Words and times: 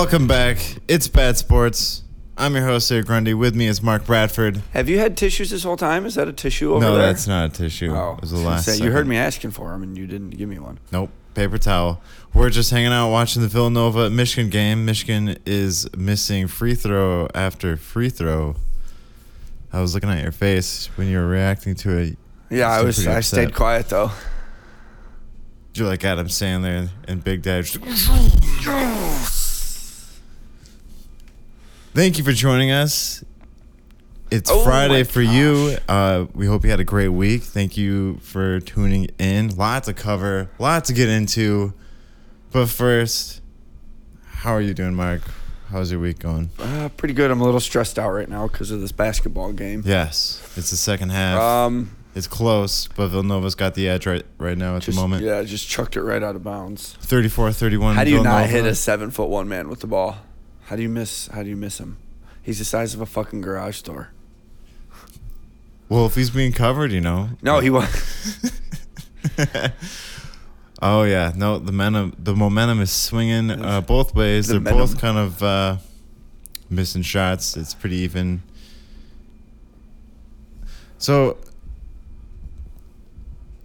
Welcome 0.00 0.26
back. 0.26 0.56
It's 0.88 1.08
Bad 1.08 1.36
Sports. 1.36 2.04
I'm 2.38 2.54
your 2.54 2.64
host, 2.64 2.90
Eric 2.90 3.04
Grundy. 3.04 3.34
With 3.34 3.54
me 3.54 3.66
is 3.66 3.82
Mark 3.82 4.06
Bradford. 4.06 4.62
Have 4.72 4.88
you 4.88 4.98
had 4.98 5.14
tissues 5.14 5.50
this 5.50 5.62
whole 5.62 5.76
time? 5.76 6.06
Is 6.06 6.14
that 6.14 6.26
a 6.26 6.32
tissue 6.32 6.72
over 6.72 6.80
no, 6.80 6.96
there? 6.96 7.08
that's 7.08 7.26
not 7.26 7.50
a 7.50 7.52
tissue. 7.52 7.94
Oh, 7.94 8.14
it 8.14 8.22
was 8.22 8.30
the 8.30 8.38
I 8.38 8.38
was 8.38 8.42
gonna 8.42 8.54
last. 8.54 8.64
say, 8.64 8.82
you 8.82 8.92
heard 8.92 9.06
me 9.06 9.18
asking 9.18 9.50
for 9.50 9.68
them 9.68 9.82
and 9.82 9.98
you 9.98 10.06
didn't 10.06 10.30
give 10.30 10.48
me 10.48 10.58
one. 10.58 10.78
Nope. 10.90 11.10
Paper 11.34 11.58
towel. 11.58 12.00
We're 12.32 12.48
just 12.48 12.70
hanging 12.70 12.92
out 12.92 13.10
watching 13.10 13.42
the 13.42 13.48
Villanova 13.48 14.08
Michigan 14.08 14.48
game. 14.48 14.86
Michigan 14.86 15.36
is 15.44 15.86
missing 15.94 16.48
free 16.48 16.74
throw 16.74 17.28
after 17.34 17.76
free 17.76 18.08
throw. 18.08 18.56
I 19.70 19.82
was 19.82 19.92
looking 19.92 20.08
at 20.08 20.22
your 20.22 20.32
face 20.32 20.86
when 20.96 21.08
you 21.08 21.18
were 21.18 21.28
reacting 21.28 21.74
to 21.74 21.98
it. 21.98 22.16
Yeah, 22.48 22.70
I 22.70 22.82
was. 22.82 23.06
I 23.06 23.20
stayed 23.20 23.54
quiet 23.54 23.90
though. 23.90 24.12
You're 25.74 25.88
like 25.88 26.02
Adam 26.06 26.28
Sandler 26.28 26.88
and 27.06 27.22
Big 27.22 27.42
Dad. 27.42 27.66
Thank 32.00 32.16
you 32.16 32.24
for 32.24 32.32
joining 32.32 32.70
us. 32.70 33.22
It's 34.30 34.50
Oh 34.50 34.64
Friday 34.64 35.02
for 35.02 35.20
you. 35.20 35.76
Uh, 35.86 36.24
we 36.34 36.46
hope 36.46 36.64
you 36.64 36.70
had 36.70 36.80
a 36.80 36.84
great 36.84 37.10
week. 37.10 37.42
Thank 37.42 37.76
you 37.76 38.16
for 38.22 38.58
tuning 38.60 39.08
in. 39.18 39.54
Lots 39.54 39.86
to 39.86 39.92
cover, 39.92 40.50
lot 40.58 40.86
to 40.86 40.94
get 40.94 41.10
into. 41.10 41.74
But 42.52 42.70
first, 42.70 43.42
how 44.24 44.52
are 44.52 44.62
you 44.62 44.72
doing, 44.72 44.94
Mark? 44.94 45.20
How's 45.68 45.92
your 45.92 46.00
week 46.00 46.20
going? 46.20 46.48
Uh, 46.58 46.88
pretty 46.96 47.12
good. 47.12 47.30
I'm 47.30 47.42
a 47.42 47.44
little 47.44 47.60
stressed 47.60 47.98
out 47.98 48.12
right 48.12 48.30
now 48.30 48.48
because 48.48 48.70
of 48.70 48.80
this 48.80 48.92
basketball 48.92 49.52
game. 49.52 49.82
Yes, 49.84 50.40
it's 50.56 50.70
the 50.70 50.78
second 50.78 51.10
half. 51.10 51.38
Um, 51.38 51.94
it's 52.14 52.26
close, 52.26 52.88
but 52.88 53.08
Villanova's 53.08 53.54
got 53.54 53.74
the 53.74 53.90
edge 53.90 54.06
right 54.06 54.24
right 54.38 54.56
now 54.56 54.76
at 54.76 54.84
just, 54.84 54.96
the 54.96 55.02
moment. 55.02 55.22
yeah, 55.22 55.42
just 55.42 55.68
chucked 55.68 55.96
it 55.96 56.02
right 56.02 56.22
out 56.22 56.34
of 56.34 56.42
bounds. 56.42 56.96
34-31. 57.02 57.92
How 57.92 58.04
do 58.04 58.10
you 58.10 58.22
not 58.22 58.48
hit 58.48 58.64
a 58.64 58.74
seven 58.74 59.10
foot 59.10 59.28
one 59.28 59.50
man 59.50 59.68
with 59.68 59.80
the 59.80 59.86
ball? 59.86 60.16
How 60.70 60.76
do 60.76 60.82
you 60.82 60.88
miss? 60.88 61.26
How 61.26 61.42
do 61.42 61.48
you 61.48 61.56
miss 61.56 61.78
him? 61.78 61.96
He's 62.44 62.60
the 62.60 62.64
size 62.64 62.94
of 62.94 63.00
a 63.00 63.06
fucking 63.06 63.40
garage 63.40 63.82
door. 63.82 64.10
Well, 65.88 66.06
if 66.06 66.14
he's 66.14 66.30
being 66.30 66.52
covered, 66.52 66.92
you 66.92 67.00
know. 67.00 67.30
No, 67.42 67.58
he 67.58 67.70
was. 67.70 68.52
Oh 70.82 71.02
yeah, 71.02 71.32
no, 71.36 71.58
the 71.58 71.72
momentum 71.72 72.14
the 72.18 72.34
momentum 72.34 72.80
is 72.80 72.90
swinging 72.90 73.50
uh, 73.50 73.82
both 73.82 74.14
ways. 74.14 74.46
The 74.46 74.54
They're 74.54 74.60
momentum. 74.72 74.94
both 74.94 74.98
kind 74.98 75.18
of 75.18 75.42
uh, 75.42 75.76
missing 76.70 77.02
shots. 77.02 77.54
It's 77.54 77.74
pretty 77.74 77.96
even. 77.96 78.42
So, 80.96 81.36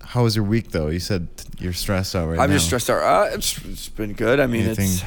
how 0.04 0.24
was 0.24 0.36
your 0.36 0.44
week 0.44 0.72
though? 0.72 0.88
You 0.90 1.00
said 1.00 1.30
you're 1.58 1.72
stressed 1.72 2.18
out 2.18 2.28
right 2.28 2.38
I'm 2.40 2.50
now. 2.50 2.56
just 2.58 2.66
stressed 2.66 2.90
out. 2.90 3.02
Uh, 3.02 3.30
it's, 3.36 3.64
it's 3.64 3.88
been 3.88 4.12
good. 4.12 4.42
I 4.42 4.48
mean, 4.48 4.66
Anything 4.66 4.90
it's 4.90 5.04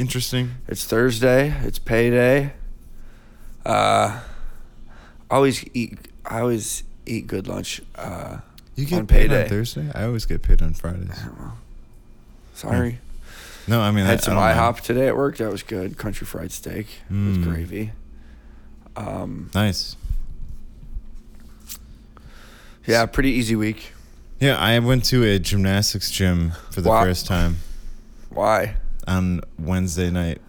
interesting? 0.00 0.52
it's 0.68 0.84
Thursday. 0.84 1.54
It's 1.62 1.78
payday. 1.78 2.52
Uh, 3.64 4.20
I 5.30 5.34
always 5.34 5.64
eat. 5.74 5.98
I 6.24 6.40
always 6.40 6.82
eat 7.06 7.26
good 7.26 7.46
lunch. 7.46 7.80
Uh, 7.94 8.38
You 8.76 8.86
get 8.86 9.00
On 9.00 9.06
paid 9.06 9.28
payday. 9.30 9.42
on 9.44 9.48
Thursday. 9.48 9.90
I 9.94 10.04
always 10.04 10.24
get 10.26 10.42
paid 10.42 10.62
on 10.62 10.72
Fridays. 10.74 11.20
sorry. 12.54 12.98
No, 13.68 13.80
I 13.80 13.90
mean 13.90 14.04
I 14.04 14.08
I 14.08 14.10
had 14.12 14.22
some 14.22 14.38
I 14.38 14.48
don't 14.52 14.56
mind. 14.58 14.76
IHOP 14.76 14.80
today 14.80 15.06
at 15.08 15.16
work. 15.16 15.36
That 15.36 15.50
was 15.52 15.62
good. 15.62 15.96
Country 15.98 16.26
fried 16.26 16.50
steak 16.50 16.86
Mm. 17.12 17.26
with 17.36 17.44
gravy. 17.44 17.92
Um, 18.96 19.50
Nice. 19.54 19.96
yeah, 22.86 23.06
pretty 23.06 23.30
easy 23.30 23.54
week. 23.56 23.92
Yeah, 24.40 24.56
I 24.56 24.78
went 24.78 25.04
to 25.06 25.22
a 25.24 25.38
gymnastics 25.38 26.10
gym 26.10 26.52
for 26.70 26.80
the 26.80 26.88
Wow. 26.88 27.04
first 27.04 27.26
time 27.26 27.58
Why? 28.30 28.76
On 29.10 29.40
Wednesday 29.58 30.10
night. 30.10 30.40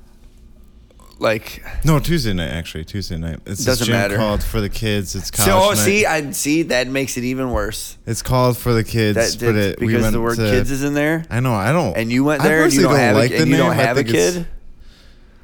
Like, 1.19 1.63
No, 1.85 1.99
Tuesday 1.99 2.33
night 2.33 2.49
actually. 2.49 2.83
Tuesday 2.83 3.15
night. 3.17 3.35
It's 3.45 3.57
this 3.59 3.65
Doesn't 3.65 3.85
gym 3.87 3.95
matter. 3.95 4.15
called 4.17 4.43
for 4.43 4.59
the 4.59 4.69
kids. 4.69 5.13
It's 5.15 5.29
college 5.29 5.51
so 5.51 5.57
oh, 5.57 5.69
night. 5.69 5.77
see, 5.77 6.05
I 6.05 6.31
see 6.31 6.63
that 6.63 6.87
makes 6.87 7.15
it 7.15 7.23
even 7.23 7.51
worse. 7.51 7.97
It's 8.07 8.23
called 8.23 8.57
for 8.57 8.73
the 8.73 8.83
kids, 8.83 9.35
That 9.37 9.45
but 9.45 9.55
it, 9.55 9.79
we 9.79 9.87
because 9.87 10.01
went 10.03 10.13
the 10.13 10.21
word 10.21 10.37
to, 10.37 10.49
"kids" 10.49 10.71
is 10.71 10.83
in 10.83 10.95
there, 10.95 11.25
I 11.29 11.39
know. 11.39 11.53
I 11.53 11.71
don't. 11.71 11.95
and 11.95 12.11
you 12.11 12.23
went 12.23 12.41
I 12.41 12.47
there 12.47 12.63
and 12.63 12.73
you 12.73 12.79
personally 12.81 12.97
don't, 12.97 13.05
have 13.05 13.15
like 13.17 13.31
a, 13.31 13.35
the 13.35 13.41
and 13.43 13.51
you 13.51 13.57
don't 13.57 13.71
I 13.71 13.75
have 13.75 13.97
a 13.97 14.03
think 14.03 14.09
it's- 14.15 14.33
kid. 14.35 14.47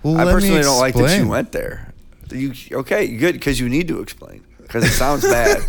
Well, 0.03 0.16
I 0.17 0.23
let 0.23 0.28
me 0.28 0.34
personally 0.34 0.61
don't 0.63 0.79
like 0.79 0.94
that 0.95 0.99
you 0.99 1.05
explain. 1.05 1.28
went 1.28 1.51
there. 1.51 1.94
You 2.31 2.53
okay? 2.79 3.07
Good 3.16 3.34
because 3.34 3.59
you 3.59 3.69
need 3.69 3.88
to 3.89 3.99
explain 3.99 4.44
because 4.61 4.84
it 4.84 4.94
sounds 4.94 5.23
bad. 5.23 5.61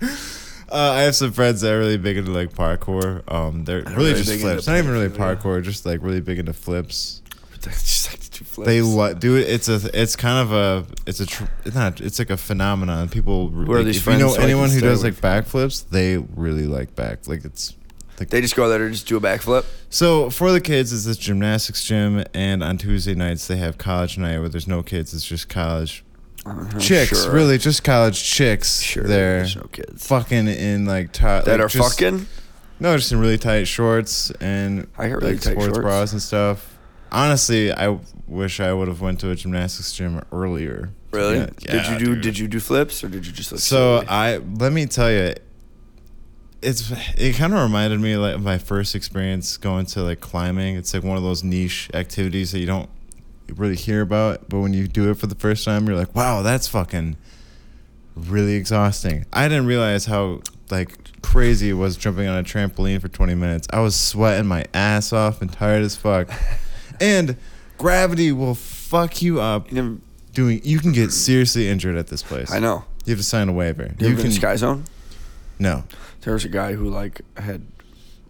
Uh, 0.72 0.92
I 0.92 1.00
have 1.02 1.14
some 1.14 1.32
friends 1.32 1.60
that 1.60 1.72
are 1.72 1.78
really 1.78 1.98
big 1.98 2.16
into 2.16 2.30
like 2.30 2.54
parkour. 2.54 3.30
Um, 3.30 3.64
they're 3.64 3.82
really, 3.82 4.12
really 4.12 4.24
just 4.24 4.40
flips. 4.40 4.66
Not 4.66 4.78
even 4.78 4.90
really 4.90 5.08
parkour, 5.08 5.42
parkour. 5.42 5.62
Just 5.62 5.84
like 5.84 6.02
really 6.02 6.22
big 6.22 6.38
into 6.38 6.54
flips. 6.54 7.20
just 7.60 8.10
like 8.10 8.20
the 8.20 8.30
two 8.30 8.44
flips. 8.44 8.66
They 8.66 8.80
lo- 8.80 9.12
do 9.12 9.36
it. 9.36 9.50
It's 9.50 9.68
a. 9.68 9.90
It's 9.92 10.16
kind 10.16 10.38
of 10.38 10.52
a. 10.52 10.86
It's 11.06 11.20
a. 11.20 11.26
Tr- 11.26 11.44
it's 11.66 11.74
not. 11.74 12.00
It's 12.00 12.18
like 12.18 12.30
a 12.30 12.38
phenomenon. 12.38 13.10
People. 13.10 13.48
Who 13.48 13.70
are 13.70 13.76
like, 13.76 13.86
these 13.86 13.98
if 13.98 14.06
you 14.06 14.18
know 14.18 14.30
so 14.30 14.40
anyone 14.40 14.70
who 14.70 14.80
does 14.80 15.04
like 15.04 15.14
backflips, 15.14 15.90
they 15.90 16.16
really 16.16 16.66
like 16.66 16.94
back. 16.94 17.28
Like 17.28 17.44
it's. 17.44 17.74
Like 18.18 18.30
They 18.30 18.40
just 18.40 18.56
go 18.56 18.68
there 18.68 18.84
and 18.84 18.94
just 18.94 19.06
do 19.06 19.16
a 19.16 19.20
backflip. 19.20 19.66
So 19.90 20.30
for 20.30 20.52
the 20.52 20.60
kids, 20.60 20.92
it's 20.92 21.04
this 21.04 21.16
gymnastics 21.16 21.84
gym, 21.84 22.24
and 22.32 22.62
on 22.62 22.78
Tuesday 22.78 23.14
nights 23.14 23.46
they 23.46 23.56
have 23.56 23.78
college 23.78 24.16
night 24.16 24.38
where 24.38 24.48
there's 24.48 24.68
no 24.68 24.82
kids. 24.82 25.12
It's 25.12 25.24
just 25.24 25.48
college 25.48 26.04
Uh-huh. 26.44 26.78
chicks, 26.78 27.22
sure. 27.24 27.32
really, 27.32 27.56
just 27.58 27.84
college 27.84 28.22
chicks. 28.22 28.80
Sure, 28.80 29.04
there, 29.04 29.38
there's 29.38 29.56
no 29.56 29.62
kids 29.70 30.06
fucking 30.06 30.48
in 30.48 30.86
like 30.86 31.12
tight 31.12 31.44
that 31.44 31.58
like, 31.58 31.66
are 31.66 31.68
just- 31.68 32.00
fucking. 32.00 32.26
No, 32.80 32.96
just 32.96 33.12
in 33.12 33.20
really 33.20 33.38
tight 33.38 33.68
shorts 33.68 34.32
and 34.40 34.88
really 34.98 35.34
like 35.34 35.42
sports 35.42 35.66
shorts. 35.66 35.78
bras 35.78 36.12
and 36.12 36.20
stuff. 36.20 36.76
Honestly, 37.12 37.72
I 37.72 37.96
wish 38.26 38.58
I 38.58 38.72
would 38.72 38.88
have 38.88 39.00
went 39.00 39.20
to 39.20 39.30
a 39.30 39.36
gymnastics 39.36 39.92
gym 39.92 40.20
earlier. 40.32 40.90
Really? 41.12 41.36
Yeah, 41.36 41.46
did 41.46 41.64
yeah, 41.68 41.92
you 41.92 41.98
do? 41.98 42.04
dude. 42.14 42.22
Did 42.22 42.38
you 42.38 42.48
do 42.48 42.58
flips 42.58 43.04
or 43.04 43.08
did 43.08 43.24
you 43.24 43.32
just 43.32 43.52
look? 43.52 43.60
So? 43.60 44.02
I 44.08 44.38
let 44.38 44.72
me 44.72 44.86
tell 44.86 45.12
you, 45.12 45.34
it's 46.60 46.90
it 47.16 47.36
kind 47.36 47.52
of 47.52 47.60
reminded 47.60 48.00
me 48.00 48.16
like 48.16 48.40
my 48.40 48.58
first 48.58 48.96
experience 48.96 49.56
going 49.58 49.86
to 49.86 50.02
like 50.02 50.20
climbing. 50.20 50.76
It's 50.76 50.92
like 50.92 51.04
one 51.04 51.16
of 51.16 51.22
those 51.22 51.44
niche 51.44 51.88
activities 51.94 52.50
that 52.50 52.58
you 52.58 52.66
don't 52.66 52.88
really 53.48 53.76
hear 53.76 54.00
about, 54.00 54.48
but 54.48 54.60
when 54.60 54.72
you 54.72 54.88
do 54.88 55.10
it 55.10 55.14
for 55.18 55.26
the 55.26 55.34
first 55.34 55.64
time, 55.64 55.86
you're 55.86 55.96
like, 55.96 56.14
wow, 56.14 56.42
that's 56.42 56.68
fucking 56.68 57.16
really 58.16 58.54
exhausting. 58.54 59.24
I 59.32 59.48
didn't 59.48 59.66
realize 59.66 60.06
how 60.06 60.40
like 60.70 61.20
crazy 61.22 61.70
it 61.70 61.74
was 61.74 61.96
jumping 61.96 62.26
on 62.28 62.38
a 62.38 62.42
trampoline 62.42 63.00
for 63.00 63.08
20 63.08 63.34
minutes. 63.34 63.68
I 63.72 63.80
was 63.80 63.94
sweating 63.96 64.46
my 64.46 64.64
ass 64.74 65.12
off 65.12 65.40
and 65.42 65.52
tired 65.52 65.82
as 65.82 65.96
fuck, 65.96 66.30
and 67.00 67.36
gravity 67.78 68.32
will 68.32 68.54
fuck 68.54 69.22
you 69.22 69.40
up. 69.40 69.70
You 69.70 69.74
never- 69.82 69.96
Doing 70.34 70.62
you 70.64 70.78
can 70.78 70.92
get 70.92 71.12
seriously 71.12 71.68
injured 71.68 71.94
at 71.94 72.06
this 72.06 72.22
place. 72.22 72.50
I 72.50 72.58
know. 72.58 72.84
You 73.04 73.10
have 73.10 73.18
to 73.18 73.22
sign 73.22 73.50
a 73.50 73.52
waiver. 73.52 73.92
You, 73.98 74.08
You 74.08 74.16
can 74.16 74.30
Sky 74.32 74.56
Zone? 74.56 74.84
no. 75.58 75.84
There 76.22 76.32
was 76.32 76.46
a 76.46 76.48
guy 76.48 76.72
who 76.72 76.88
like 76.88 77.20
had 77.36 77.66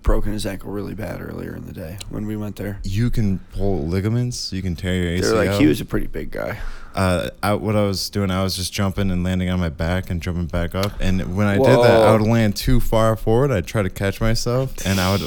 broken 0.03 0.33
his 0.33 0.45
ankle 0.47 0.71
really 0.71 0.95
bad 0.95 1.21
earlier 1.21 1.55
in 1.55 1.67
the 1.67 1.73
day 1.73 1.99
when 2.09 2.27
we 2.27 2.37
went 2.37 2.57
there. 2.57 2.81
You 2.83 3.11
can 3.11 3.39
pull 3.55 3.87
ligaments. 3.87 4.53
You 4.53 4.63
can 4.63 4.77
tear 4.77 4.95
your 4.95 5.19
ACL. 5.19 5.23
They're 5.23 5.47
like 5.47 5.61
he 5.61 5.67
was 5.67 5.81
a 5.81 5.85
pretty 5.85 6.07
big 6.07 6.31
guy. 6.31 6.59
Uh, 6.95 7.31
I, 7.43 7.55
what 7.55 7.75
I 7.75 7.87
was 7.87 8.11
doing, 8.11 8.31
I 8.31 8.43
was 8.43 8.55
just 8.55 8.73
jumping 8.73 9.11
and 9.11 9.25
landing 9.25 9.49
on 9.49 9.59
my 9.59 9.71
back 9.71 10.11
and 10.11 10.21
jumping 10.21 10.47
back 10.47 10.75
up. 10.75 10.93
And 11.01 11.37
when 11.37 11.47
I 11.47 11.57
did 11.57 11.65
that, 11.65 12.03
I 12.03 12.13
would 12.13 12.21
land 12.21 12.55
too 12.55 12.81
far 12.81 13.17
forward. 13.17 13.51
I'd 13.51 13.67
try 13.67 13.83
to 13.83 13.89
catch 13.89 14.21
myself, 14.21 14.75
and 14.85 15.01
I 15.01 15.13
would 15.13 15.23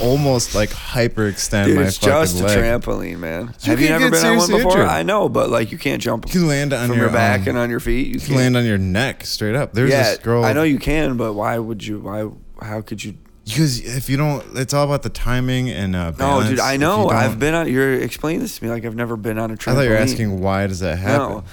almost 0.00 0.54
like 0.54 0.70
hyperextend 0.70 1.66
Dude, 1.66 1.76
my 1.76 1.82
it's 1.84 1.98
fucking 1.98 2.12
just 2.12 2.42
leg. 2.42 2.56
a 2.56 2.62
trampoline, 2.62 3.18
man. 3.18 3.54
You 3.62 3.70
Have 3.70 3.80
you 3.80 3.88
ever 3.88 4.10
been 4.10 4.24
on 4.24 4.38
one 4.38 4.50
before? 4.50 4.72
injured. 4.72 4.86
I 4.86 5.02
know, 5.02 5.28
but 5.28 5.50
like 5.50 5.72
you 5.72 5.78
can't 5.78 6.00
jump 6.00 6.26
You 6.26 6.32
can 6.32 6.48
land 6.48 6.72
on 6.72 6.88
from 6.88 6.96
your, 6.96 7.06
your, 7.06 7.12
back 7.12 7.42
um, 7.42 7.48
and 7.48 7.58
on 7.58 7.68
your 7.68 7.80
feet. 7.80 8.06
You 8.06 8.14
You 8.14 8.20
can 8.20 8.36
land 8.36 8.56
on 8.56 8.64
your 8.64 8.78
neck 8.78 9.26
straight 9.26 9.54
up. 9.54 9.74
There's 9.74 9.90
yeah, 9.90 10.10
this 10.10 10.18
girl. 10.18 10.44
I 10.44 10.54
know 10.54 10.62
you 10.62 10.78
can, 10.78 11.16
but 11.18 11.34
why 11.34 11.58
would 11.58 11.86
you? 11.86 12.00
Why? 12.00 12.30
How 12.64 12.80
could 12.80 13.04
you? 13.04 13.18
Because 13.50 13.80
if 13.80 14.08
you 14.08 14.16
don't, 14.16 14.44
it's 14.56 14.72
all 14.72 14.84
about 14.84 15.02
the 15.02 15.10
timing 15.10 15.68
and 15.70 15.94
uh, 15.94 16.12
No, 16.18 16.42
dude, 16.42 16.60
I 16.60 16.76
know. 16.76 17.08
I've 17.08 17.38
been 17.38 17.54
on. 17.54 17.68
You're 17.70 17.94
explaining 17.94 18.40
this 18.40 18.58
to 18.58 18.64
me 18.64 18.70
like 18.70 18.84
I've 18.84 18.94
never 18.96 19.16
been 19.16 19.38
on 19.38 19.50
a 19.50 19.56
trampoline. 19.56 19.72
I 19.72 19.74
thought 19.74 19.82
you 19.84 19.90
were 19.90 19.96
asking 19.96 20.40
why 20.40 20.66
does 20.66 20.80
that 20.80 20.98
happen. 20.98 21.36
No, 21.36 21.44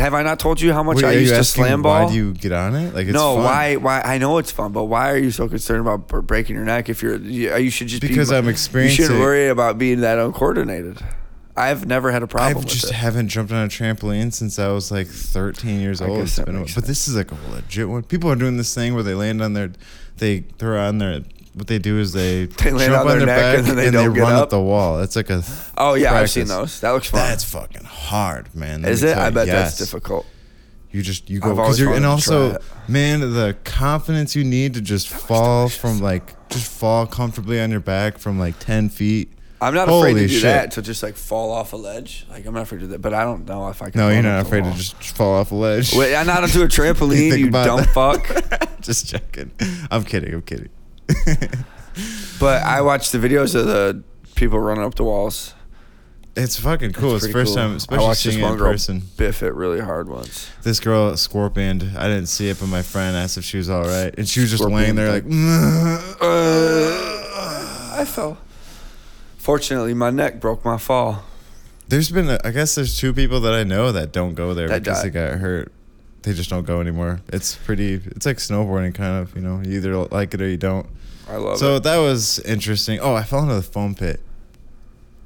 have 0.00 0.14
I 0.14 0.22
not 0.22 0.38
told 0.38 0.60
you 0.60 0.72
how 0.72 0.82
much 0.82 0.96
Wait, 0.96 1.04
I 1.04 1.08
are 1.08 1.12
used 1.12 1.24
you 1.26 1.30
to 1.32 1.38
asking 1.38 1.64
slam 1.64 1.82
ball? 1.82 2.04
Why 2.06 2.10
do 2.10 2.16
you 2.16 2.32
get 2.32 2.52
on 2.52 2.74
it? 2.74 2.94
Like 2.94 3.06
it's 3.06 3.14
no, 3.14 3.34
fun. 3.36 3.44
why? 3.44 3.76
Why? 3.76 4.00
I 4.02 4.18
know 4.18 4.38
it's 4.38 4.50
fun, 4.52 4.72
but 4.72 4.84
why 4.84 5.10
are 5.10 5.18
you 5.18 5.30
so 5.30 5.48
concerned 5.48 5.80
about 5.80 6.08
br- 6.08 6.20
breaking 6.20 6.56
your 6.56 6.64
neck? 6.64 6.88
If 6.88 7.02
you're, 7.02 7.16
you, 7.16 7.54
you 7.56 7.70
should 7.70 7.88
just 7.88 8.02
Because 8.02 8.30
be, 8.30 8.36
I'm 8.36 8.46
You 8.46 8.88
shouldn't 8.88 9.20
worry 9.20 9.48
about 9.48 9.78
being 9.78 10.00
that 10.00 10.18
uncoordinated. 10.18 10.98
I've 11.58 11.86
never 11.86 12.12
had 12.12 12.22
a 12.22 12.26
problem 12.26 12.58
with 12.58 12.66
just 12.66 12.90
it. 12.90 12.92
haven't 12.92 13.28
jumped 13.28 13.50
on 13.50 13.64
a 13.64 13.68
trampoline 13.68 14.30
since 14.32 14.58
I 14.58 14.68
was 14.68 14.90
like 14.92 15.06
13 15.06 15.80
years 15.80 16.02
I 16.02 16.06
old. 16.06 16.18
guess 16.18 16.26
It's 16.28 16.36
that 16.36 16.46
been 16.46 16.56
a- 16.56 16.60
makes 16.60 16.74
but 16.74 16.84
this 16.84 17.08
is 17.08 17.16
like 17.16 17.30
a 17.32 17.36
legit 17.50 17.88
one. 17.88 18.02
People 18.02 18.30
are 18.30 18.36
doing 18.36 18.58
this 18.58 18.74
thing 18.74 18.92
where 18.92 19.02
they 19.02 19.14
land 19.14 19.40
on 19.42 19.54
their, 19.54 19.72
they 20.18 20.40
throw 20.58 20.78
on 20.86 20.98
their. 20.98 21.22
What 21.56 21.66
they 21.68 21.78
do 21.78 21.98
is 21.98 22.12
they, 22.12 22.44
They 22.62 22.70
land 22.70 22.92
on 22.94 23.06
their 23.06 23.18
neck 23.20 23.26
back 23.26 23.58
and 23.58 23.66
then 23.66 23.76
they 23.76 23.90
don't 23.90 24.12
get 24.12 24.20
run 24.20 24.34
up? 24.34 24.50
the 24.50 24.60
wall. 24.60 25.00
It's 25.00 25.16
like 25.16 25.30
a. 25.30 25.42
oh 25.78 25.94
yeah, 25.94 26.14
I've 26.14 26.28
seen 26.30 26.46
those. 26.48 26.80
That 26.80 26.90
looks 26.90 27.08
fun. 27.08 27.20
That's 27.20 27.44
fucking 27.44 27.84
hard, 27.84 28.54
man. 28.54 28.82
Let 28.82 28.92
Is 28.92 29.02
it? 29.02 29.16
I 29.16 29.30
bet 29.30 29.46
Yes. 29.46 29.78
that's 29.78 29.90
difficult. 29.90 30.26
You 30.92 31.00
just 31.02 31.28
you 31.30 31.40
go 31.40 31.54
because 31.54 31.80
you're 31.80 31.94
and 31.94 32.06
also 32.06 32.58
man 32.88 33.20
the 33.20 33.56
confidence 33.64 34.36
you 34.36 34.44
need 34.44 34.74
to 34.74 34.80
just 34.80 35.08
fall 35.08 35.68
from 35.68 36.00
like 36.00 36.34
just 36.48 36.70
fall 36.70 37.06
comfortably 37.06 37.60
on 37.60 37.70
your 37.70 37.80
back 37.80 38.18
from 38.18 38.38
like 38.38 38.58
ten 38.58 38.88
feet. 38.88 39.32
I'm 39.60 39.72
not 39.74 39.88
afraid 39.88 40.14
to 40.14 40.20
do 40.20 40.28
shit. 40.28 40.42
that 40.42 40.72
to 40.72 40.82
just 40.82 41.02
like 41.02 41.16
fall 41.16 41.50
off 41.52 41.72
a 41.72 41.76
ledge. 41.76 42.26
Like 42.30 42.44
I'm 42.46 42.52
not 42.52 42.64
afraid 42.64 42.78
to 42.80 42.84
do 42.84 42.90
that, 42.92 43.00
but 43.00 43.14
I 43.14 43.24
don't 43.24 43.46
know 43.46 43.68
if 43.68 43.80
I 43.80 43.88
can. 43.90 43.98
No, 44.00 44.10
you're 44.10 44.22
not 44.22 44.44
afraid 44.44 44.64
to 44.64 44.72
just 44.74 44.94
fall 45.16 45.34
off 45.36 45.50
a 45.52 45.54
ledge. 45.54 45.94
Wait, 45.94 46.14
I'm 46.14 46.26
not 46.26 46.42
onto 46.42 46.60
a 46.62 46.66
trampoline. 46.78 47.30
think 47.30 47.38
you 47.38 47.50
dumb 47.50 47.78
that. 47.80 47.88
fuck. 47.94 48.80
just 48.82 49.08
checking. 49.08 49.50
I'm 49.90 50.04
kidding. 50.04 50.34
I'm 50.34 50.42
kidding. 50.42 50.68
But 52.38 52.62
I 52.62 52.82
watched 52.82 53.12
the 53.12 53.18
videos 53.18 53.54
of 53.54 53.66
the 53.66 54.02
people 54.34 54.58
running 54.58 54.84
up 54.84 54.94
the 54.94 55.04
walls. 55.04 55.54
It's 56.34 56.58
fucking 56.60 56.92
cool. 56.92 57.16
It's, 57.16 57.26
the 57.26 57.32
first 57.32 57.54
cool. 57.54 57.62
time, 57.62 57.72
I 57.72 57.76
especially 57.76 58.04
watched 58.04 58.24
this 58.24 58.34
seeing 58.34 58.44
it 58.44 58.46
one 58.46 58.52
in 58.52 58.58
girl 58.58 58.72
person. 58.72 59.02
biff 59.16 59.42
it 59.42 59.54
really 59.54 59.80
hard 59.80 60.10
once. 60.10 60.50
This 60.62 60.80
girl 60.80 61.16
scorpioned. 61.16 61.92
I 61.96 62.08
didn't 62.08 62.26
see 62.26 62.50
it, 62.50 62.60
but 62.60 62.66
my 62.66 62.82
friend 62.82 63.16
asked 63.16 63.38
if 63.38 63.44
she 63.44 63.56
was 63.56 63.70
all 63.70 63.84
right, 63.84 64.14
and 64.18 64.28
she 64.28 64.40
was 64.40 64.50
just 64.50 64.62
laying 64.62 64.96
there 64.96 65.10
like. 65.10 65.24
I 67.98 68.04
fell. 68.04 68.36
Fortunately, 69.38 69.94
my 69.94 70.10
neck 70.10 70.38
broke 70.38 70.62
my 70.62 70.76
fall. 70.76 71.24
There's 71.88 72.10
been, 72.10 72.28
a, 72.28 72.38
I 72.44 72.50
guess, 72.50 72.74
there's 72.74 72.98
two 72.98 73.14
people 73.14 73.40
that 73.40 73.54
I 73.54 73.62
know 73.64 73.92
that 73.92 74.12
don't 74.12 74.34
go 74.34 74.52
there 74.52 74.68
That 74.68 74.82
because 74.82 75.02
they 75.02 75.10
got 75.10 75.38
hurt. 75.38 75.72
They 76.26 76.32
just 76.34 76.50
don't 76.50 76.66
go 76.66 76.80
anymore. 76.80 77.20
It's 77.32 77.54
pretty. 77.54 77.94
It's 78.04 78.26
like 78.26 78.38
snowboarding, 78.38 78.94
kind 78.96 79.22
of. 79.22 79.34
You 79.36 79.42
know, 79.42 79.62
you 79.64 79.76
either 79.76 79.96
like 79.96 80.34
it 80.34 80.42
or 80.42 80.48
you 80.48 80.56
don't. 80.56 80.86
I 81.28 81.36
love 81.36 81.56
so 81.58 81.76
it. 81.76 81.76
So 81.76 81.78
that 81.78 81.96
was 81.98 82.40
interesting. 82.40 82.98
Oh, 82.98 83.14
I 83.14 83.22
fell 83.22 83.42
into 83.44 83.54
the 83.54 83.62
foam 83.62 83.94
pit. 83.94 84.18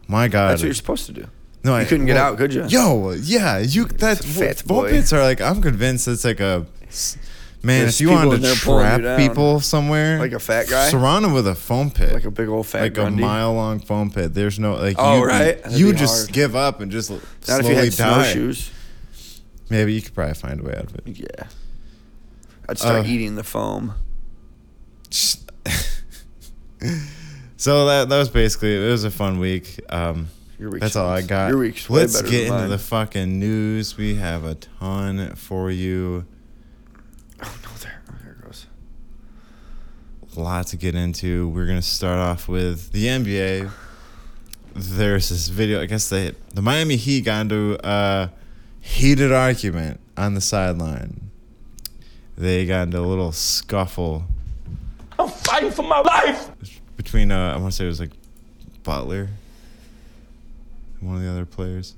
My 0.07 0.29
God. 0.29 0.51
That's 0.51 0.61
what 0.63 0.67
you're 0.67 0.75
supposed 0.75 1.07
to 1.07 1.13
do. 1.13 1.27
no, 1.65 1.75
You 1.75 1.83
I 1.83 1.85
couldn't 1.87 2.05
get 2.05 2.19
out, 2.19 2.37
could 2.37 2.53
you? 2.53 2.67
Yo, 2.67 3.13
yeah, 3.13 3.59
you 3.59 3.87
that 3.87 4.23
foam 4.23 4.89
pits 4.89 5.11
are 5.15 5.23
like. 5.23 5.41
I'm 5.41 5.63
convinced 5.63 6.07
it's 6.07 6.25
like 6.25 6.41
a. 6.41 6.67
Man, 7.63 7.81
There's 7.83 7.95
if 7.97 8.01
you 8.03 8.11
wanted 8.11 8.41
to 8.43 8.49
you 8.49 8.55
trap 8.55 9.03
down. 9.03 9.19
people 9.19 9.61
somewhere, 9.61 10.19
Like 10.19 10.33
a 10.33 10.39
fat 10.39 10.67
guy? 10.69 10.89
surround 10.89 11.27
them 11.27 11.33
with 11.35 11.47
a 11.47 11.55
foam 11.55 11.91
pit, 11.91 12.13
Like 12.13 12.25
a 12.25 12.31
big 12.31 12.49
old 12.49 12.67
fat 12.67 12.81
like 12.81 12.97
a 12.99 13.11
mile 13.11 13.53
long 13.55 13.81
foam 13.81 14.11
pit. 14.11 14.33
There's 14.35 14.59
no 14.59 14.77
like. 14.77 14.97
Oh, 14.99 15.17
you'd 15.19 15.25
right? 15.27 15.63
That'd 15.63 15.79
You 15.79 15.93
just 15.95 16.27
hard. 16.27 16.33
give 16.35 16.57
up 16.57 16.81
and 16.81 16.91
just 16.93 17.11
Not 17.11 17.21
slowly 17.43 17.61
if 17.65 17.69
you 17.71 17.75
had 17.77 17.93
die. 17.97 18.23
snowshoes. 18.33 18.71
Maybe 19.71 19.95
you 19.95 20.03
could 20.03 20.15
probably 20.15 20.35
find 20.35 20.61
a 20.61 20.65
way 20.65 20.75
out 20.77 20.85
of 20.85 20.95
it. 20.97 21.03
Yeah. 21.07 21.47
I'd 22.69 22.79
start 22.79 23.05
Uh, 23.07 23.09
eating 23.09 23.37
the 23.37 23.45
foam. 23.45 23.95
so 27.57 27.87
that 27.87 28.09
that 28.09 28.19
was 28.19 28.29
basically 28.29 28.75
it. 28.77 28.91
Was 28.91 29.05
a 29.05 29.11
fun 29.11 29.39
week. 29.39 29.81
Um, 29.89 30.29
Your 30.59 30.71
week's 30.71 30.81
that's 30.83 30.97
all 30.97 31.09
I 31.09 31.23
got. 31.23 31.49
Your 31.49 31.59
week's 31.59 31.89
way 31.89 32.01
Let's 32.01 32.17
better 32.21 32.31
get 32.31 32.39
than 32.45 32.47
into 32.49 32.59
mine. 32.63 32.71
the 32.71 32.79
fucking 32.79 33.39
news. 33.39 33.97
We 33.97 34.15
have 34.17 34.45
a 34.45 34.55
ton 34.57 35.35
for 35.37 35.71
you. 35.71 36.27
Oh 37.43 37.59
no, 37.65 37.71
there, 37.81 38.03
oh, 38.09 38.15
there 38.23 38.33
it 38.39 38.45
goes. 38.45 38.67
A 40.37 40.41
lot 40.41 40.67
to 40.69 40.77
get 40.77 40.95
into. 40.95 41.49
We're 41.49 41.67
gonna 41.67 41.83
start 41.83 42.19
off 42.19 42.49
with 42.49 42.93
the 42.93 43.07
NBA. 43.07 43.71
There's 44.75 45.29
this 45.29 45.49
video. 45.49 45.81
I 45.83 45.87
guess 45.87 46.09
they 46.09 46.35
the 46.55 46.63
Miami 46.63 46.97
Heat 46.97 47.25
got 47.25 47.41
into 47.43 47.79
a 47.83 48.31
heated 48.91 49.33
argument 49.33 50.01
on 50.17 50.35
the 50.35 50.41
sideline. 50.41 51.31
They 52.37 52.67
got 52.67 52.85
into 52.85 52.99
a 52.99 53.07
little 53.07 53.33
scuffle 53.33 54.25
I'm 55.19 55.29
fighting 55.29 55.71
for 55.71 55.83
my 55.83 56.01
life. 56.01 56.51
between 56.97 57.31
uh, 57.31 57.53
I 57.55 57.57
want 57.59 57.73
to 57.73 57.77
say 57.77 57.85
it 57.85 57.89
was 57.89 58.01
like 58.01 58.11
Butler 58.83 59.29
one 61.01 61.17
of 61.17 61.23
the 61.23 61.31
other 61.31 61.47
players. 61.47 61.95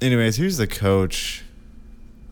Anyways, 0.00 0.36
here's 0.36 0.56
the 0.56 0.66
coach 0.66 1.42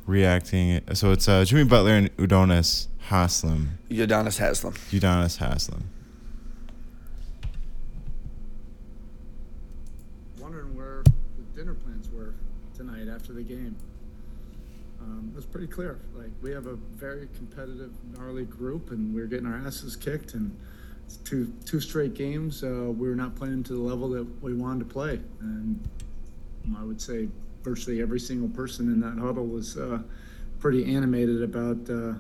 reacting. 0.07 0.81
So 0.95 1.11
it's 1.13 1.29
uh, 1.29 1.45
Jimmy 1.45 1.65
Butler 1.65 1.93
and 1.93 2.17
Udonis 2.17 2.87
Haslem. 3.09 3.79
Udonis 3.91 4.39
Haslem. 4.39 4.75
Udonis 4.91 5.39
Haslem. 5.39 5.91
After 13.17 13.33
the 13.33 13.43
game. 13.43 13.75
Um, 15.01 15.31
it 15.33 15.37
was 15.37 15.47
pretty 15.47 15.67
clear. 15.67 15.99
Like 16.15 16.31
we 16.43 16.53
have 16.53 16.67
a 16.67 16.75
very 16.75 17.29
competitive, 17.35 17.93
gnarly 18.17 18.45
group, 18.45 18.91
and 18.91 19.15
we 19.15 19.21
are 19.21 19.27
getting 19.27 19.47
our 19.47 19.57
asses 19.67 19.97
kicked. 19.97 20.35
And 20.35 20.57
it's 21.07 21.17
two 21.19 21.53
two 21.65 21.81
straight 21.81 22.15
games, 22.15 22.63
uh, 22.63 22.93
we 22.97 23.09
were 23.09 23.15
not 23.15 23.35
playing 23.37 23.65
to 23.65 23.73
the 23.73 23.81
level 23.81 24.09
that 24.11 24.27
we 24.43 24.55
wanted 24.55 24.89
to 24.89 24.93
play. 24.93 25.21
And 25.41 25.89
I 26.77 26.83
would 26.83 27.01
say 27.01 27.29
virtually 27.63 28.03
every 28.03 28.21
single 28.21 28.49
person 28.49 28.93
in 28.93 29.01
that 29.01 29.19
huddle 29.19 29.47
was 29.47 29.77
uh, 29.77 30.01
pretty 30.59 30.95
animated 30.95 31.43
about, 31.43 31.79
uh, 31.89 32.15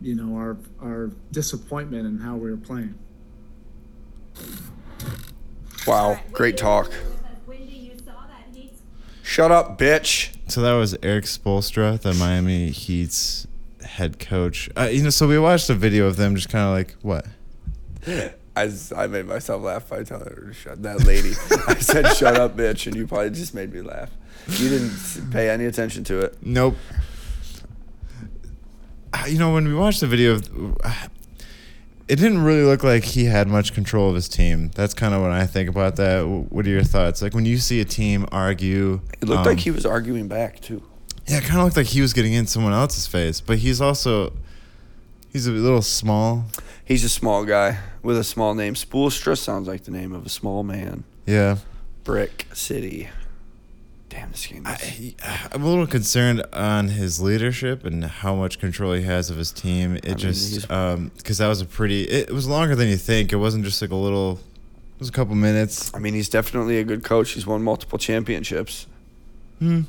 you 0.00 0.14
know, 0.14 0.36
our 0.36 0.56
our 0.82 1.10
disappointment 1.32 2.06
in 2.06 2.18
how 2.18 2.36
we 2.36 2.50
were 2.50 2.56
playing. 2.56 2.94
Wow, 5.86 6.20
great 6.32 6.56
talk. 6.58 6.92
Wendy, 7.46 7.72
you 7.72 7.94
saw 8.04 8.26
that 8.26 8.54
Heat 8.54 8.74
Shut 9.28 9.52
up, 9.52 9.76
bitch. 9.78 10.30
So 10.50 10.62
that 10.62 10.72
was 10.72 10.96
Eric 11.02 11.26
Spoelstra, 11.26 12.00
the 12.00 12.14
Miami 12.14 12.70
Heat's 12.70 13.46
head 13.84 14.18
coach. 14.18 14.70
Uh, 14.74 14.84
you 14.84 15.02
know, 15.02 15.10
so 15.10 15.28
we 15.28 15.38
watched 15.38 15.68
a 15.68 15.74
video 15.74 16.06
of 16.06 16.16
them 16.16 16.34
just 16.34 16.48
kind 16.48 16.64
of 16.64 16.72
like, 16.72 16.96
what? 17.02 17.26
i 18.56 19.06
made 19.06 19.26
myself 19.26 19.62
laugh 19.62 19.86
by 19.86 20.02
telling 20.02 20.24
her 20.24 20.46
to 20.46 20.52
shut 20.54 20.82
that 20.82 21.04
lady. 21.04 21.32
I 21.68 21.74
said, 21.74 22.06
shut 22.14 22.36
up, 22.36 22.56
bitch, 22.56 22.86
and 22.86 22.96
you 22.96 23.06
probably 23.06 23.28
just 23.28 23.52
made 23.52 23.70
me 23.70 23.82
laugh. 23.82 24.10
You 24.48 24.70
didn't 24.70 25.30
pay 25.30 25.50
any 25.50 25.66
attention 25.66 26.04
to 26.04 26.20
it. 26.20 26.38
Nope. 26.40 26.76
Uh, 29.12 29.24
You 29.28 29.38
know, 29.38 29.52
when 29.52 29.68
we 29.68 29.74
watched 29.74 30.00
the 30.00 30.06
video, 30.06 30.36
of, 30.36 30.78
uh, 30.82 31.08
it 32.08 32.16
didn't 32.16 32.42
really 32.42 32.62
look 32.62 32.82
like 32.82 33.04
he 33.04 33.26
had 33.26 33.48
much 33.48 33.74
control 33.74 34.08
of 34.08 34.14
his 34.14 34.28
team. 34.28 34.70
That's 34.74 34.94
kind 34.94 35.14
of 35.14 35.20
what 35.20 35.30
I 35.30 35.46
think 35.46 35.68
about 35.68 35.96
that. 35.96 36.26
What 36.26 36.66
are 36.66 36.70
your 36.70 36.82
thoughts? 36.82 37.20
Like 37.20 37.34
when 37.34 37.44
you 37.44 37.58
see 37.58 37.80
a 37.80 37.84
team 37.84 38.26
argue, 38.32 39.00
It 39.20 39.28
looked 39.28 39.40
um, 39.40 39.46
like 39.46 39.60
he 39.60 39.70
was 39.70 39.84
arguing 39.84 40.26
back, 40.26 40.60
too. 40.60 40.82
Yeah, 41.26 41.38
it 41.38 41.44
kind 41.44 41.58
of 41.58 41.64
looked 41.64 41.76
like 41.76 41.86
he 41.86 42.00
was 42.00 42.14
getting 42.14 42.32
in 42.32 42.46
someone 42.46 42.72
else's 42.72 43.06
face, 43.06 43.42
but 43.42 43.58
he's 43.58 43.82
also 43.82 44.32
he's 45.30 45.46
a 45.46 45.50
little 45.52 45.82
small. 45.82 46.46
He's 46.82 47.04
a 47.04 47.10
small 47.10 47.44
guy 47.44 47.78
with 48.02 48.16
a 48.16 48.24
small 48.24 48.54
name. 48.54 48.72
Spoelstra 48.72 49.36
sounds 49.36 49.68
like 49.68 49.84
the 49.84 49.90
name 49.90 50.14
of 50.14 50.24
a 50.24 50.30
small 50.30 50.62
man. 50.62 51.04
Yeah. 51.26 51.58
Brick 52.04 52.46
City. 52.54 53.10
Damn, 54.08 54.30
this 54.30 54.46
game 54.46 54.66
is. 54.66 55.14
I, 55.22 55.48
I'm 55.52 55.62
a 55.62 55.66
little 55.68 55.86
concerned 55.86 56.42
on 56.54 56.88
his 56.88 57.20
leadership 57.20 57.84
and 57.84 58.04
how 58.04 58.34
much 58.34 58.58
control 58.58 58.94
he 58.94 59.02
has 59.02 59.28
of 59.28 59.36
his 59.36 59.52
team. 59.52 59.96
It 59.96 60.04
mean, 60.06 60.16
just 60.18 60.50
he's- 60.52 60.70
um 60.70 61.10
because 61.16 61.38
that 61.38 61.48
was 61.48 61.60
a 61.60 61.66
pretty. 61.66 62.02
It, 62.04 62.30
was 62.32 62.46
longer 62.48 62.74
than 62.74 62.88
you 62.88 62.96
think. 62.96 63.32
It 63.32 63.36
wasn't 63.36 63.64
just 63.64 63.82
like 63.82 63.90
a 63.90 63.94
little. 63.96 64.40
It 64.94 65.00
was 65.00 65.08
a 65.10 65.12
couple 65.12 65.34
minutes. 65.34 65.92
I 65.94 65.98
mean, 65.98 66.14
he's 66.14 66.28
definitely 66.28 66.78
a 66.78 66.84
good 66.84 67.04
coach. 67.04 67.32
He's 67.32 67.46
won 67.46 67.62
multiple 67.62 67.98
championships. 67.98 68.86
Hmm. 69.58 69.82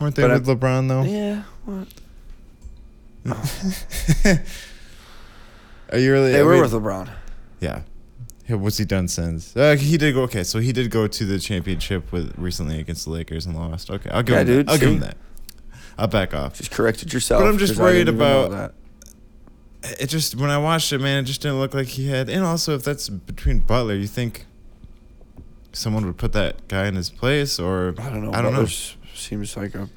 Weren't 0.00 0.16
they 0.16 0.22
But 0.22 0.30
I- 0.32 0.34
with 0.34 0.46
LeBron 0.48 0.88
though? 0.88 1.02
Yeah. 1.04 1.44
What? 1.64 1.88
Are 5.92 5.98
you 5.98 6.12
really? 6.12 6.32
They 6.32 6.40
I 6.40 6.42
were 6.42 6.60
with 6.60 6.72
LeBron. 6.72 7.08
Yeah. 7.60 7.82
Yeah, 8.48 8.56
What's 8.56 8.76
he 8.76 8.84
done 8.84 9.08
since? 9.08 9.56
Uh, 9.56 9.74
he 9.76 9.96
did 9.96 10.14
go. 10.14 10.22
Okay, 10.22 10.44
so 10.44 10.58
he 10.58 10.72
did 10.72 10.90
go 10.90 11.06
to 11.06 11.24
the 11.24 11.38
championship 11.38 12.12
with 12.12 12.34
recently 12.38 12.78
against 12.78 13.04
the 13.06 13.10
Lakers 13.10 13.46
and 13.46 13.56
lost. 13.56 13.90
Okay, 13.90 14.10
I'll 14.10 14.22
give 14.22 14.34
Yeah, 14.34 14.40
him. 14.40 14.46
dude, 14.46 14.66
that. 14.66 14.72
I'll 14.72 14.78
give 14.78 14.88
him 14.90 15.00
that. 15.00 15.16
I'll 15.96 16.06
back 16.08 16.34
off. 16.34 16.54
Just 16.58 16.70
corrected 16.70 17.12
yourself. 17.12 17.40
But 17.42 17.48
I'm 17.48 17.56
just 17.58 17.76
worried 17.78 18.04
didn't 18.04 18.16
even 18.16 18.18
know 18.18 18.44
about- 18.44 18.74
that. 19.82 20.00
it 20.00 20.06
just 20.08 20.34
when 20.36 20.50
I 20.50 20.58
watched 20.58 20.92
it, 20.92 20.98
man, 20.98 21.22
it 21.22 21.26
just 21.26 21.40
didn't 21.40 21.58
look 21.60 21.72
like 21.72 21.86
he 21.86 22.08
had. 22.08 22.28
And 22.28 22.44
also, 22.44 22.74
if 22.74 22.82
that's 22.84 23.08
between 23.08 23.60
Butler, 23.60 23.94
you 23.94 24.06
think 24.06 24.46
someone 25.72 26.04
would 26.06 26.16
put 26.18 26.32
that 26.32 26.68
guy 26.68 26.86
in 26.86 26.96
his 26.96 27.10
place, 27.10 27.58
or 27.58 27.94
I 27.98 28.10
don't 28.10 28.22
know. 28.24 28.32
I 28.32 28.42
don't 28.42 28.52
know. 28.52 28.66
Seems 29.14 29.56
like 29.56 29.74
a. 29.74 29.88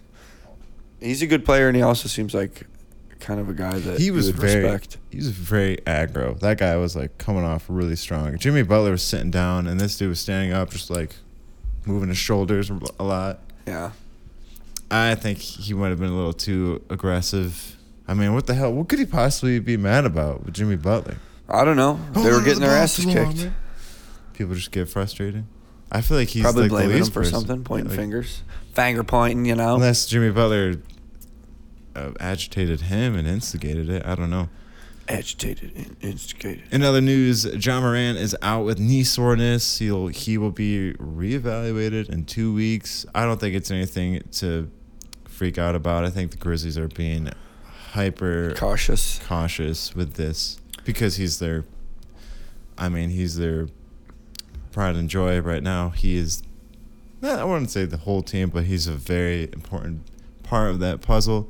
He's 1.02 1.22
a 1.22 1.28
good 1.28 1.44
player, 1.46 1.68
and 1.68 1.76
he 1.76 1.82
also 1.84 2.08
seems 2.08 2.34
like 2.34 2.66
kind 3.20 3.40
of 3.40 3.50
a 3.50 3.54
guy 3.54 3.80
that 3.80 4.00
He 4.00 4.12
was 4.12 4.30
very, 4.30 4.64
respect. 4.64 4.98
he 5.12 5.18
was 5.18 5.30
very 5.30 5.78
aggro. 5.86 6.40
That 6.40 6.58
guy 6.58 6.76
was 6.78 6.96
like 6.96 7.18
coming 7.18 7.44
off 7.44 7.66
really 7.68 7.96
strong. 7.96 8.38
Jimmy 8.38 8.64
Butler 8.64 8.92
was 8.92 9.02
sitting 9.04 9.32
down, 9.32 9.68
and 9.68 9.80
this 9.80 9.98
dude 9.98 10.10
was 10.10 10.20
standing 10.20 10.54
up, 10.54 10.70
just 10.72 10.90
like 10.90 11.16
moving 11.86 12.10
his 12.10 12.18
shoulders 12.18 12.70
a 13.00 13.04
lot. 13.04 13.40
Yeah. 13.66 13.92
I 14.90 15.16
think 15.16 15.40
he 15.40 15.74
might 15.74 15.90
have 15.90 16.00
been 16.00 16.10
a 16.12 16.16
little 16.16 16.34
too 16.34 16.82
aggressive. 16.90 17.76
I 18.08 18.14
mean, 18.14 18.34
what 18.34 18.48
the 18.48 18.54
hell? 18.54 18.72
What 18.74 18.88
could 18.88 19.00
he 19.00 19.06
possibly 19.06 19.60
be 19.60 19.76
mad 19.76 20.06
about 20.06 20.46
with 20.46 20.54
Jimmy 20.54 20.78
Butler? 20.78 21.18
I 21.50 21.66
don't 21.66 21.76
know. 21.76 22.00
Oh, 22.16 22.24
they 22.24 22.30
Hold 22.30 22.34
were 22.34 22.40
getting 22.46 22.62
the 22.62 22.68
their 22.68 22.78
asses 22.78 23.06
long, 23.06 23.34
kicked. 23.34 23.50
People 24.34 24.56
just 24.56 24.72
get 24.72 24.88
frustrated. 24.88 25.46
I 25.92 26.02
feel 26.02 26.18
like 26.18 26.28
he's 26.30 26.44
Probably 26.44 26.64
like 26.64 26.70
blaming 26.70 26.98
him 26.98 27.06
for 27.06 27.22
person. 27.22 27.34
something, 27.34 27.64
pointing 27.64 27.90
Like, 27.90 27.98
fingers, 27.98 28.44
finger 28.74 29.04
pointing. 29.04 29.46
You 29.46 29.56
know. 29.56 29.76
Unless 29.76 30.06
Jimmy 30.08 30.30
Butler 30.32 30.76
uh, 31.98 32.12
agitated 32.20 32.82
him 32.82 33.16
and 33.16 33.28
instigated 33.28 33.90
it. 33.90 34.06
I 34.06 34.16
don't 34.16 34.30
know. 34.30 34.50
Agitated 35.10 35.72
and 35.76 35.96
instigated. 36.02 36.64
In 36.72 36.84
other 36.84 37.00
news, 37.02 37.46
Ja 37.66 37.80
Morant 37.80 38.18
is 38.18 38.36
out 38.42 38.66
with 38.66 38.78
knee 38.78 39.04
soreness. 39.06 39.80
He'll 39.80 40.08
he 40.08 40.38
will 40.38 40.52
be 40.52 40.94
reevaluated 40.94 42.10
in 42.10 42.26
two 42.26 42.54
weeks. 42.54 43.06
I 43.16 43.24
don't 43.24 43.40
think 43.40 43.56
it's 43.56 43.72
anything 43.72 44.22
to 44.34 44.70
freak 45.26 45.58
out 45.58 45.76
about. 45.76 46.04
I 46.04 46.10
think 46.10 46.32
the 46.32 46.38
Grizzlies 46.38 46.78
are 46.78 46.90
being 46.90 47.30
hyper 47.92 48.54
Cautious. 48.56 49.20
cautious 49.26 49.96
with 49.96 50.16
this 50.16 50.60
because 50.84 51.16
he's 51.16 51.40
their 51.40 51.64
I 52.78 52.90
mean, 52.90 53.10
he's 53.10 53.38
their 53.38 53.68
pride 54.74 54.96
and 54.96 55.10
joy 55.10 55.40
right 55.40 55.64
now. 55.64 55.90
He 55.92 56.18
is 56.18 56.44
I 57.24 57.44
wouldn't 57.46 57.72
say 57.72 57.86
the 57.86 57.98
whole 57.98 58.22
team, 58.22 58.50
but 58.50 58.66
he's 58.66 58.88
a 58.88 58.92
very 58.92 59.44
important 59.54 60.02
part 60.44 60.70
of 60.70 60.80
that 60.80 61.02
puzzle. 61.02 61.50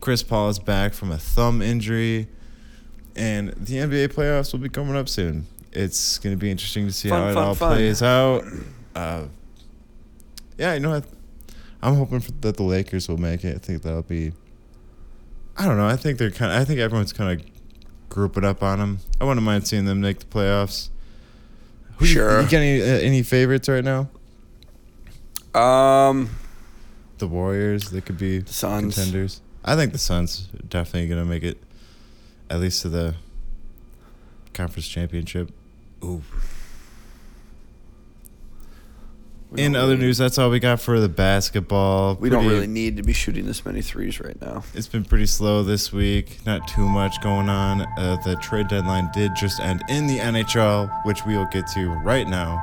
Chris 0.00 0.22
Paul 0.22 0.48
is 0.48 0.58
back 0.58 0.94
from 0.94 1.10
a 1.12 1.18
thumb 1.18 1.60
injury 1.60 2.26
and 3.16 3.50
the 3.50 3.76
NBA 3.76 4.08
playoffs 4.14 4.52
will 4.52 4.60
be 4.60 4.68
coming 4.68 4.96
up 4.96 5.08
soon. 5.08 5.46
It's 5.72 6.18
going 6.18 6.34
to 6.34 6.40
be 6.40 6.50
interesting 6.50 6.86
to 6.86 6.92
see 6.92 7.08
Fun, 7.10 7.20
how 7.22 7.28
it 7.30 7.34
fun, 7.34 7.44
all 7.44 7.54
fun. 7.54 7.76
plays 7.76 8.02
out. 8.02 8.44
Uh, 8.94 9.24
yeah, 10.58 10.74
you 10.74 10.80
know, 10.80 10.94
I, 10.94 11.02
I'm 11.82 11.94
hoping 11.96 12.20
for, 12.20 12.32
that 12.32 12.56
the 12.56 12.62
Lakers 12.62 13.08
will 13.08 13.18
make 13.18 13.44
it. 13.44 13.56
I 13.56 13.58
think 13.58 13.82
that'll 13.82 14.02
be. 14.02 14.32
I 15.56 15.66
don't 15.66 15.76
know. 15.76 15.86
I 15.86 15.96
think 15.96 16.18
they're 16.18 16.30
kind. 16.30 16.50
of 16.52 16.60
I 16.60 16.64
think 16.64 16.80
everyone's 16.80 17.12
kind 17.12 17.38
of 17.40 17.46
grouping 18.08 18.44
up 18.44 18.62
on 18.62 18.78
them. 18.78 18.98
I 19.20 19.24
wouldn't 19.24 19.44
mind 19.44 19.68
seeing 19.68 19.84
them 19.84 20.00
make 20.00 20.18
the 20.20 20.26
playoffs. 20.26 20.88
Who 21.98 22.06
you- 22.06 22.12
Sure. 22.12 22.40
You, 22.40 22.48
got 22.48 22.54
any, 22.58 22.80
uh, 22.82 22.84
any 22.84 23.22
favorites 23.22 23.68
right 23.68 23.84
now? 23.84 24.08
Um, 25.54 26.30
The 27.18 27.28
Warriors. 27.28 27.90
They 27.90 28.00
could 28.00 28.18
be 28.18 28.42
Suns. 28.46 28.94
contenders. 28.94 29.40
I 29.64 29.76
think 29.76 29.92
the 29.92 29.98
Suns 29.98 30.48
are 30.54 30.66
definitely 30.66 31.08
gonna 31.08 31.24
make 31.24 31.42
it, 31.42 31.58
at 32.48 32.60
least 32.60 32.82
to 32.82 32.88
the 32.88 33.14
conference 34.54 34.88
championship. 34.88 35.50
Ooh. 36.02 36.22
we 39.50 39.62
In 39.62 39.74
other 39.74 39.92
really- 39.94 40.02
news, 40.06 40.18
that's 40.18 40.38
all 40.38 40.48
we 40.48 40.60
got 40.60 40.80
for 40.80 41.00
the 41.00 41.08
basketball. 41.08 42.14
we 42.14 42.30
don't 42.30 42.46
really 42.46 42.66
need 42.68 42.96
to 42.96 43.02
be 43.02 43.12
shooting 43.12 43.46
this 43.46 43.64
many 43.66 43.82
threes 43.82 44.20
right 44.20 44.40
now. 44.40 44.62
It's 44.74 44.86
been 44.86 45.04
pretty 45.04 45.26
slow 45.26 45.62
this 45.64 45.92
week. 45.92 46.38
Not 46.46 46.68
too 46.68 46.86
much 46.88 47.20
going 47.20 47.48
on. 47.48 47.82
Uh, 47.98 48.16
the 48.24 48.36
trade 48.36 48.68
deadline 48.68 49.10
did 49.12 49.32
just 49.34 49.58
end 49.60 49.82
in 49.88 50.06
the 50.06 50.18
NHL, 50.20 50.88
which 51.04 51.26
we 51.26 51.36
will 51.36 51.46
get 51.50 51.66
to 51.74 51.88
right 52.04 52.28
now. 52.28 52.62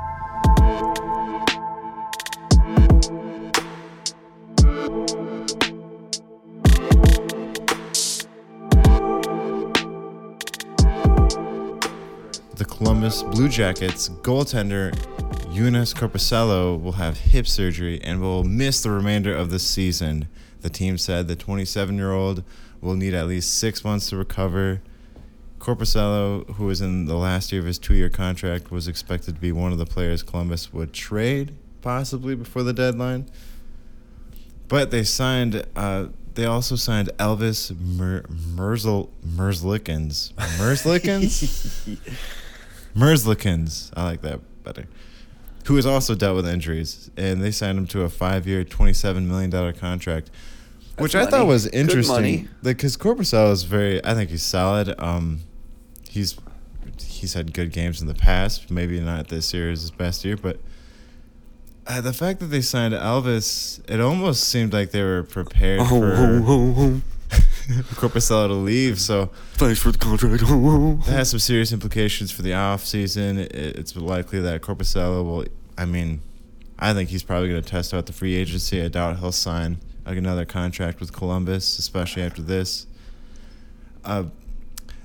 Columbus 12.78 13.24
Blue 13.24 13.48
Jackets 13.48 14.08
goaltender 14.08 14.92
Joonas 15.52 15.92
Korpisalo 15.92 16.80
will 16.80 16.92
have 16.92 17.18
hip 17.18 17.48
surgery 17.48 18.00
and 18.04 18.20
will 18.20 18.44
miss 18.44 18.84
the 18.84 18.90
remainder 18.92 19.34
of 19.34 19.50
the 19.50 19.58
season. 19.58 20.28
The 20.60 20.70
team 20.70 20.96
said 20.96 21.26
the 21.26 21.34
27 21.34 21.96
year 21.96 22.12
old 22.12 22.44
will 22.80 22.94
need 22.94 23.14
at 23.14 23.26
least 23.26 23.58
six 23.58 23.82
months 23.82 24.10
to 24.10 24.16
recover. 24.16 24.80
Korpisalo, 25.58 26.48
who 26.54 26.66
was 26.66 26.80
in 26.80 27.06
the 27.06 27.16
last 27.16 27.50
year 27.50 27.60
of 27.60 27.66
his 27.66 27.80
two 27.80 27.94
year 27.94 28.08
contract, 28.08 28.70
was 28.70 28.86
expected 28.86 29.34
to 29.34 29.40
be 29.40 29.50
one 29.50 29.72
of 29.72 29.78
the 29.78 29.84
players 29.86 30.22
Columbus 30.22 30.72
would 30.72 30.92
trade, 30.92 31.56
possibly 31.82 32.36
before 32.36 32.62
the 32.62 32.72
deadline. 32.72 33.26
But 34.68 34.92
they 34.92 35.02
signed, 35.02 35.66
uh, 35.74 36.10
they 36.34 36.44
also 36.44 36.76
signed 36.76 37.10
Elvis 37.18 37.76
Mer- 37.76 38.22
Merzel- 38.22 39.08
Merzlikins. 39.26 40.32
Merzlikins? 40.60 41.98
Merzlikins. 42.98 43.90
I 43.96 44.04
like 44.04 44.22
that 44.22 44.40
better. 44.64 44.86
Who 45.66 45.76
has 45.76 45.86
also 45.86 46.14
dealt 46.14 46.36
with 46.36 46.48
injuries. 46.48 47.10
And 47.16 47.42
they 47.42 47.50
signed 47.50 47.78
him 47.78 47.86
to 47.88 48.02
a 48.02 48.08
five 48.08 48.46
year, 48.46 48.64
$27 48.64 49.26
million 49.26 49.50
contract, 49.74 50.30
which 50.98 51.12
That's 51.12 51.28
I 51.28 51.30
thought 51.30 51.46
was 51.46 51.66
interesting. 51.68 52.14
money. 52.14 52.48
Because 52.62 52.96
Corpusel 52.96 53.52
is 53.52 53.64
very, 53.64 54.04
I 54.04 54.14
think 54.14 54.30
he's 54.30 54.42
solid. 54.42 54.94
Um, 54.98 55.40
he's 56.10 56.36
he's 57.00 57.34
had 57.34 57.52
good 57.52 57.70
games 57.72 58.00
in 58.00 58.06
the 58.08 58.14
past. 58.14 58.70
Maybe 58.70 58.98
not 59.00 59.28
this 59.28 59.52
year 59.54 59.70
is 59.70 59.82
his 59.82 59.90
best 59.90 60.24
year, 60.24 60.36
but 60.36 60.58
uh, 61.86 62.00
the 62.00 62.12
fact 62.12 62.40
that 62.40 62.46
they 62.46 62.60
signed 62.60 62.94
Elvis, 62.94 63.80
it 63.90 64.00
almost 64.00 64.44
seemed 64.44 64.72
like 64.72 64.90
they 64.90 65.02
were 65.02 65.22
prepared 65.22 65.80
Oh, 65.82 65.86
for 65.86 67.00
Corpusel 67.96 68.48
to 68.48 68.54
leave. 68.54 69.00
So 69.00 69.30
Thanks 69.54 69.80
for 69.80 69.92
the 69.92 69.98
contract. 69.98 70.40
that 71.06 71.12
has 71.12 71.30
some 71.30 71.38
serious 71.38 71.72
implications 71.72 72.30
for 72.30 72.42
the 72.42 72.54
off 72.54 72.84
season. 72.84 73.38
It- 73.38 73.52
It's 73.54 73.94
likely 73.96 74.40
that 74.40 74.62
Korpisalo 74.62 75.24
will. 75.24 75.44
I 75.76 75.84
mean, 75.84 76.22
I 76.78 76.94
think 76.94 77.10
he's 77.10 77.22
probably 77.22 77.48
going 77.50 77.62
to 77.62 77.68
test 77.68 77.92
out 77.94 78.06
the 78.06 78.12
free 78.12 78.34
agency. 78.34 78.82
I 78.82 78.88
doubt 78.88 79.18
he'll 79.18 79.32
sign 79.32 79.78
like 80.06 80.16
another 80.16 80.44
contract 80.44 81.00
with 81.00 81.12
Columbus, 81.12 81.78
especially 81.78 82.22
after 82.22 82.40
this. 82.42 82.86
Uh, 84.04 84.24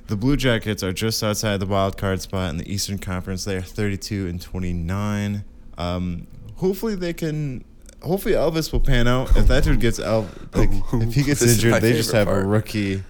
the 0.08 0.16
Blue 0.16 0.38
Jackets 0.38 0.84
are 0.84 0.94
just 0.94 1.22
outside 1.24 1.60
the 1.60 1.66
wild 1.66 1.98
card 1.98 2.22
spot 2.22 2.50
in 2.50 2.58
the 2.58 2.72
Eastern 2.72 2.98
Conference. 3.00 3.44
They 3.46 3.56
are 3.56 3.62
32 3.62 4.28
and 4.28 4.42
29. 4.42 5.44
Um, 5.78 6.28
hopefully 6.56 6.96
they 6.96 7.14
can. 7.14 7.64
Hopefully 8.04 8.36
Elvis 8.36 8.72
will 8.72 8.80
pan 8.82 9.08
out. 9.08 9.36
If 9.38 9.48
that 9.48 9.64
dude 9.64 9.80
gets 9.80 9.98
El, 10.00 10.28
like 10.54 10.70
if 10.94 11.14
he 11.14 11.24
gets 11.24 11.40
This 11.40 11.52
is 11.58 11.64
my 11.64 11.70
injured, 11.78 11.82
they 11.84 11.94
just 11.94 12.12
have 12.12 12.28
favorite 12.28 12.44
a 12.44 12.48
rookie 12.48 13.04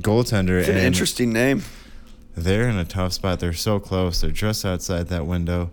goaltender. 0.00 0.58
It's 0.60 0.68
an 0.68 0.76
and 0.76 0.84
interesting 0.86 1.32
name. 1.32 1.62
they're 2.36 2.68
in 2.68 2.76
a 2.76 2.84
tough 2.84 3.12
spot. 3.14 3.40
They're 3.40 3.52
so 3.52 3.80
close. 3.80 4.20
They're 4.20 4.30
just 4.30 4.64
outside 4.64 5.08
that 5.08 5.26
window. 5.26 5.70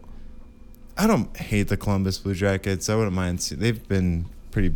I 0.97 1.05
don't 1.07 1.35
hate 1.37 1.67
the 1.67 1.77
Columbus 1.77 2.17
Blue 2.19 2.33
Jackets. 2.33 2.89
I 2.89 2.95
wouldn't 2.95 3.13
mind. 3.13 3.41
See, 3.41 3.55
they've 3.55 3.85
been 3.87 4.25
pretty 4.51 4.73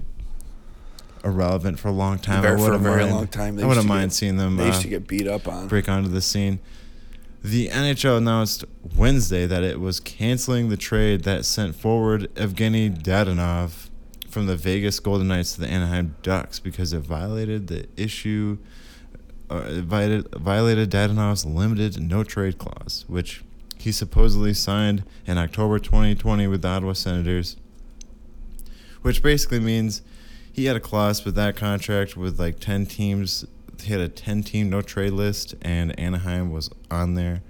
irrelevant 1.23 1.79
for 1.79 1.87
a 1.87 1.91
long 1.91 2.19
time. 2.19 2.41
Very- 2.41 2.55
I 2.55 2.57
for 2.57 2.61
a 2.61 2.65
wouldn't 2.65 2.83
very 2.83 3.03
mind, 3.03 3.15
long 3.15 3.27
time. 3.27 3.55
They 3.55 3.63
I 3.63 3.65
used 3.65 3.69
wouldn't 3.69 3.83
to 3.85 3.87
mind 3.87 4.09
get- 4.11 4.15
seeing 4.15 4.37
them 4.37 4.57
They 4.57 4.65
used 4.67 4.79
uh, 4.79 4.83
to 4.83 4.87
get 4.89 5.07
beat 5.07 5.27
up 5.27 5.47
on. 5.47 5.67
break 5.67 5.87
onto 5.89 6.09
the 6.09 6.21
scene. 6.21 6.59
The 7.43 7.69
NHL 7.69 8.17
announced 8.17 8.65
Wednesday 8.95 9.47
that 9.47 9.63
it 9.63 9.79
was 9.79 9.99
canceling 9.99 10.69
the 10.69 10.77
trade 10.77 11.23
that 11.23 11.43
sent 11.43 11.75
forward 11.75 12.33
Evgeny 12.35 12.95
Dadonov 12.95 13.89
from 14.29 14.45
the 14.45 14.55
Vegas 14.55 14.99
Golden 14.99 15.29
Knights 15.29 15.55
to 15.55 15.61
the 15.61 15.67
Anaheim 15.67 16.15
Ducks 16.21 16.59
because 16.59 16.93
it 16.93 16.99
violated 16.99 17.65
the 17.65 17.87
issue, 17.97 18.59
uh, 19.49 19.81
violated, 19.81 20.29
violated 20.35 20.91
Dadonov's 20.91 21.43
limited 21.43 21.99
no 21.99 22.23
trade 22.23 22.59
clause, 22.59 23.05
which 23.07 23.43
he 23.79 23.91
supposedly 23.91 24.53
signed 24.53 25.03
in 25.25 25.39
October 25.39 25.79
2020 25.79 26.45
with 26.45 26.61
the 26.61 26.67
Ottawa 26.67 26.93
Senators, 26.93 27.57
which 29.01 29.23
basically 29.23 29.59
means 29.59 30.03
he 30.53 30.65
had 30.65 30.75
a 30.75 30.79
clause 30.79 31.25
with 31.25 31.33
that 31.35 31.55
contract 31.55 32.15
with 32.15 32.39
like 32.39 32.59
10 32.59 32.85
teams. 32.85 33.45
He 33.81 33.91
had 33.91 34.01
a 34.01 34.09
10 34.09 34.43
team 34.43 34.69
no 34.69 34.81
trade 34.81 35.13
list, 35.13 35.55
and 35.61 35.97
Anaheim 35.99 36.51
was 36.51 36.69
on 36.89 37.15
there. 37.15 37.41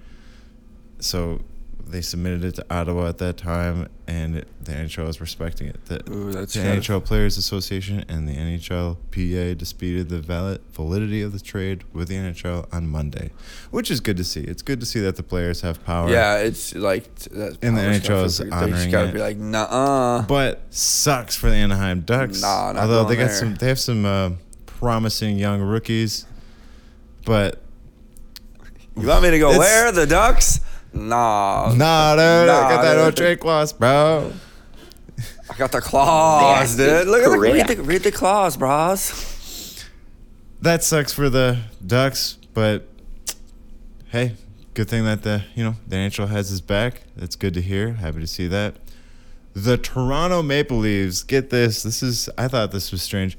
So 1.00 1.42
they 1.86 2.00
submitted 2.02 2.46
it 2.46 2.56
to 2.56 2.66
Ottawa 2.74 3.10
at 3.10 3.18
that 3.18 3.36
time, 3.36 3.90
and 4.08 4.38
it, 4.38 4.48
the 4.64 4.72
NHL 4.72 5.10
is 5.10 5.20
respecting 5.20 5.68
it. 5.68 5.84
The, 5.88 5.96
Ooh, 6.10 6.32
the 6.32 6.40
NHL 6.46 7.04
Players 7.04 7.38
Association 7.38 8.06
and 8.08 8.30
the 8.30 8.34
NHLPA 8.36 9.58
disputed 9.58 10.08
the 10.08 10.20
valid 10.20 10.62
validity 10.72 11.22
of 11.22 11.34
the 11.34 11.40
trade 11.40 11.84
with 11.92 12.08
the 12.08 12.16
NHL 12.16 12.72
on 12.74 12.88
Monday, 12.88 13.32
which 13.72 13.92
is 13.92 14.00
good 14.00 14.16
to 14.18 14.24
see. 14.24 14.42
It's 14.42 14.62
good 14.62 14.80
to 14.80 14.86
see 14.86 15.02
that 15.02 15.18
the 15.18 15.24
players 15.24 15.62
have 15.62 15.84
power. 15.84 16.10
Yeah, 16.10 16.38
it's 16.38 16.74
like 16.76 17.14
that 17.16 17.58
And 17.62 17.76
the 17.76 17.82
NHL 17.82 18.24
is 18.26 18.38
They 18.38 18.50
honoring 18.50 18.74
just 18.74 18.92
gotta 18.92 19.10
it. 19.10 19.14
be 19.14 19.20
like, 19.20 19.38
nah. 19.38 20.24
but 20.28 20.62
sucks 20.70 21.36
for 21.36 21.50
the 21.50 21.56
Anaheim 21.58 22.02
Ducks. 22.02 22.42
Nah, 22.42 22.72
not 22.74 22.84
Although 22.84 23.04
they 23.06 23.16
got 23.18 23.28
there. 23.28 23.36
some, 23.36 23.56
they 23.56 23.68
have 23.68 23.80
some 23.80 24.06
uh, 24.06 24.30
promising 24.82 25.38
young 25.38 25.62
rookies, 25.62 26.26
but 27.24 27.62
You 28.98 29.08
want 29.08 29.22
me 29.24 29.30
to 29.30 29.38
go 29.40 29.52
It's- 29.52 29.60
where? 29.60 29.92
The 29.92 30.08
Ducks? 30.08 30.60
Nah. 30.92 31.72
nah, 31.74 32.16
dude, 32.16 32.50
I 32.50 32.70
got 32.70 32.82
that 32.82 32.98
no 32.98 33.06
dude. 33.06 33.16
trade 33.18 33.40
clause, 33.40 33.72
bro. 33.72 34.34
I 35.50 35.56
got 35.58 35.72
the 35.72 35.80
claws, 35.82 36.76
That's 36.76 37.06
dude. 37.06 37.08
Look 37.08 37.22
at 37.24 37.30
the 37.30 37.38
read, 37.40 37.68
the 37.68 37.82
read 37.84 38.04
the 38.04 38.12
claws, 38.12 38.58
bros. 38.58 39.86
That 40.62 40.84
sucks 40.84 41.14
for 41.14 41.30
the 41.30 41.60
Ducks, 41.86 42.38
but 42.54 42.88
hey, 44.10 44.34
good 44.74 44.90
thing 44.90 45.06
that 45.06 45.22
the 45.24 45.44
you 45.56 45.64
know 45.64 45.76
the 45.88 45.96
NHL 45.96 46.28
has 46.28 46.50
his 46.50 46.60
back. 46.60 47.04
That's 47.16 47.36
good 47.36 47.54
to 47.54 47.62
hear. 47.62 47.94
Happy 47.94 48.20
to 48.20 48.28
see 48.28 48.48
that. 48.48 48.76
The 49.54 49.78
Toronto 49.78 50.42
Maple 50.42 50.78
Leafs, 50.80 51.24
get 51.24 51.50
this. 51.52 51.84
This 51.84 52.02
is 52.04 52.30
I 52.38 52.48
thought 52.50 52.72
this 52.72 52.92
was 52.92 53.02
strange. 53.02 53.38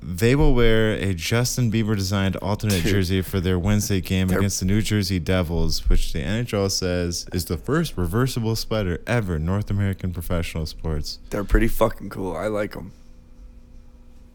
They 0.00 0.36
will 0.36 0.54
wear 0.54 0.92
a 0.92 1.12
Justin 1.12 1.72
Bieber 1.72 1.96
designed 1.96 2.36
alternate 2.36 2.82
Dude. 2.84 2.92
jersey 2.92 3.20
for 3.22 3.40
their 3.40 3.58
Wednesday 3.58 4.00
game 4.00 4.28
They're- 4.28 4.38
against 4.38 4.60
the 4.60 4.66
New 4.66 4.80
Jersey 4.80 5.18
Devils, 5.18 5.88
which 5.88 6.12
the 6.12 6.20
NHL 6.20 6.70
says 6.70 7.26
is 7.32 7.46
the 7.46 7.56
first 7.56 7.96
reversible 7.96 8.54
sweater 8.56 9.00
ever 9.06 9.36
in 9.36 9.44
North 9.44 9.70
American 9.70 10.12
professional 10.12 10.66
sports. 10.66 11.18
They're 11.30 11.42
pretty 11.44 11.68
fucking 11.68 12.10
cool. 12.10 12.36
I 12.36 12.46
like 12.46 12.72
them. 12.74 12.92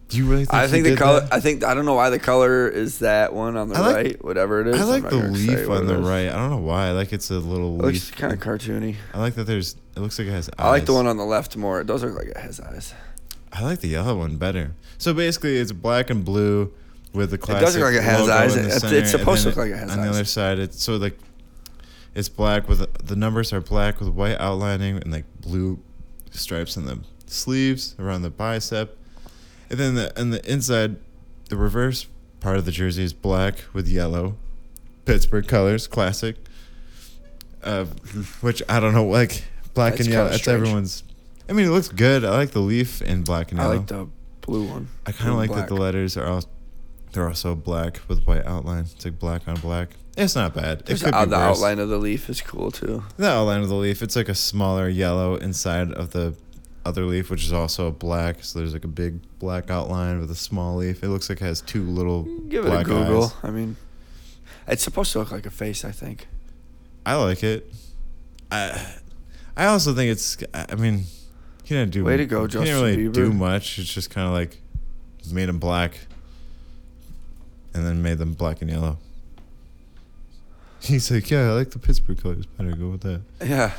Do 0.09 0.17
you 0.19 0.25
really 0.25 0.45
think 0.45 0.53
I 0.53 0.67
think 0.67 0.83
the 0.85 0.95
color. 0.95 1.21
that? 1.21 1.33
I 1.33 1.39
think 1.39 1.63
I 1.63 1.73
don't 1.73 1.85
know 1.85 1.95
why 1.95 2.11
the 2.11 2.19
color 2.19 2.67
is 2.67 2.99
that 2.99 3.33
one 3.33 3.57
on 3.57 3.69
the 3.69 3.79
like- 3.81 3.95
right, 3.95 4.23
whatever 4.23 4.61
it 4.61 4.67
is. 4.67 4.79
I 4.79 4.83
like 4.83 5.09
the 5.09 5.15
leaf 5.15 5.67
on 5.69 5.87
the 5.87 5.97
right. 5.97 6.27
I 6.29 6.33
don't 6.33 6.51
know 6.51 6.57
why. 6.57 6.89
I 6.89 6.91
like 6.91 7.13
it's 7.13 7.31
a 7.31 7.39
little 7.39 7.79
It 7.79 7.85
looks 7.85 8.09
leaf. 8.11 8.15
kind 8.17 8.31
of 8.33 8.39
cartoony. 8.39 8.95
I 9.13 9.19
like 9.19 9.33
that 9.35 9.45
there's. 9.45 9.75
It 9.95 10.01
looks 10.01 10.19
like 10.19 10.27
it 10.27 10.31
has. 10.31 10.49
Eyes. 10.49 10.55
I 10.59 10.69
like 10.69 10.85
the 10.85 10.93
one 10.93 11.07
on 11.07 11.17
the 11.17 11.25
left 11.25 11.55
more. 11.57 11.79
It 11.81 11.87
does 11.87 12.03
look 12.03 12.15
like 12.15 12.27
it 12.27 12.37
has 12.37 12.59
eyes. 12.59 12.93
I 13.53 13.61
like 13.63 13.79
the 13.81 13.87
yellow 13.89 14.17
one 14.17 14.37
better. 14.37 14.73
So 14.97 15.13
basically, 15.13 15.57
it's 15.57 15.71
black 15.71 16.09
and 16.09 16.25
blue 16.25 16.73
with 17.13 17.29
the 17.29 17.37
classic. 17.37 17.61
It 17.61 17.65
does 17.65 17.75
look 17.75 17.85
like 17.85 17.93
it 17.95 18.03
has 18.03 18.27
eyes. 18.27 18.55
in 18.55 18.65
It's- 18.65 18.81
center, 18.81 18.95
it's 18.97 19.11
supposed 19.11 19.43
to 19.43 19.49
look 19.49 19.57
like 19.57 19.69
it 19.71 19.77
has 19.77 19.91
eyes. 19.91 19.97
On 19.97 20.03
the 20.03 20.09
other 20.09 20.25
side, 20.25 20.57
it's 20.59 20.81
so 20.83 20.95
like 20.97 21.17
it's 22.15 22.29
black 22.29 22.67
with 22.67 23.05
the 23.05 23.15
numbers 23.15 23.53
are 23.53 23.61
black 23.61 23.99
with 23.99 24.09
white 24.09 24.39
outlining 24.39 24.97
and 24.97 25.11
like 25.11 25.25
blue 25.41 25.79
stripes 26.31 26.75
on 26.77 26.85
the 26.85 26.99
sleeves 27.27 27.95
around 27.99 28.23
the 28.23 28.29
bicep, 28.31 28.97
and 29.69 29.79
then 29.79 29.95
the 29.95 30.19
and 30.19 30.33
the 30.33 30.43
inside, 30.51 30.95
the 31.49 31.57
reverse 31.57 32.07
part 32.39 32.57
of 32.57 32.65
the 32.65 32.71
jersey 32.71 33.03
is 33.03 33.13
black 33.13 33.63
with 33.73 33.87
yellow, 33.87 34.35
Pittsburgh 35.05 35.47
colors, 35.47 35.85
classic. 35.87 36.37
Uh, 37.63 37.85
which 38.41 38.61
I 38.67 38.79
don't 38.81 38.93
know, 38.93 39.05
like 39.05 39.43
black 39.73 39.93
That's 39.93 40.05
and 40.07 40.13
yellow. 40.13 40.29
That's 40.29 40.41
strange. 40.41 40.61
everyone's. 40.61 41.03
I 41.49 41.53
mean, 41.53 41.65
it 41.67 41.71
looks 41.71 41.89
good. 41.89 42.23
I 42.23 42.31
like 42.31 42.51
the 42.51 42.59
leaf 42.59 43.01
in 43.01 43.23
black 43.23 43.51
and 43.51 43.59
yellow. 43.59 43.73
I 43.73 43.77
like 43.77 43.87
the 43.87 44.07
blue 44.41 44.65
one. 44.65 44.87
I 45.05 45.11
kind 45.11 45.31
of 45.31 45.37
like 45.37 45.49
and 45.49 45.59
that 45.59 45.67
the 45.67 45.75
letters 45.75 46.17
are 46.17 46.25
all 46.25 46.43
they're 47.13 47.27
also 47.27 47.55
black 47.55 47.99
with 48.07 48.25
white 48.25 48.45
outline. 48.45 48.85
It's 48.95 49.05
like 49.05 49.19
black 49.19 49.47
on 49.47 49.55
black. 49.55 49.89
It's 50.17 50.35
not 50.35 50.53
bad. 50.53 50.81
It 50.81 50.85
could 50.85 50.99
the, 50.99 51.05
be 51.05 51.11
the 51.11 51.37
worse. 51.37 51.57
outline 51.57 51.79
of 51.79 51.89
the 51.89 51.97
leaf 51.97 52.29
is 52.29 52.41
cool 52.41 52.71
too. 52.71 53.03
The 53.17 53.29
outline 53.29 53.61
of 53.61 53.69
the 53.69 53.75
leaf. 53.75 54.01
It's 54.01 54.15
like 54.15 54.29
a 54.29 54.35
smaller 54.35 54.89
yellow 54.89 55.35
inside 55.35 55.91
of 55.91 56.11
the 56.11 56.35
other 56.85 57.05
leaf, 57.05 57.29
which 57.29 57.43
is 57.45 57.53
also 57.53 57.91
black. 57.91 58.43
So 58.43 58.59
there's 58.59 58.73
like 58.73 58.83
a 58.83 58.89
big 58.89 59.19
black 59.39 59.69
outline 59.69 60.19
with 60.19 60.29
a 60.31 60.35
small 60.35 60.77
leaf. 60.77 61.03
It 61.03 61.09
looks 61.09 61.29
like 61.29 61.41
it 61.41 61.45
has 61.45 61.61
two 61.61 61.83
little 61.83 62.23
Give 62.49 62.65
it 62.65 62.73
a 62.73 62.83
Google. 62.83 63.25
eyes. 63.25 63.33
I 63.43 63.51
mean, 63.51 63.75
it's 64.67 64.83
supposed 64.83 65.11
to 65.13 65.19
look 65.19 65.31
like 65.31 65.45
a 65.45 65.51
face. 65.51 65.85
I 65.85 65.91
think. 65.91 66.27
I 67.05 67.15
like 67.15 67.43
it. 67.43 67.71
I 68.51 68.95
I 69.55 69.65
also 69.65 69.93
think 69.93 70.11
it's. 70.11 70.37
I 70.53 70.75
mean, 70.75 71.05
he 71.63 71.75
didn't 71.75 71.91
do. 71.91 72.03
Way 72.03 72.17
to 72.17 72.25
go, 72.25 72.41
He 72.43 72.47
Justin 72.49 72.65
didn't 72.65 72.81
really 72.81 73.11
do 73.11 73.33
much. 73.33 73.79
It's 73.79 73.93
just 73.93 74.09
kind 74.09 74.27
of 74.27 74.33
like 74.33 74.59
made 75.31 75.47
them 75.47 75.59
black, 75.59 75.97
and 77.73 77.85
then 77.85 78.01
made 78.01 78.17
them 78.17 78.33
black 78.33 78.61
and 78.61 78.69
yellow. 78.69 78.97
He's 80.81 81.09
like, 81.09 81.29
yeah, 81.31 81.49
I 81.49 81.51
like 81.53 81.71
the 81.71 81.79
Pittsburgh 81.79 82.21
colors 82.21 82.45
better. 82.45 82.75
Go 82.75 82.89
with 82.89 83.01
that. 83.01 83.21
Yeah, 83.41 83.73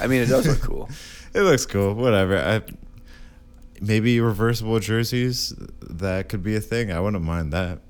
I 0.00 0.06
mean 0.06 0.22
it 0.22 0.26
does 0.26 0.46
look 0.46 0.60
cool. 0.60 0.88
It 1.34 1.42
looks 1.42 1.66
cool. 1.66 1.92
Whatever. 1.92 2.38
I 2.38 2.62
maybe 3.78 4.18
reversible 4.22 4.80
jerseys. 4.80 5.52
That 5.82 6.30
could 6.30 6.42
be 6.42 6.56
a 6.56 6.62
thing. 6.62 6.90
I 6.90 6.98
wouldn't 6.98 7.22
mind 7.22 7.52
that. 7.52 7.80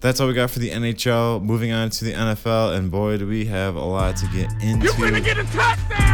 That's 0.00 0.18
all 0.18 0.26
we 0.26 0.34
got 0.34 0.50
for 0.50 0.58
the 0.58 0.70
NHL. 0.70 1.40
Moving 1.40 1.70
on 1.70 1.90
to 1.90 2.04
the 2.04 2.12
NFL, 2.14 2.76
and 2.76 2.90
boy, 2.90 3.18
do 3.18 3.28
we 3.28 3.44
have 3.44 3.76
a 3.76 3.84
lot 3.84 4.16
to 4.16 4.26
get 4.34 4.50
into. 4.60 4.86
You're 4.86 4.96
gonna 4.96 5.20
get 5.20 5.38
a 5.38 5.44
touchdown! 5.44 6.07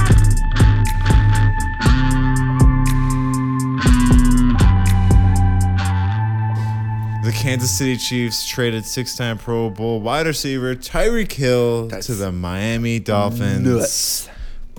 Kansas 7.35 7.71
City 7.77 7.97
Chiefs 7.97 8.47
traded 8.49 8.85
six-time 8.87 9.39
Pro 9.39 9.69
Bowl 9.71 10.01
wide 10.01 10.27
receiver 10.27 10.75
Tyreek 10.75 11.33
Hill 11.33 11.89
That's 11.89 12.07
to 12.07 12.15
the 12.15 12.33
Miami 12.33 12.99
Dolphins. 13.01 13.67
Nuts. 13.67 14.29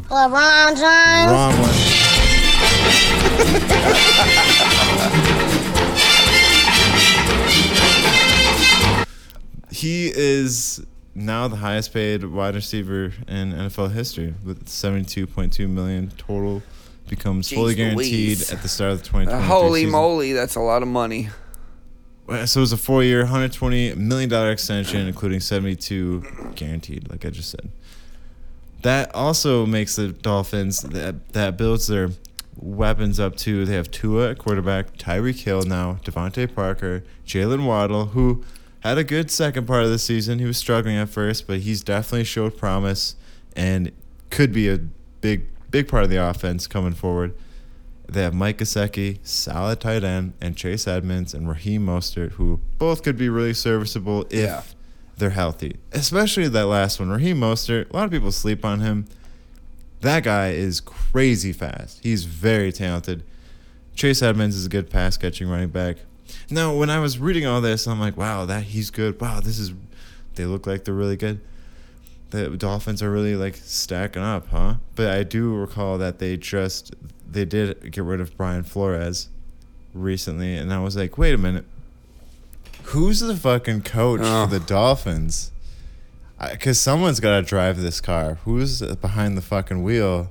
LeBron 0.10 0.70
James. 0.70 1.32
Wrong 1.32 1.54
one. 1.62 2.86
he 9.72 10.08
is 10.16 10.86
now 11.14 11.48
the 11.48 11.56
highest 11.58 11.94
paid 11.94 12.24
wide 12.24 12.56
receiver 12.56 13.06
in 13.28 13.52
NFL 13.54 13.92
history 13.92 14.34
with 14.46 14.66
72.2 14.66 15.70
million 15.70 16.12
total. 16.18 16.62
Becomes 17.08 17.52
fully 17.52 17.76
guaranteed 17.76 18.38
Louise. 18.40 18.52
at 18.52 18.64
the 18.64 18.68
start 18.68 18.94
of 18.94 18.98
the 19.00 19.06
2023 19.06 19.34
Uh, 19.40 19.48
holy 19.48 19.82
season. 19.82 19.92
moly, 19.92 20.34
that's 20.34 20.56
a 20.56 20.60
lot 20.60 20.82
of 20.82 20.88
money. 20.88 21.30
So 22.28 22.34
it 22.34 22.56
was 22.56 22.72
a 22.72 22.78
four-year, 22.78 23.20
120 23.20 23.96
million 23.96 24.30
dollar 24.30 24.52
extension, 24.52 25.08
including 25.08 25.40
72 25.40 26.24
guaranteed. 26.56 27.10
Like 27.10 27.24
I 27.24 27.30
just 27.30 27.52
said, 27.52 27.70
that 28.82 29.14
also 29.14 29.66
makes 29.66 29.96
the 29.96 30.10
Dolphins 30.10 30.82
that 30.82 31.34
that 31.34 31.58
builds 31.58 31.88
their 31.88 32.10
weapons 32.58 33.20
up 33.20 33.36
too. 33.36 33.66
They 33.66 33.76
have 33.76 33.92
Tua 33.92 34.32
at 34.32 34.38
quarterback, 34.40 34.98
Tyreek 34.98 35.44
Hill 35.44 35.64
now, 35.64 36.00
DeVante 36.04 36.54
Parker, 36.54 37.04
Jaylen 37.28 37.66
Waddle, 37.66 38.08
who 38.08 38.44
had 38.80 38.98
a 38.98 39.04
good 39.04 39.30
second 39.30 39.68
part 39.68 39.84
of 39.84 39.90
the 39.90 40.00
season. 40.00 40.40
He 40.40 40.46
was 40.46 40.58
struggling 40.58 40.96
at 40.96 41.10
first, 41.10 41.48
but 41.48 41.60
he's 41.60 41.84
definitely 41.84 42.24
showed 42.24 42.58
promise 42.58 43.16
and 43.56 43.92
could 44.30 44.52
be 44.52 44.70
a 44.70 44.80
big 45.22 45.46
big 45.70 45.88
part 45.88 46.04
of 46.04 46.10
the 46.10 46.18
offense 46.24 46.68
coming 46.68 46.94
forward. 46.94 47.36
They 48.08 48.22
have 48.24 48.34
Mike 48.34 48.60
Gesicki, 48.60 49.20
solid 49.24 49.80
tight 49.80 50.04
end, 50.04 50.34
and 50.40 50.56
Chase 50.56 50.88
Edmonds 50.88 51.34
and 51.34 51.50
Raheem 51.50 51.86
Mostert, 51.86 52.34
who 52.34 52.60
both 52.78 53.04
could 53.04 53.18
be 53.18 53.30
really 53.30 53.54
serviceable 53.54 54.26
if 54.30 54.34
Yeah. 54.40 54.62
they're 55.18 55.32
healthy. 55.32 55.78
Especially 55.92 56.48
that 56.48 56.66
last 56.68 57.00
one, 57.00 57.10
Raheem 57.10 57.40
Mostert. 57.40 57.90
A 57.90 57.96
lot 57.96 58.06
of 58.06 58.12
people 58.12 58.32
sleep 58.32 58.64
on 58.64 58.80
him. 58.82 59.06
That 60.02 60.24
guy 60.24 60.52
is 60.52 60.82
crazy 60.82 61.52
fast. 61.52 62.00
He's 62.04 62.26
very 62.26 62.72
talented. 62.72 63.24
Chase 63.96 64.22
Edmonds 64.22 64.56
is 64.56 64.66
a 64.66 64.70
good 64.70 64.90
pass 64.90 65.18
catching 65.18 65.48
running 65.50 65.70
back. 65.70 65.98
Now, 66.50 66.76
when 66.76 66.90
I 66.90 67.00
was 67.00 67.18
reading 67.18 67.46
all 67.46 67.62
this, 67.62 67.88
I'm 67.88 68.00
like, 68.00 68.18
wow, 68.18 68.46
that 68.46 68.64
he's 68.66 68.90
good. 68.92 69.20
Wow, 69.20 69.40
this 69.40 69.58
is. 69.58 69.74
They 70.36 70.46
look 70.46 70.68
like 70.68 70.84
they're 70.84 70.94
really 70.94 71.16
good. 71.16 71.40
The 72.32 72.50
Dolphins 72.50 73.02
are 73.02 73.10
really 73.10 73.36
like 73.36 73.56
stacking 73.56 74.22
up, 74.22 74.48
huh? 74.50 74.76
But 74.96 75.08
I 75.08 75.24
do 75.24 75.56
recall 75.56 75.98
that 76.00 76.20
they 76.20 76.36
just 76.36 76.94
they 77.36 77.46
did 77.46 77.92
get 77.92 78.04
rid 78.04 78.20
of 78.20 78.36
Brian 78.36 78.64
Flores 78.64 79.30
recently, 79.94 80.56
and 80.56 80.74
I 80.74 80.80
was 80.80 80.96
like, 80.96 81.18
wait 81.18 81.34
a 81.36 81.38
minute, 81.38 81.66
who's 82.86 83.20
the 83.20 83.36
fucking 83.36 83.82
coach 83.84 84.22
Oh. 84.24 84.46
for 84.48 84.60
the 84.60 84.66
Dolphins? 84.66 85.52
Because 86.52 86.80
someone's 86.80 87.20
got 87.20 87.38
to 87.38 87.42
drive 87.44 87.80
this 87.80 88.02
car. 88.02 88.36
Who's 88.44 88.82
behind 88.82 89.38
the 89.38 89.42
fucking 89.42 89.84
wheel? 89.84 90.30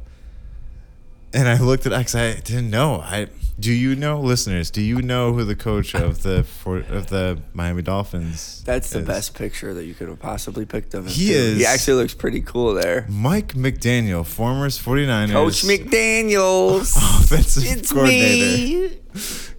And 1.33 1.49
I 1.49 1.59
looked 1.61 1.87
at 1.87 1.97
because 1.97 2.15
I 2.15 2.35
didn't 2.35 2.71
know. 2.71 3.01
I 3.01 3.29
do 3.59 3.73
you 3.73 3.95
know, 3.95 4.21
listeners? 4.21 4.71
Do 4.71 4.81
you 4.83 5.01
know 5.01 5.33
who 5.33 5.45
the 5.45 5.55
coach 5.55 5.95
of 5.95 6.23
the 6.23 6.43
for, 6.45 6.79
of 6.79 7.07
the 7.09 7.39
Miami 7.53 7.83
Dolphins? 7.83 8.63
That's 8.65 8.91
the 8.91 8.99
is? 9.01 9.07
best 9.07 9.35
picture 9.35 9.73
that 9.75 9.85
you 9.85 9.95
could 9.95 10.09
have 10.09 10.19
possibly 10.19 10.65
picked 10.67 10.93
of 10.95 11.07
him. 11.07 11.13
He 11.13 11.29
too. 11.29 11.33
is- 11.35 11.59
He 11.59 11.67
actually 11.67 12.03
looks 12.03 12.15
pretty 12.15 12.41
cool 12.41 12.75
there. 12.75 13.07
Mike 13.09 13.55
McDaniel, 13.55 14.27
former 14.27 14.69
49ers. 14.69 15.31
Coach 15.33 15.63
McDaniels. 15.63 16.97
Offensive 17.23 17.65
it's 17.67 17.93
coordinator. 17.93 18.95
me. 18.95 18.99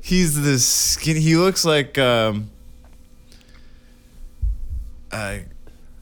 He's 0.01 0.41
the 0.41 0.59
skinny. 0.59 1.19
He 1.21 1.35
looks 1.37 1.63
like 1.65 1.97
um, 1.97 2.51
uh, 5.11 5.37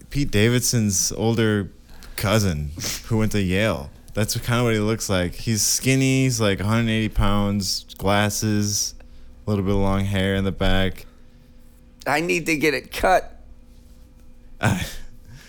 Pete 0.10 0.32
Davidson's 0.32 1.12
older 1.12 1.72
cousin 2.16 2.72
who 3.06 3.18
went 3.18 3.32
to 3.34 3.42
Yale. 3.42 3.90
That's 4.14 4.38
kind 4.40 4.60
of 4.60 4.66
what 4.66 4.74
he 4.74 4.80
looks 4.80 5.10
like. 5.10 5.34
He's 5.34 5.62
skinny. 5.64 6.24
He's 6.24 6.40
like 6.40 6.60
180 6.60 7.10
pounds, 7.10 7.86
glasses, 7.98 8.94
a 9.46 9.50
little 9.50 9.66
bit 9.66 9.74
of 9.74 9.80
long 9.82 10.02
hair 10.06 10.36
in 10.36 10.44
the 10.44 10.52
back. 10.52 11.06
I 12.06 12.22
need 12.22 12.46
to 12.46 12.56
get 12.56 12.74
it 12.74 12.92
cut. 12.92 13.42
I, 14.62 14.86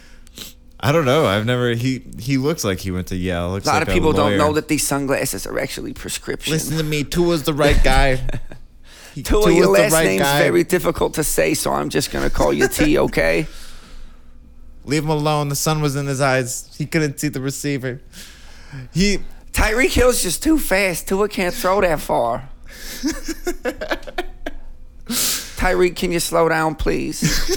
I 0.80 0.92
don't 0.92 1.04
know. 1.04 1.26
I've 1.26 1.44
never. 1.46 1.70
He 1.74 2.02
he 2.18 2.36
looks 2.38 2.64
like 2.64 2.80
he 2.80 2.90
went 2.90 3.08
to 3.08 3.16
Yale. 3.16 3.50
Looks 3.50 3.66
A 3.66 3.70
lot 3.70 3.78
like 3.80 3.88
of 3.88 3.94
people 3.94 4.12
don't 4.12 4.38
know 4.38 4.52
that 4.54 4.68
these 4.68 4.86
sunglasses 4.86 5.46
are 5.46 5.58
actually 5.58 5.92
prescription. 5.92 6.52
Listen 6.52 6.76
to 6.78 6.84
me. 6.84 7.04
Tua's 7.04 7.42
the 7.44 7.54
right 7.54 7.82
guy. 7.82 8.20
He- 9.14 9.22
Tua, 9.22 9.44
Tua's 9.44 9.54
your 9.54 9.68
last 9.68 9.92
right 9.92 10.06
name's 10.06 10.22
guy. 10.22 10.40
very 10.42 10.64
difficult 10.64 11.14
to 11.14 11.22
say, 11.22 11.54
so 11.54 11.70
I'm 11.72 11.88
just 11.88 12.10
gonna 12.10 12.30
call 12.30 12.52
you 12.52 12.66
T, 12.66 12.98
okay? 13.06 13.46
Leave 14.84 15.04
him 15.04 15.10
alone. 15.10 15.50
The 15.50 15.54
sun 15.54 15.80
was 15.80 15.94
in 15.94 16.06
his 16.08 16.20
eyes. 16.20 16.74
He 16.76 16.84
couldn't 16.84 17.20
see 17.20 17.28
the 17.28 17.40
receiver. 17.40 18.00
He 18.92 19.18
Tyreek 19.52 19.90
Hill's 19.90 20.22
just 20.22 20.42
too 20.42 20.58
fast. 20.58 21.08
Tua 21.08 21.28
can't 21.28 21.54
throw 21.54 21.80
that 21.80 22.00
far. 22.00 22.48
Tyreek, 25.06 25.96
can 25.96 26.12
you 26.12 26.20
slow 26.20 26.48
down, 26.48 26.74
please? 26.74 27.56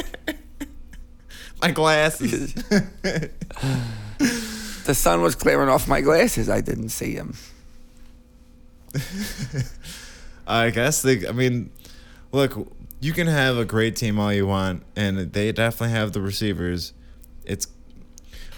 my 1.62 1.70
glasses. 1.70 2.54
The 4.86 4.94
sun 4.94 5.20
was 5.20 5.34
clearing 5.34 5.68
off 5.68 5.88
my 5.88 6.00
glasses. 6.00 6.48
I 6.48 6.60
didn't 6.60 6.90
see 6.90 7.14
him. 7.14 7.34
I 10.46 10.70
guess 10.70 11.02
they. 11.02 11.26
I 11.26 11.32
mean, 11.32 11.72
look, 12.30 12.72
you 13.00 13.12
can 13.12 13.26
have 13.26 13.58
a 13.58 13.64
great 13.64 13.96
team 13.96 14.20
all 14.20 14.32
you 14.32 14.46
want, 14.46 14.84
and 14.94 15.32
they 15.32 15.50
definitely 15.50 15.92
have 15.92 16.12
the 16.12 16.20
receivers. 16.20 16.92
It's. 17.44 17.66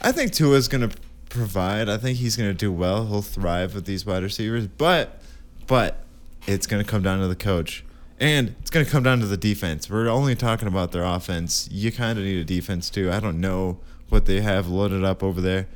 I 0.03 0.13
think 0.13 0.35
Tua's 0.35 0.69
gonna 0.69 0.91
provide. 1.29 1.89
I 1.89 1.97
think 1.97 2.19
he's 2.19 2.37
gonna 2.37 2.55
do 2.55 2.73
well. 2.73 3.07
He'll 3.07 3.23
thrive 3.23 3.75
with 3.75 3.85
these 3.85 4.05
wide 4.07 4.23
receivers, 4.23 4.67
but, 4.67 5.21
but, 5.67 6.05
it's 6.47 6.67
gonna 6.67 6.85
come 6.85 7.03
down 7.03 7.21
to 7.21 7.29
the 7.29 7.37
coach. 7.37 7.85
And 8.21 8.57
it's 8.61 8.71
going 8.71 8.85
to 8.85 8.91
come 8.91 9.05
down 9.05 9.21
to 9.21 9.27
the 9.27 9.37
defense. 9.37 9.89
We're 9.89 10.09
only 10.09 10.35
talking 10.35 10.67
about 10.67 10.91
their 10.91 11.05
offense. 11.05 11.69
You 11.71 11.93
kind 11.93 12.19
of 12.19 12.25
need 12.25 12.39
a 12.39 12.45
defense 12.45 12.91
too. 12.91 13.13
I 13.13 13.21
don't 13.21 13.41
know 13.41 13.79
what 14.09 14.27
they 14.27 14.41
have 14.41 14.67
loaded 14.67 15.05
up 15.05 15.23
over 15.23 15.41
there. 15.41 15.69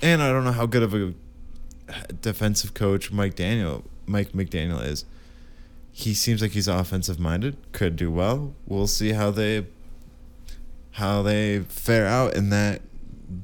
And 0.00 0.22
I 0.22 0.30
don't 0.30 0.44
know 0.44 0.52
how 0.52 0.66
good 0.66 0.82
of 0.82 0.94
a 0.94 1.12
defensive 2.20 2.74
coach 2.74 3.12
Mike 3.12 3.34
Daniel 3.34 3.84
Mike 4.06 4.32
McDaniel 4.32 4.84
is. 4.84 5.04
He 5.92 6.14
seems 6.14 6.40
like 6.40 6.52
he's 6.52 6.68
offensive 6.68 7.20
minded, 7.20 7.56
could 7.72 7.96
do 7.96 8.10
well. 8.10 8.54
We'll 8.66 8.86
see 8.86 9.12
how 9.12 9.30
they 9.30 9.66
how 10.92 11.22
they 11.22 11.60
fare 11.60 12.06
out 12.06 12.34
in 12.34 12.48
that 12.50 12.82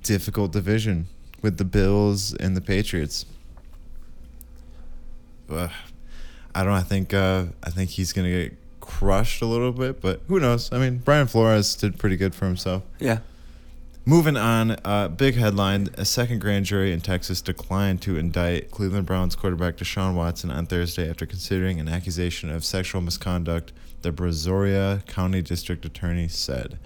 difficult 0.02 0.52
division 0.52 1.08
with 1.42 1.58
the 1.58 1.64
Bills 1.64 2.34
and 2.34 2.56
the 2.56 2.60
Patriots. 2.60 3.26
Ugh. 5.50 5.70
I 6.54 6.64
don't 6.64 6.72
I 6.72 6.82
think 6.82 7.14
uh, 7.14 7.46
I 7.62 7.70
think 7.70 7.90
he's 7.90 8.12
gonna 8.12 8.30
get 8.30 8.56
crushed 8.80 9.42
a 9.42 9.46
little 9.46 9.72
bit, 9.72 10.00
but 10.00 10.22
who 10.28 10.40
knows? 10.40 10.72
I 10.72 10.78
mean, 10.78 10.98
Brian 10.98 11.26
Flores 11.26 11.74
did 11.76 11.98
pretty 11.98 12.16
good 12.16 12.34
for 12.34 12.46
himself. 12.46 12.82
Yeah. 12.98 13.18
Moving 14.04 14.38
on, 14.38 14.76
uh, 14.84 15.08
big 15.08 15.34
headline: 15.34 15.88
A 15.98 16.04
second 16.04 16.40
grand 16.40 16.64
jury 16.64 16.92
in 16.92 17.02
Texas 17.02 17.42
declined 17.42 18.00
to 18.02 18.16
indict 18.16 18.70
Cleveland 18.70 19.06
Browns 19.06 19.36
quarterback 19.36 19.76
Deshaun 19.76 20.14
Watson 20.14 20.50
on 20.50 20.64
Thursday 20.66 21.08
after 21.08 21.26
considering 21.26 21.78
an 21.78 21.88
accusation 21.88 22.50
of 22.50 22.64
sexual 22.64 23.02
misconduct. 23.02 23.72
The 24.00 24.10
Brazoria 24.10 25.04
County 25.06 25.42
District 25.42 25.84
Attorney 25.84 26.28
said. 26.28 26.78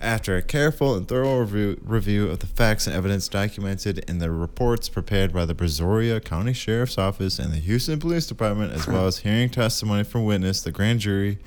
After 0.00 0.36
a 0.36 0.42
careful 0.42 0.94
and 0.94 1.08
thorough 1.08 1.40
review, 1.40 1.80
review 1.82 2.28
of 2.28 2.40
the 2.40 2.46
facts 2.46 2.86
and 2.86 2.94
evidence 2.94 3.28
documented 3.28 3.98
in 4.08 4.18
the 4.18 4.30
reports 4.30 4.88
prepared 4.88 5.32
by 5.32 5.46
the 5.46 5.54
Brazoria 5.54 6.22
County 6.22 6.52
Sheriff's 6.52 6.98
Office 6.98 7.38
and 7.38 7.52
the 7.52 7.58
Houston 7.58 7.98
Police 7.98 8.26
Department, 8.26 8.72
as 8.72 8.86
well 8.86 9.06
as 9.08 9.18
hearing 9.18 9.48
testimony 9.48 10.04
from 10.04 10.24
witness, 10.24 10.60
the 10.60 10.70
grand 10.70 11.00
jury 11.00 11.38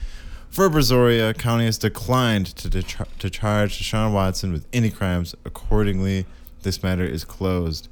for 0.49 0.69
Brazoria 0.69 1.37
County 1.37 1.65
has 1.65 1.77
declined 1.77 2.47
to, 2.47 2.69
to 2.69 3.29
charge 3.29 3.79
Deshaun 3.79 4.13
Watson 4.13 4.51
with 4.51 4.65
any 4.73 4.89
crimes. 4.89 5.35
Accordingly, 5.45 6.25
this 6.63 6.81
matter 6.81 7.05
is 7.05 7.23
closed. 7.23 7.87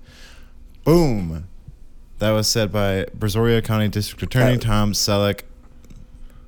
Boom. 0.83 1.47
That 2.19 2.31
was 2.31 2.47
said 2.47 2.71
by 2.71 3.05
Brazoria 3.17 3.63
County 3.63 3.89
District 3.89 4.23
Attorney 4.23 4.57
Tom 4.57 4.93
Selleck. 4.93 5.41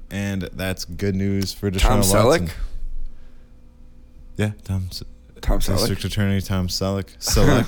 And 0.10 0.44
that's 0.54 0.86
good 0.86 1.16
news 1.16 1.54
for 1.54 1.70
Deshaun 1.70 1.80
Tom 1.80 1.98
Watson. 2.00 2.18
Selleck. 2.18 2.52
Yeah, 4.40 4.52
Tom 4.64 4.88
S- 4.90 5.04
Tom 5.42 5.60
District 5.60 6.04
Attorney 6.06 6.40
Tom 6.40 6.68
Selleck. 6.70 7.18
Selleck. 7.18 7.68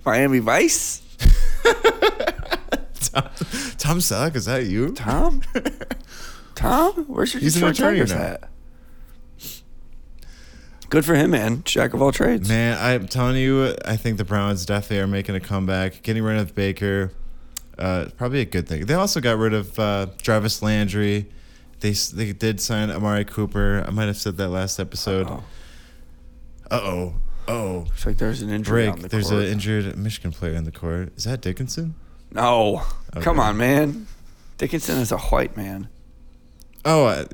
Miami 0.04 0.40
Vice. 0.40 1.00
Tom, 1.64 3.22
Tom 3.78 3.98
Selleck, 3.98 4.36
is 4.36 4.44
that 4.44 4.66
you? 4.66 4.92
Tom. 4.92 5.40
Tom, 6.54 6.92
where's 7.06 7.32
your 7.32 7.40
He's 7.40 7.56
an 7.56 7.62
Detroit 7.72 7.78
attorney 7.78 7.98
Tigers 8.00 8.12
now. 8.14 8.20
at? 8.22 8.48
Good 10.90 11.04
for 11.06 11.14
him, 11.14 11.30
man. 11.30 11.62
Jack 11.64 11.94
of 11.94 12.02
all 12.02 12.12
trades. 12.12 12.46
Man, 12.48 12.76
I'm 12.78 13.08
telling 13.08 13.36
you, 13.36 13.74
I 13.86 13.96
think 13.96 14.18
the 14.18 14.24
Browns 14.24 14.64
definitely 14.66 15.00
are 15.00 15.06
making 15.06 15.34
a 15.34 15.40
comeback. 15.40 16.02
Getting 16.02 16.22
rid 16.22 16.36
of 16.38 16.54
Baker, 16.54 17.10
uh, 17.78 18.06
probably 18.18 18.40
a 18.40 18.44
good 18.44 18.68
thing. 18.68 18.86
They 18.86 18.94
also 18.94 19.20
got 19.20 19.38
rid 19.38 19.52
of 19.54 19.78
uh, 19.78 20.06
Jarvis 20.20 20.60
Landry. 20.62 21.26
They 21.80 21.92
they 21.92 22.32
did 22.32 22.60
sign 22.60 22.90
Amari 22.90 23.24
Cooper. 23.24 23.84
I 23.86 23.90
might 23.90 24.06
have 24.06 24.16
said 24.18 24.36
that 24.36 24.50
last 24.50 24.78
episode. 24.78 25.26
Uh-oh. 25.26 25.42
Uh 26.70 26.80
oh. 26.82 27.14
Oh. 27.48 27.86
It's 27.94 28.06
like 28.06 28.18
there's 28.18 28.42
an 28.42 28.50
injury 28.50 28.84
Break. 28.84 28.92
on 28.94 28.98
the 29.00 29.08
There's 29.08 29.30
court. 29.30 29.44
an 29.44 29.48
injured 29.48 29.96
Michigan 29.96 30.32
player 30.32 30.54
in 30.54 30.64
the 30.64 30.72
court. 30.72 31.12
Is 31.16 31.24
that 31.24 31.40
Dickinson? 31.40 31.94
no, 32.32 32.82
come 33.20 33.38
on, 33.38 33.56
man. 33.56 34.06
Dickinson 34.58 34.98
is 34.98 35.12
a 35.12 35.18
white 35.18 35.56
man. 35.56 35.88
Oh, 36.84 37.06
uh, 37.06 37.24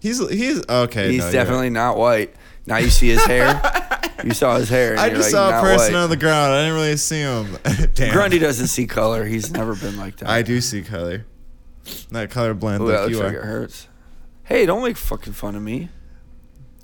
he's 0.00 0.18
he's 0.30 0.62
okay. 0.68 1.12
He's 1.12 1.24
no, 1.24 1.32
definitely 1.32 1.66
right. 1.66 1.72
not 1.72 1.96
white. 1.96 2.34
Now 2.66 2.76
you 2.78 2.90
see 2.90 3.08
his 3.08 3.24
hair. 3.24 3.60
you 4.24 4.32
saw 4.34 4.56
his 4.56 4.68
hair. 4.68 4.98
I 4.98 5.08
just 5.08 5.22
like, 5.22 5.30
saw 5.30 5.58
a 5.58 5.60
person 5.60 5.94
white." 5.94 6.00
on 6.00 6.10
the 6.10 6.16
ground. 6.16 6.52
I 6.52 6.62
didn't 6.62 6.74
really 6.74 6.96
see 6.96 7.20
him. 7.20 7.56
Damn. 7.94 8.12
Grundy 8.12 8.38
doesn't 8.38 8.68
see 8.68 8.86
color. 8.86 9.24
He's 9.24 9.50
never 9.50 9.74
been 9.74 9.96
like 9.96 10.16
that. 10.18 10.28
I 10.28 10.42
do 10.42 10.60
see 10.60 10.82
color. 10.82 11.26
Not 12.10 12.28
colorblind 12.28 12.80
Ooh, 12.80 12.88
that 12.88 12.92
like 12.92 13.00
looks 13.02 13.10
you 13.10 13.22
like 13.22 13.34
are. 13.34 13.40
it 13.40 13.44
hurts. 13.44 13.88
Hey, 14.44 14.66
don't 14.66 14.82
make 14.82 14.96
fucking 14.96 15.32
fun 15.32 15.56
of 15.56 15.62
me. 15.62 15.88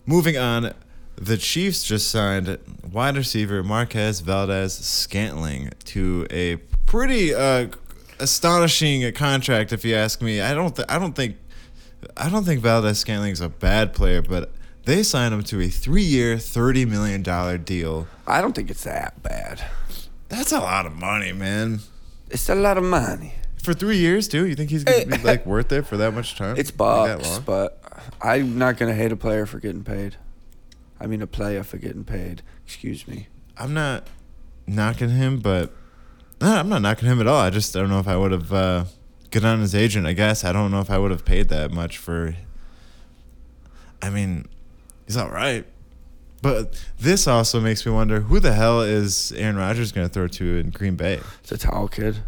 Moving 0.07 0.37
on, 0.37 0.73
the 1.17 1.37
Chiefs 1.37 1.83
just 1.85 2.11
signed 2.11 2.59
wide 2.93 3.17
receiver 3.17 3.63
Marquez 3.63 4.21
Valdes-Scantling 4.21 5.71
to 5.85 6.27
a 6.31 6.57
pretty 6.87 7.35
uh, 7.35 7.69
astonishing 8.21 9.13
contract, 9.13 9.73
if 9.73 9.85
you 9.85 9.95
ask 9.95 10.21
me. 10.23 10.41
I 10.41 10.55
don't, 10.55 10.75
th- 10.77 10.87
I 10.89 10.99
don't 10.99 11.15
think, 11.15 11.37
I 12.17 12.29
don't 12.29 12.45
think 12.45 12.61
Valdes-Scantling's 12.61 13.41
a 13.41 13.49
bad 13.49 13.95
player, 13.95 14.23
but 14.23 14.53
they 14.85 15.03
signed 15.03 15.35
him 15.35 15.43
to 15.45 15.61
a 15.63 15.69
three-year, 15.69 16.39
thirty 16.39 16.85
million 16.85 17.23
dollar 17.23 17.59
deal. 17.59 18.07
I 18.27 18.41
don't 18.41 18.55
think 18.55 18.71
it's 18.71 18.85
that 18.85 19.23
bad. 19.23 19.65
That's 20.29 20.53
a 20.53 20.61
lot 20.61 20.87
of 20.87 20.93
money, 20.95 21.33
man. 21.33 21.81
It's 22.31 22.49
a 22.49 22.55
lot 22.55 22.79
of 22.79 22.85
money. 22.85 23.35
For 23.63 23.75
three 23.75 23.97
years, 23.97 24.29
too. 24.29 24.47
You 24.47 24.55
think 24.55 24.71
he's 24.71 24.85
gonna 24.85 25.07
be 25.07 25.19
like 25.19 25.45
worth 25.45 25.73
it 25.73 25.87
for 25.87 25.97
that 25.97 26.15
much 26.15 26.37
time? 26.37 26.57
It's 26.57 26.71
bucks, 26.71 27.41
but 27.41 27.81
I'm 28.23 28.59
not 28.59 28.77
gonna 28.77 28.95
hate 28.95 29.11
a 29.11 29.17
player 29.17 29.45
for 29.47 29.59
getting 29.59 29.83
paid. 29.83 30.17
I 31.01 31.07
mean, 31.07 31.23
a 31.23 31.27
player 31.27 31.63
for 31.63 31.79
getting 31.79 32.05
paid. 32.05 32.43
Excuse 32.65 33.07
me. 33.07 33.29
I'm 33.57 33.75
not 33.75 34.07
knocking 34.67 35.11
him, 35.11 35.41
but 35.41 35.73
no, 36.41 36.57
I'm 36.57 36.69
not 36.69 36.83
knocking 36.83 37.09
him 37.09 37.21
at 37.21 37.27
all. 37.27 37.41
I 37.41 37.51
just 37.51 37.73
don't 37.73 37.89
know 37.89 37.99
if 37.99 38.09
I 38.09 38.17
would 38.17 38.33
have 38.33 38.53
uh, 38.53 38.85
on 39.43 39.61
his 39.61 39.75
agent. 39.75 40.07
I 40.07 40.15
guess 40.15 40.45
I 40.45 40.53
don't 40.53 40.71
know 40.71 40.81
if 40.81 40.91
I 40.91 40.99
would 40.99 41.11
have 41.11 41.25
paid 41.25 41.49
that 41.51 41.71
much 41.71 41.99
for. 41.99 42.35
I 44.01 44.11
mean, 44.11 44.47
he's 45.07 45.17
all 45.17 45.31
right, 45.31 45.67
but 46.43 46.83
this 46.99 47.27
also 47.27 47.61
makes 47.61 47.85
me 47.85 47.93
wonder 47.93 48.21
who 48.21 48.41
the 48.41 48.53
hell 48.53 48.81
is 48.83 49.33
Aaron 49.33 49.57
Rodgers 49.57 49.93
going 49.93 50.07
to 50.07 50.13
throw 50.13 50.29
to 50.29 50.59
in 50.59 50.71
Green 50.71 50.97
Bay? 50.97 51.21
The 51.47 51.59
towel 51.59 51.89
kid. 51.89 52.19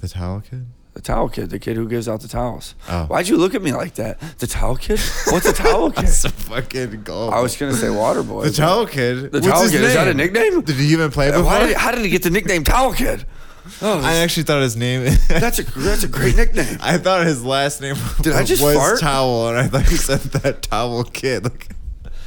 The 0.00 0.08
towel 0.08 0.40
kid. 0.40 0.66
The 0.94 1.00
towel 1.00 1.30
kid. 1.30 1.48
The 1.48 1.58
kid 1.58 1.76
who 1.76 1.88
gives 1.88 2.06
out 2.06 2.20
the 2.20 2.28
towels. 2.28 2.74
Oh. 2.88 3.06
Why'd 3.06 3.26
you 3.26 3.38
look 3.38 3.54
at 3.54 3.62
me 3.62 3.72
like 3.72 3.94
that? 3.94 4.20
The 4.38 4.46
towel 4.46 4.76
kid? 4.76 5.00
What's 5.28 5.46
the 5.46 5.54
towel 5.54 5.90
kid? 5.90 5.96
That's 6.04 6.24
a 6.26 6.28
fucking 6.30 7.02
goal. 7.02 7.30
I 7.30 7.40
was 7.40 7.56
gonna 7.56 7.72
say 7.72 7.88
water 7.88 8.22
boy. 8.22 8.42
the 8.44 8.50
but- 8.50 8.56
towel 8.56 8.86
kid. 8.86 9.32
The 9.32 9.38
What's 9.38 9.46
towel 9.46 9.62
his 9.62 9.70
kid. 9.72 9.80
Is 9.84 9.94
that 9.94 10.08
a 10.08 10.12
name? 10.14 10.32
nickname? 10.34 10.60
Did 10.60 10.76
he 10.76 10.92
even 10.92 11.10
play 11.10 11.28
Uh, 11.30 11.38
before? 11.38 11.44
Why 11.46 11.58
did 11.60 11.68
he, 11.68 11.74
how 11.74 11.92
did 11.92 12.04
he 12.04 12.10
get 12.10 12.22
the 12.22 12.30
nickname 12.30 12.62
Towel 12.64 12.92
Kid? 12.92 13.24
Oh, 13.80 14.00
I 14.02 14.16
actually 14.16 14.42
thought 14.42 14.60
his 14.60 14.76
name. 14.76 15.04
that's 15.28 15.60
a 15.60 15.62
that's 15.78 16.02
a 16.02 16.08
great 16.08 16.34
nickname. 16.34 16.78
I 16.80 16.98
thought 16.98 17.24
his 17.24 17.44
last 17.44 17.80
name 17.80 17.94
Did 18.20 18.32
I 18.34 18.42
just 18.42 18.60
was 18.60 18.74
fart? 18.76 18.98
Towel, 18.98 19.50
and 19.50 19.56
I 19.56 19.68
thought 19.68 19.84
he 19.88 19.94
said 19.94 20.18
that 20.18 20.62
Towel 20.62 21.04
Kid. 21.04 21.44
Like, 21.44 21.68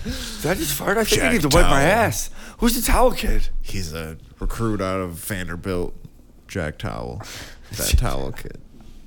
Did 0.05 0.51
I 0.51 0.53
just 0.53 0.73
fart? 0.73 0.97
I 0.97 1.03
think 1.03 1.21
I 1.21 1.25
Jack 1.25 1.33
need 1.33 1.41
to 1.41 1.49
wipe 1.49 1.65
my 1.65 1.81
Towel. 1.81 1.91
ass. 1.91 2.29
Who's 2.59 2.75
the 2.81 2.81
Towel 2.89 3.11
Kid? 3.11 3.49
he's 3.61 3.93
a 3.93 4.15
recruit 4.39 4.79
out 4.79 5.01
of 5.01 5.11
Vanderbilt. 5.15 5.93
Jack 6.47 6.77
Towel, 6.77 7.21
that 7.71 7.95
Towel 7.97 8.31
Kid. 8.31 8.57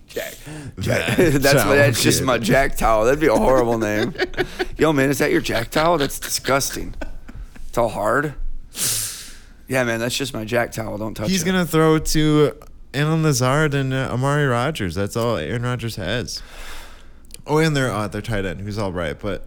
Jack. 0.08 0.34
That 0.76 1.16
that's 1.42 1.62
Towel 1.62 1.74
that's 1.76 2.02
just 2.02 2.20
Kid. 2.20 2.26
my 2.26 2.38
Jack 2.38 2.76
Towel. 2.76 3.04
That'd 3.04 3.20
be 3.20 3.26
a 3.26 3.34
horrible 3.36 3.78
name. 3.88 4.14
Yo, 4.78 4.92
man, 4.92 5.10
is 5.10 5.18
that 5.18 5.30
your 5.30 5.40
Jack 5.40 5.70
Towel? 5.70 5.98
That's 5.98 6.18
disgusting. 6.18 6.94
It's 7.68 7.76
all 7.78 7.88
hard. 7.90 8.34
Yeah, 9.68 9.84
man, 9.84 10.00
that's 10.00 10.16
just 10.16 10.32
my 10.32 10.44
Jack 10.46 10.72
Towel. 10.72 10.96
Don't 10.96 11.14
touch 11.14 11.28
He's 11.28 11.42
it. 11.42 11.46
gonna 11.46 11.66
throw 11.66 11.98
to 11.98 12.52
Allen 12.94 13.22
Lazard 13.22 13.74
and 13.74 13.92
uh, 13.92 14.08
Amari 14.12 14.46
Rodgers. 14.46 14.94
That's 14.94 15.14
all 15.14 15.36
Aaron 15.36 15.62
Rodgers 15.62 15.96
has. 15.96 16.42
Oh, 17.46 17.58
and 17.58 17.76
their 17.76 17.90
uh, 17.90 18.08
their 18.08 18.22
tight 18.22 18.46
end, 18.46 18.62
who's 18.62 18.78
all 18.78 18.92
right, 18.92 19.18
but 19.18 19.46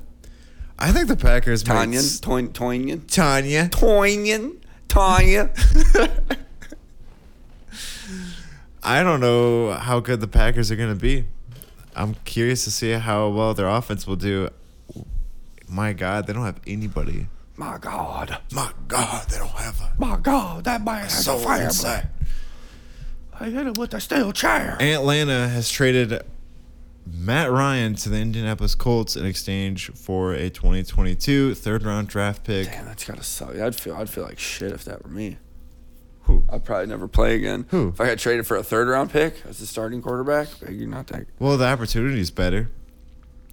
I 0.78 0.92
think 0.92 1.08
the 1.08 1.16
Packers. 1.18 1.68
might 1.68 1.88
Tanyan, 1.90 1.96
s- 1.98 2.20
Toyn, 2.20 2.50
Toynyan, 2.50 3.02
Tanya. 3.08 3.70
Tanya. 4.88 5.50
I 8.84 9.04
don't 9.04 9.20
know 9.20 9.72
how 9.74 10.00
good 10.00 10.22
the 10.22 10.28
Packers 10.28 10.72
are 10.72 10.76
going 10.76 10.90
to 10.94 11.00
be. 11.00 11.26
I'm 11.96 12.16
curious 12.26 12.64
to 12.64 12.72
see 12.72 12.92
how 12.92 13.30
well 13.30 13.54
their 13.54 13.68
offense 13.68 14.08
will 14.08 14.16
do. 14.16 14.50
My 15.68 15.94
God, 15.94 16.28
they 16.28 16.34
don't 16.34 16.46
have 16.46 16.60
anybody. 16.66 17.28
My 17.58 17.78
God, 17.78 18.40
My 18.52 18.72
God, 18.88 19.28
they 19.30 19.38
don't 19.38 19.50
have 19.52 19.80
a 19.82 19.94
my 20.00 20.18
God, 20.18 20.64
that 20.64 20.84
man 20.84 21.04
has 21.04 21.28
a 21.28 21.38
fire. 21.38 21.64
inside. 21.66 22.10
I 23.40 23.50
hit 23.50 23.68
it 23.68 23.78
with 23.78 23.94
a 23.94 24.00
steel 24.00 24.32
chair. 24.32 24.78
Atlanta 24.80 25.48
has 25.48 25.70
traded 25.70 26.22
Matt 27.06 27.52
Ryan 27.52 27.94
to 27.96 28.10
the 28.10 28.18
Indianapolis 28.18 28.74
Colts 28.74 29.16
in 29.16 29.26
exchange 29.26 29.92
for 29.92 30.34
a 30.34 30.50
2022 30.50 31.54
third 31.56 31.84
round 31.84 32.08
draft 32.08 32.44
pick. 32.44 32.68
Damn, 32.68 32.86
that's 32.86 33.04
gotta 33.06 33.24
suck. 33.24 33.56
I'd 33.56 33.76
feel 33.76 33.96
I'd 33.96 34.10
feel 34.10 34.24
like 34.24 34.40
shit 34.40 34.72
if 34.72 34.84
that 34.86 35.04
were 35.04 35.10
me. 35.12 35.38
Who? 36.24 36.44
I'd 36.50 36.64
probably 36.64 36.88
never 36.88 37.08
play 37.08 37.36
again. 37.36 37.66
Who? 37.70 37.90
If 37.90 38.00
I 38.02 38.06
got 38.08 38.18
traded 38.20 38.46
for 38.48 38.58
a 38.58 38.64
third 38.64 38.88
round 38.88 39.12
pick 39.12 39.42
as 39.48 39.60
a 39.62 39.68
starting 39.68 40.02
quarterback, 40.02 40.48
you're 40.70 40.88
not 40.88 41.08
that. 41.08 41.26
Well, 41.40 41.58
the 41.58 41.66
opportunity 41.68 42.20
is 42.20 42.32
better, 42.32 42.70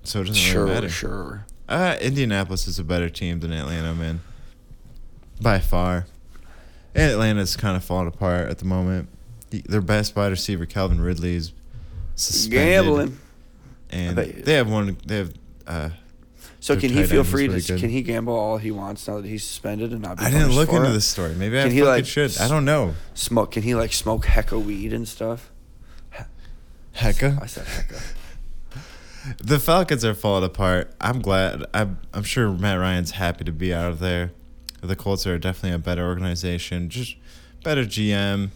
so 0.04 0.20
it 0.20 0.26
doesn't 0.28 0.34
Sure, 0.36 0.62
really 0.64 0.74
matter. 0.74 0.88
sure. 0.88 1.46
Uh, 1.68 1.96
Indianapolis 2.00 2.66
is 2.66 2.78
a 2.78 2.84
better 2.84 3.08
team 3.08 3.40
than 3.40 3.52
Atlanta, 3.52 3.94
man. 3.94 4.20
By 5.40 5.58
far. 5.60 6.06
And 6.94 7.12
Atlanta's 7.12 7.56
kind 7.56 7.76
of 7.76 7.84
falling 7.84 8.08
apart 8.08 8.48
at 8.48 8.58
the 8.58 8.64
moment. 8.64 9.08
Their 9.50 9.80
best 9.82 10.16
wide 10.16 10.28
receiver, 10.30 10.66
Calvin 10.66 11.00
Ridley, 11.00 11.36
is 11.36 11.52
suspended. 12.16 12.52
Gambling. 12.58 13.18
And 13.90 14.10
I 14.10 14.14
bet 14.24 14.36
you- 14.36 14.42
they 14.42 14.54
have 14.54 14.68
one. 14.70 14.96
They 15.06 15.16
have. 15.18 15.32
Uh, 15.66 15.90
So 16.60 16.74
Their 16.74 16.80
can 16.80 16.90
he 16.90 17.04
feel 17.04 17.22
free 17.24 17.46
to? 17.46 17.60
good. 17.60 17.80
Can 17.80 17.88
he 17.90 18.02
gamble 18.02 18.34
all 18.34 18.58
he 18.58 18.70
wants 18.72 19.06
now 19.06 19.20
that 19.20 19.26
he's 19.26 19.44
suspended 19.44 19.92
and 19.92 20.02
not 20.02 20.18
be 20.18 20.24
I 20.24 20.30
didn't 20.30 20.52
look 20.52 20.70
into 20.70 20.88
it? 20.88 20.92
this 20.92 21.06
story. 21.06 21.34
Maybe 21.34 21.58
I 21.58 21.68
he, 21.68 21.84
like, 21.84 22.04
should. 22.04 22.36
I 22.40 22.48
don't 22.48 22.64
know. 22.64 22.94
Smoke? 23.14 23.52
Can 23.52 23.62
he 23.62 23.74
like 23.76 23.92
smoke 23.92 24.24
hecka 24.26 24.60
weed 24.62 24.92
and 24.92 25.06
stuff? 25.06 25.52
Hecka. 26.96 27.40
I 27.40 27.46
said 27.46 27.64
Hecka. 27.66 28.14
The 29.38 29.60
Falcons 29.60 30.04
are 30.04 30.14
falling 30.14 30.44
apart. 30.44 30.92
I'm 31.00 31.20
glad. 31.20 31.64
I'm, 31.74 31.98
I'm 32.12 32.22
sure 32.24 32.50
Matt 32.50 32.78
Ryan's 32.80 33.12
happy 33.12 33.44
to 33.44 33.52
be 33.52 33.72
out 33.72 33.90
of 33.90 33.98
there. 34.00 34.32
The 34.80 34.96
Colts 34.96 35.26
are 35.26 35.38
definitely 35.38 35.74
a 35.76 35.78
better 35.78 36.04
organization, 36.06 36.88
just 36.88 37.16
better 37.62 37.82
GM, 37.84 38.50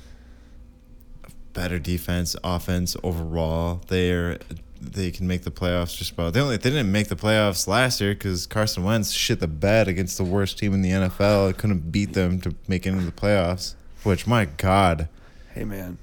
better 1.52 1.78
defense, 1.78 2.34
offense 2.42 2.96
overall. 3.02 3.82
They're 3.88 4.38
they 4.82 5.10
can 5.10 5.26
make 5.26 5.42
the 5.42 5.50
playoffs 5.50 5.96
just 5.96 6.12
about. 6.12 6.32
They 6.34 6.40
only 6.40 6.56
they 6.56 6.70
didn't 6.70 6.90
make 6.90 7.08
the 7.08 7.16
playoffs 7.16 7.66
last 7.66 8.00
year 8.00 8.14
because 8.14 8.46
Carson 8.46 8.82
Wentz 8.84 9.12
shit 9.12 9.40
the 9.40 9.48
bed 9.48 9.88
against 9.88 10.18
the 10.18 10.24
worst 10.24 10.58
team 10.58 10.74
in 10.74 10.82
the 10.82 10.90
NFL. 10.90 11.56
Couldn't 11.56 11.92
beat 11.92 12.12
them 12.14 12.40
to 12.40 12.54
make 12.68 12.86
it 12.86 12.90
into 12.90 13.04
the 13.04 13.12
playoffs. 13.12 13.74
Which 14.02 14.26
my 14.26 14.46
God, 14.46 15.08
Hey 15.54 15.64
man, 15.64 15.98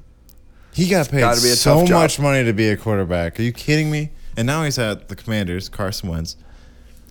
he 0.74 0.88
got 0.88 1.10
paid 1.10 1.36
so 1.36 1.86
much 1.86 2.20
money 2.20 2.44
to 2.46 2.54
be 2.54 2.70
a 2.70 2.78
quarterback. 2.78 3.40
Are 3.40 3.44
you 3.44 3.52
kidding 3.52 3.92
me? 3.92 4.12
And 4.38 4.46
now 4.46 4.64
he's 4.64 4.80
at 4.80 5.10
the 5.10 5.16
Commanders, 5.16 5.68
Carson 5.68 6.10
Wentz. 6.10 6.38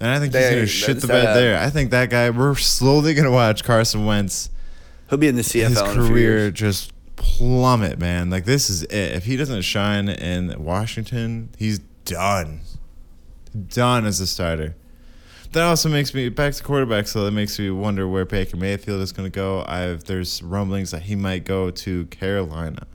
And 0.01 0.09
I 0.09 0.19
think 0.19 0.33
he's 0.33 0.43
going 0.43 0.61
to 0.61 0.67
shit 0.67 1.01
the 1.01 1.09
bed 1.09 1.27
that- 1.27 1.35
there. 1.35 1.59
I 1.59 1.69
think 1.71 1.91
that 1.91 2.09
guy, 2.09 2.31
we're 2.31 2.55
slowly 2.55 3.15
going 3.15 3.25
to 3.25 3.31
watch 3.31 3.65
Carson 3.65 4.07
Wentz, 4.07 4.49
he'll 5.11 5.19
be 5.19 5.29
in 5.29 5.35
the 5.35 5.43
CFL 5.43 5.69
his 5.69 5.79
in 5.81 5.87
a 5.87 5.93
few 5.93 6.09
career 6.09 6.51
just 6.51 6.93
plummet, 7.19 7.99
man. 7.99 8.31
Like, 8.31 8.45
this 8.45 8.71
is 8.71 8.85
it. 8.85 9.13
If 9.15 9.25
he 9.25 9.37
doesn't 9.37 9.63
shine 9.63 10.09
in 10.09 10.63
Washington, 10.63 11.51
he's 11.59 11.81
done. 12.05 12.61
Done 13.69 14.07
as 14.07 14.21
a 14.21 14.27
starter. 14.27 14.75
That 15.53 15.65
also 15.65 15.89
makes 15.89 16.13
me 16.13 16.29
back 16.29 16.55
to 16.55 16.63
quarterback, 16.63 17.07
so 17.07 17.25
that 17.25 17.31
makes 17.31 17.59
me 17.59 17.71
wonder 17.71 18.07
where 18.07 18.25
Baker 18.25 18.57
Mayfield 18.57 19.01
is 19.01 19.13
going 19.13 19.31
to 19.31 19.35
go. 19.35 19.65
I've 19.67 20.05
there's 20.05 20.43
rumblings 20.43 20.91
that 20.91 21.03
he 21.03 21.17
might 21.17 21.45
go 21.45 21.71
to 21.71 22.05
Carolina. 22.07 22.87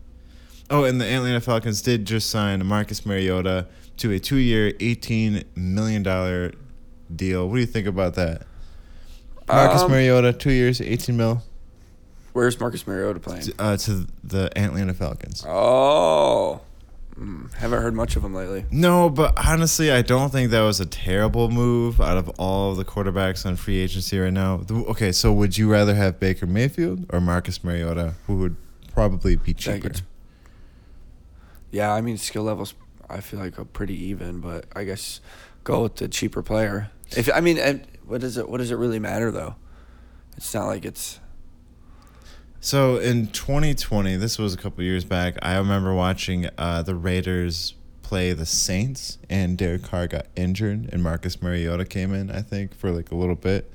Oh, 0.70 0.84
and 0.84 1.02
the 1.02 1.06
Atlanta 1.06 1.42
Falcons 1.42 1.82
did 1.82 2.06
just 2.06 2.30
sign 2.30 2.64
Marcus 2.66 3.06
Mariota 3.06 3.68
to 3.98 4.12
a 4.12 4.20
two-year, 4.20 4.74
eighteen 4.80 5.44
million 5.56 6.04
dollar 6.04 6.54
deal. 7.16 7.48
What 7.48 7.56
do 7.56 7.62
you 7.62 7.66
think 7.68 7.88
about 7.88 8.14
that? 8.16 8.44
Marcus 9.48 9.82
Um, 9.82 9.92
Mariota, 9.92 10.32
two 10.32 10.52
years, 10.52 10.80
eighteen 10.80 11.18
mil, 11.18 11.42
Where's 12.34 12.60
Marcus 12.60 12.86
Mariota 12.88 13.20
playing? 13.20 13.44
uh, 13.60 13.78
to 13.78 14.08
the 14.24 14.52
Atlanta 14.58 14.94
Falcons. 14.94 15.46
Oh, 15.48 16.62
Hmm, 17.16 17.46
haven't 17.58 17.80
heard 17.84 17.94
much 17.94 18.16
of 18.16 18.24
him 18.26 18.34
lately. 18.34 18.66
No, 18.72 19.08
but 19.08 19.38
honestly, 19.48 19.92
I 19.92 20.02
don't 20.02 20.32
think 20.32 20.50
that 20.50 20.62
was 20.62 20.80
a 20.80 20.86
terrible 20.88 21.48
move 21.52 22.02
out 22.02 22.18
of 22.18 22.28
all 22.40 22.72
of 22.72 22.78
the 22.78 22.86
quarterbacks 22.86 23.46
on 23.46 23.56
free 23.56 23.78
agency 23.78 24.18
right 24.18 24.34
now. 24.34 24.62
Okay, 24.72 25.12
so 25.12 25.32
would 25.32 25.56
you 25.56 25.72
rather 25.72 25.94
have 25.94 26.20
Baker 26.20 26.48
Mayfield 26.48 27.06
or 27.14 27.22
Marcus 27.22 27.64
Mariota, 27.64 28.16
who 28.26 28.38
would 28.38 28.56
probably 28.96 29.36
be 29.36 29.54
cheaper? 29.54 29.92
Yeah, 31.70 31.94
I 31.94 32.02
mean 32.02 32.18
skill 32.18 32.44
levels. 32.44 32.74
I 33.10 33.20
feel 33.20 33.40
like 33.40 33.60
are 33.60 33.66
pretty 33.66 33.96
even, 34.06 34.40
but 34.40 34.66
I 34.76 34.84
guess 34.84 35.22
go 35.64 35.84
with 35.84 35.98
the 35.98 36.08
cheaper 36.08 36.42
player. 36.42 36.90
If 37.16 37.30
I 37.32 37.42
mean, 37.42 37.60
and 37.60 37.86
what 38.08 38.22
does 38.22 38.38
it? 38.38 38.50
What 38.50 38.58
does 38.58 38.72
it 38.72 38.76
really 38.76 39.00
matter 39.00 39.30
though? 39.30 39.56
It's 40.36 40.52
not 40.54 40.66
like 40.66 40.84
it's. 40.84 41.20
So 42.64 42.96
in 42.96 43.28
2020, 43.28 44.16
this 44.16 44.40
was 44.40 44.54
a 44.54 44.58
couple 44.58 44.86
years 44.86 45.04
back. 45.04 45.36
I 45.42 45.58
remember 45.58 45.94
watching 45.94 46.48
uh, 46.58 46.82
the 46.82 46.96
Raiders 46.96 47.74
play 48.04 48.32
the 48.32 48.46
Saints, 48.46 49.18
and 49.30 49.58
Derek 49.58 49.84
Carr 49.84 50.08
got 50.08 50.28
injured, 50.38 50.88
and 50.94 51.04
Marcus 51.04 51.42
Mariota 51.42 51.84
came 51.84 52.14
in, 52.14 52.32
I 52.32 52.42
think, 52.42 52.74
for 52.74 52.90
like 52.90 53.12
a 53.12 53.16
little 53.16 53.36
bit, 53.36 53.70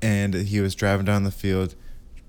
and 0.00 0.32
he 0.32 0.60
was 0.60 0.76
driving 0.76 1.06
down 1.06 1.24
the 1.24 1.32
field, 1.32 1.74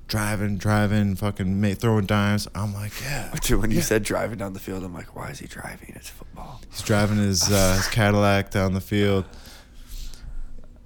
driving, 0.07 0.57
driving, 0.57 1.15
fucking 1.15 1.61
ma- 1.61 1.75
throwing 1.75 2.07
dimes. 2.07 2.47
I'm 2.55 2.73
like, 2.73 2.99
yeah, 3.03 3.31
Dude, 3.43 3.61
when 3.61 3.69
you 3.69 3.77
yeah. 3.77 3.83
said 3.83 4.01
driving 4.01 4.39
down 4.39 4.53
the 4.53 4.59
field, 4.59 4.83
I'm 4.83 4.95
like, 4.95 5.15
why 5.15 5.29
is 5.29 5.37
he 5.37 5.45
driving? 5.45 5.93
It's 5.95 6.09
football. 6.09 6.61
He's 6.71 6.81
driving 6.81 7.17
his 7.17 7.43
uh, 7.51 7.75
his 7.75 7.87
Cadillac 7.89 8.49
down 8.49 8.73
the 8.73 8.81
field, 8.81 9.25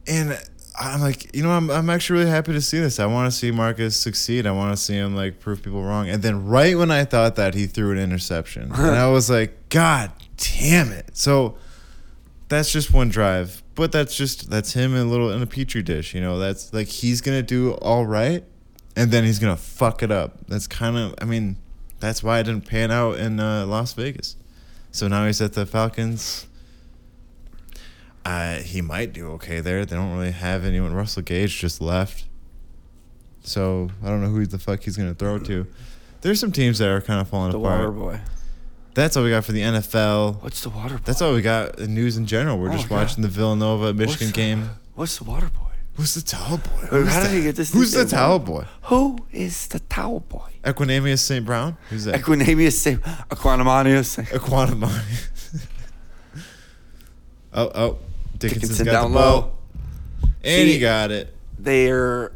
and 0.08 0.38
I'm 0.78 1.02
like, 1.02 1.34
you 1.36 1.44
know, 1.44 1.52
I'm 1.52 1.70
I'm 1.70 1.90
actually 1.90 2.20
really 2.20 2.32
happy 2.32 2.54
to 2.54 2.62
see 2.62 2.80
this. 2.80 3.00
I 3.00 3.06
want 3.06 3.32
to 3.32 3.38
see 3.38 3.52
Marcus 3.52 3.98
succeed. 3.98 4.46
I 4.46 4.52
want 4.52 4.76
to 4.76 4.82
see 4.82 4.96
him 4.96 5.16
like 5.16 5.40
prove 5.40 5.64
people 5.64 5.84
wrong. 5.84 6.10
And 6.10 6.22
then 6.22 6.46
right 6.46 6.78
when 6.78 6.92
I 6.92 7.06
thought 7.06 7.36
that, 7.36 7.54
he 7.54 7.66
threw 7.66 7.92
an 7.92 7.98
interception, 7.98 8.64
and 8.76 8.96
I 8.96 9.08
was 9.10 9.30
like, 9.30 9.70
God 9.70 10.12
damn 10.38 10.92
it! 10.92 11.16
So 11.16 11.58
that's 12.50 12.72
just 12.72 12.94
one 12.94 13.10
drive, 13.10 13.64
but 13.76 13.92
that's 13.92 14.16
just 14.16 14.50
that's 14.50 14.74
him 14.74 14.96
in 14.96 15.02
a 15.02 15.10
little 15.10 15.32
in 15.32 15.42
a 15.42 15.48
petri 15.48 15.82
dish. 15.82 16.14
You 16.14 16.22
know, 16.22 16.40
that's 16.40 16.74
like 16.74 16.88
he's 16.88 17.22
gonna 17.22 17.44
do 17.44 17.74
all 17.76 18.06
right, 18.06 18.44
and 18.96 19.12
then 19.12 19.24
he's 19.24 19.40
gonna 19.40 19.58
fuck 19.58 20.04
it 20.04 20.12
up. 20.12 20.46
That's 20.48 20.68
kind 20.68 20.98
of, 20.98 21.16
I 21.22 21.26
mean, 21.26 21.58
that's 22.00 22.24
why 22.24 22.40
it 22.40 22.44
didn't 22.44 22.68
pan 22.68 22.92
out 22.92 23.18
in 23.18 23.40
uh, 23.40 23.66
Las 23.66 23.94
Vegas. 23.94 24.36
So 24.92 25.08
now 25.08 25.26
he's 25.26 25.42
at 25.42 25.54
the 25.54 25.66
Falcons. 25.66 26.48
Uh, 28.26 28.56
he 28.56 28.82
might 28.82 29.14
do 29.14 29.32
okay 29.34 29.60
there. 29.60 29.86
They 29.86 29.96
don't 29.96 30.12
really 30.18 30.32
have 30.32 30.66
anyone. 30.66 30.94
Russell 30.94 31.22
Gage 31.22 31.60
just 31.60 31.80
left. 31.80 32.26
So 33.44 33.90
I 34.04 34.08
don't 34.08 34.22
know 34.22 34.30
who 34.30 34.46
the 34.48 34.58
fuck 34.58 34.82
he's 34.82 34.98
gonna 34.98 35.14
throw 35.14 35.38
to. 35.40 35.68
There's 36.22 36.40
some 36.40 36.52
teams 36.52 36.80
that 36.80 36.90
are 36.90 37.02
kind 37.02 37.22
of 37.22 37.28
falling 37.28 37.52
The 37.52 37.60
apart. 37.60 37.80
water 37.80 37.92
boy. 37.92 38.20
That's 38.96 39.16
all 39.16 39.24
we 39.24 39.30
got 39.30 39.44
for 39.46 39.52
the 39.52 39.62
NFL. 39.62 40.42
What's 40.42 40.62
the 40.62 40.70
water 40.70 40.96
boy? 40.96 41.02
That's 41.06 41.22
all 41.22 41.34
we 41.34 41.42
got 41.44 41.78
in 41.80 41.94
news 41.94 42.18
in 42.18 42.26
general. 42.26 42.58
We're 42.58 42.70
Oh, 42.70 42.74
just 42.78 42.90
God. 42.90 42.96
watching 42.96 43.22
the 43.22 43.28
Villanova 43.28 43.94
Michigan 43.94 44.08
What's 44.28 44.32
the- 44.32 44.32
game. 44.42 44.70
What's 44.96 45.18
the 45.20 45.26
water 45.26 45.50
boy? 45.54 45.62
Who's 45.96 46.14
the 46.16 46.22
towel 46.22 46.58
boy? 46.58 46.88
Who's 46.90 47.08
how 47.10 47.24
did 47.24 47.32
he 47.32 47.44
get 47.44 47.56
this 47.56 47.72
Who's 47.74 47.92
the 47.92 48.06
towel 48.06 48.40
boy? 48.40 48.66
Who 48.84 49.20
is 49.32 49.68
the 49.68 49.80
towel 49.82 50.22
boy? 50.22 50.50
Equanimeous 50.64 51.20
St. 51.20 51.46
Brown? 51.46 51.78
Who's 51.90 52.06
that? 52.06 52.20
Equinemius, 52.20 52.74
say 52.74 52.96
Aquanimanius. 53.30 54.26
Equanimani. 54.26 55.28
oh, 57.54 57.72
oh. 57.76 57.98
Dickinson's 58.50 58.78
Dickinson 58.80 58.86
got 58.86 59.02
down 59.04 59.12
the 59.12 59.18
ball. 59.20 59.32
low. 59.42 59.52
And 60.44 60.68
See- 60.68 60.74
he 60.74 60.80
got 60.80 61.12
it. 61.12 61.34
They're 61.58 62.32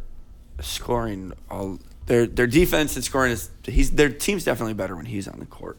scoring 0.61 1.33
all 1.49 1.79
their 2.07 2.25
their 2.25 2.47
defense 2.47 2.95
and 2.95 3.03
scoring 3.05 3.31
is 3.31 3.49
he's 3.63 3.91
their 3.91 4.09
team's 4.09 4.43
definitely 4.43 4.73
better 4.73 4.95
when 4.95 5.05
he's 5.05 5.27
on 5.27 5.39
the 5.39 5.45
court. 5.45 5.77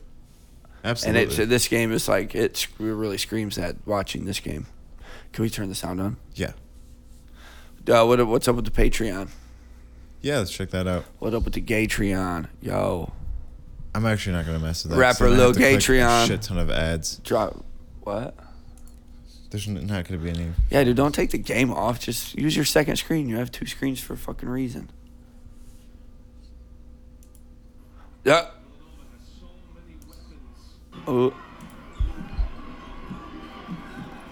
Absolutely. 0.84 1.22
And 1.22 1.30
it's 1.32 1.48
this 1.48 1.68
game 1.68 1.92
is 1.92 2.08
like 2.08 2.34
it 2.34 2.56
sc- 2.56 2.70
really 2.78 3.18
screams 3.18 3.56
that 3.56 3.76
watching 3.86 4.24
this 4.24 4.40
game. 4.40 4.66
Can 5.32 5.42
we 5.42 5.50
turn 5.50 5.68
the 5.68 5.74
sound 5.74 6.00
on? 6.00 6.16
yeah. 6.34 6.52
Uh, 7.88 8.04
what 8.04 8.24
what's 8.26 8.46
up 8.46 8.56
with 8.56 8.64
the 8.66 8.70
Patreon? 8.70 9.28
Yeah, 10.20 10.38
let's 10.38 10.50
check 10.50 10.70
that 10.70 10.86
out. 10.86 11.04
What 11.18 11.34
up 11.34 11.44
with 11.44 11.54
the 11.54 11.62
Gatreon? 11.62 12.46
Yo, 12.60 13.10
I'm 13.94 14.04
actually 14.06 14.34
not 14.34 14.44
gonna 14.46 14.58
mess 14.58 14.84
with 14.84 14.92
that. 14.92 14.98
Rapper 14.98 15.28
'cause 15.28 15.30
then 15.30 15.32
I 15.32 15.36
Lil 15.38 15.46
have 15.48 15.54
to 15.56 15.60
click 15.60 15.74
a 15.74 15.78
Gatreon. 15.78 16.26
Shit 16.26 16.42
ton 16.42 16.58
of 16.58 16.70
ads. 16.70 17.16
drop 17.24 17.64
what? 18.02 18.34
There's 19.50 19.66
not 19.66 20.06
gonna 20.08 20.20
be 20.20 20.30
any. 20.30 20.52
Yeah, 20.70 20.84
dude, 20.84 20.96
don't 20.96 21.12
take 21.14 21.30
the 21.30 21.38
game 21.38 21.72
off. 21.72 21.98
Just 22.00 22.36
use 22.38 22.54
your 22.54 22.64
second 22.64 22.96
screen. 22.96 23.28
You 23.28 23.36
have 23.36 23.50
two 23.50 23.66
screens 23.66 24.00
for 24.00 24.12
a 24.14 24.16
fucking 24.16 24.48
reason. 24.48 24.90
Yeah. 28.24 28.46
Oh, 31.06 31.34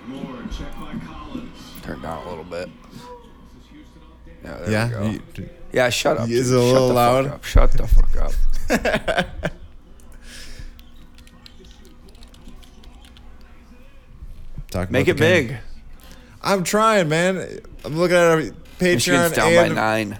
More 0.06 0.42
check 0.56 0.72
by 0.78 0.94
Collins. 1.04 1.72
turn 1.82 2.00
down 2.02 2.24
a 2.26 2.28
little 2.28 2.44
bit. 2.44 2.68
Yeah, 4.44 4.54
there 4.58 4.70
Yeah. 4.70 4.86
we 4.86 4.92
go. 4.92 5.10
you- 5.10 5.22
d- 5.34 5.48
yeah, 5.72 5.88
shut 5.90 6.18
up. 6.18 6.28
Is 6.28 6.48
dude. 6.50 6.58
it 6.58 6.60
a 6.60 6.62
Shut 6.62 6.72
little 6.72 6.88
the 6.88 6.94
loud? 6.94 7.26
Up. 7.26 7.44
Shut 7.44 7.72
the 7.72 7.86
fuck 7.86 8.16
up. 8.16 9.24
Talk 14.78 14.92
Make 14.92 15.08
it 15.08 15.16
big. 15.16 15.56
I'm 16.40 16.62
trying, 16.62 17.08
man. 17.08 17.58
I'm 17.84 17.98
looking 17.98 18.16
at 18.16 18.22
our 18.22 18.36
Michigan's 18.36 18.62
Patreon 18.78 19.34
down 19.34 19.54
by 19.56 19.66
and 19.66 19.74
nine. 19.74 20.18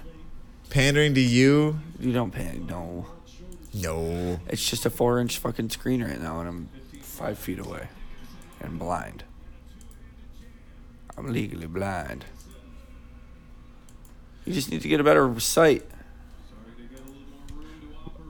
pandering 0.69 1.13
to 1.13 1.21
you. 1.21 1.79
You 1.97 2.11
don't 2.11 2.31
pay. 2.31 2.59
No. 2.67 3.05
No. 3.73 4.37
It's 4.49 4.69
just 4.69 4.85
a 4.85 4.89
four 4.89 5.21
inch 5.21 5.37
fucking 5.37 5.69
screen 5.69 6.03
right 6.03 6.19
now, 6.19 6.41
and 6.41 6.49
I'm 6.49 6.69
five 7.01 7.39
feet 7.39 7.59
away 7.59 7.87
and 8.59 8.77
blind. 8.77 9.23
I'm 11.17 11.31
legally 11.31 11.67
blind. 11.67 12.25
You 14.43 14.51
just 14.51 14.71
need 14.71 14.81
to 14.81 14.89
get 14.89 14.99
a 14.99 15.05
better 15.05 15.39
sight. 15.39 15.85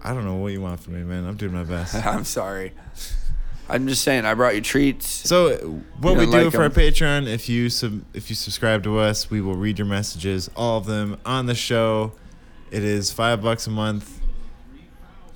I 0.03 0.13
don't 0.13 0.25
know 0.25 0.35
what 0.35 0.53
you 0.53 0.61
want 0.61 0.79
from 0.79 0.93
me, 0.93 1.01
man. 1.01 1.25
I'm 1.25 1.37
doing 1.37 1.53
my 1.53 1.63
best. 1.63 1.95
I'm 2.05 2.23
sorry. 2.23 2.73
I'm 3.69 3.87
just 3.87 4.03
saying, 4.03 4.25
I 4.25 4.33
brought 4.33 4.55
you 4.55 4.61
treats. 4.61 5.07
So 5.07 5.55
what 5.99 6.17
we 6.17 6.25
don't 6.25 6.31
like 6.45 6.51
for 6.51 6.59
our 6.59 6.63
'em. 6.65 6.71
Patreon, 6.71 7.27
if 7.27 7.47
you 7.49 7.69
sub, 7.69 8.01
if 8.13 8.29
you 8.29 8.35
subscribe 8.35 8.83
to 8.83 8.97
us, 8.99 9.29
we 9.29 9.41
will 9.41 9.55
read 9.55 9.77
your 9.77 9.87
messages, 9.87 10.49
all 10.55 10.77
of 10.77 10.85
them 10.85 11.17
on 11.25 11.45
the 11.45 11.55
show. 11.55 12.13
It 12.71 12.83
is 12.83 13.11
five 13.11 13.41
bucks 13.41 13.67
a 13.67 13.69
month, 13.71 14.21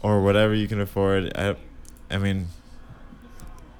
or 0.01 0.21
whatever 0.23 0.53
you 0.53 0.67
can 0.67 0.79
afford. 0.81 1.31
I, 1.37 1.55
I 2.09 2.17
mean, 2.17 2.47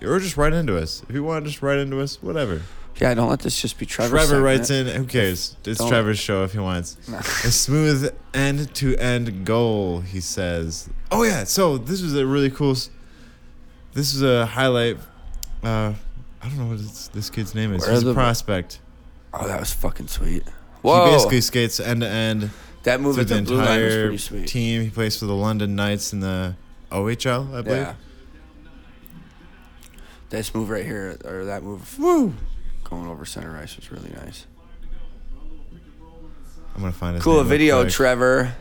or 0.04 0.20
just 0.20 0.38
write 0.38 0.54
into 0.54 0.78
us 0.78 1.04
if 1.08 1.16
you 1.16 1.24
want. 1.24 1.46
to 1.46 1.52
Just 1.52 1.62
write 1.64 1.80
into 1.80 2.00
us, 2.02 2.22
whatever. 2.22 2.62
Yeah, 3.02 3.12
don't 3.16 3.30
let 3.30 3.40
this 3.40 3.60
just 3.60 3.80
be 3.80 3.88
Trevor. 3.88 4.12
Trevor 4.18 4.26
segment. 4.28 4.44
writes 4.46 4.70
in. 4.70 4.86
Who 4.88 5.06
cares? 5.06 5.56
It's 5.66 5.80
Don't- 5.80 5.90
Trevor's 5.90 6.20
show 6.20 6.44
if 6.44 6.54
he 6.54 6.60
wants. 6.60 6.96
a 7.44 7.52
smooth 7.52 8.14
end 8.36 8.74
to 8.76 8.96
end 8.98 9.46
goal. 9.46 10.02
He 10.02 10.20
says. 10.20 10.90
Oh 11.12 11.24
yeah. 11.24 11.44
So 11.44 11.78
this 11.80 12.02
was 12.04 12.16
a 12.16 12.26
really 12.28 12.52
cool. 12.52 12.76
This 13.94 14.14
is 14.14 14.22
a 14.22 14.46
highlight. 14.46 14.98
Uh, 15.64 15.94
I 16.42 16.48
don't 16.50 16.58
know 16.58 16.66
what 16.68 16.78
this, 16.80 17.08
this 17.10 17.30
kid's 17.30 17.56
name 17.56 17.74
is. 17.74 17.82
Where 17.84 17.92
He's 17.94 18.04
a 18.04 18.06
the- 18.08 18.14
prospect. 18.14 18.80
Oh, 19.34 19.48
that 19.48 19.60
was 19.60 19.74
fucking 19.74 20.08
sweet. 20.08 20.44
He 20.84 20.90
basically 20.90 21.42
skates 21.42 21.80
end 21.80 22.02
to 22.02 22.08
end 22.08 22.50
that 22.84 23.00
move 23.00 23.16
through 23.16 23.22
at 23.24 23.28
the 23.30 23.36
the 23.36 23.42
blue 23.44 23.56
line 23.58 23.66
was 23.68 23.76
entire 23.94 24.02
pretty 24.04 24.18
sweet. 24.18 24.48
team. 24.48 24.82
He 24.84 24.90
plays 24.90 25.18
for 25.18 25.26
the 25.26 25.34
London 25.36 25.76
Knights 25.76 26.12
in 26.14 26.20
the 26.20 26.56
OHL, 26.92 27.54
I 27.56 27.62
believe. 27.62 27.82
Yeah. 27.82 27.94
This 30.30 30.54
move 30.54 30.70
right 30.70 30.86
here, 30.86 31.18
or 31.26 31.46
that 31.46 31.64
move 31.64 31.98
Woo! 32.00 32.34
going 32.84 33.08
over 33.08 33.24
center 33.26 33.58
ice 33.58 33.76
was 33.78 33.92
really 33.92 34.10
nice. 34.10 34.46
I'm 36.76 36.82
gonna 36.82 36.92
find 36.92 37.16
his 37.16 37.24
Cool 37.24 37.34
name 37.36 37.42
real 37.44 37.50
video, 37.50 37.82
quick. 37.84 37.94
Trevor. 37.94 38.54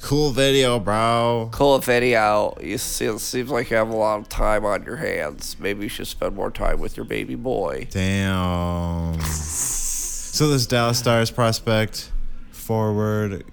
Cool 0.00 0.30
video, 0.30 0.78
bro. 0.78 1.48
Cool 1.52 1.78
video. 1.78 2.56
You 2.60 2.78
see, 2.78 3.06
it 3.06 3.18
seems 3.20 3.50
like 3.50 3.70
you 3.70 3.76
have 3.76 3.88
a 3.88 3.96
lot 3.96 4.20
of 4.20 4.28
time 4.28 4.64
on 4.64 4.84
your 4.84 4.96
hands. 4.96 5.56
Maybe 5.58 5.84
you 5.84 5.88
should 5.88 6.06
spend 6.06 6.34
more 6.36 6.50
time 6.50 6.78
with 6.78 6.96
your 6.96 7.06
baby 7.06 7.34
boy. 7.34 7.88
Damn. 7.90 9.20
So 9.20 10.48
this 10.48 10.66
Dallas 10.66 10.98
Stars 10.98 11.30
prospect, 11.30 12.10
forward. 12.50 13.44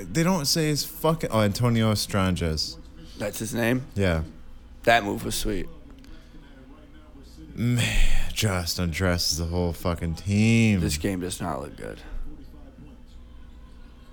They 0.00 0.22
don't 0.22 0.46
say 0.46 0.68
his 0.68 0.84
fucking. 0.84 1.30
Oh, 1.32 1.42
Antonio 1.42 1.94
Stranges. 1.94 2.76
That's 3.18 3.38
his 3.38 3.54
name. 3.54 3.86
Yeah. 3.94 4.22
That 4.84 5.04
move 5.04 5.24
was 5.24 5.34
sweet. 5.34 5.68
Man, 7.54 7.84
just 8.32 8.78
undresses 8.78 9.38
the 9.38 9.44
whole 9.44 9.72
fucking 9.72 10.14
team. 10.14 10.80
This 10.80 10.96
game 10.96 11.20
does 11.20 11.40
not 11.40 11.60
look 11.60 11.76
good. 11.76 12.00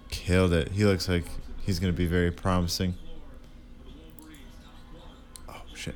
Killed 0.09 0.53
it. 0.53 0.71
He 0.73 0.85
looks 0.85 1.07
like 1.07 1.25
he's 1.67 1.79
gonna 1.79 1.93
be 1.93 2.07
very 2.07 2.31
promising. 2.31 2.95
Oh 5.47 5.61
shit. 5.75 5.93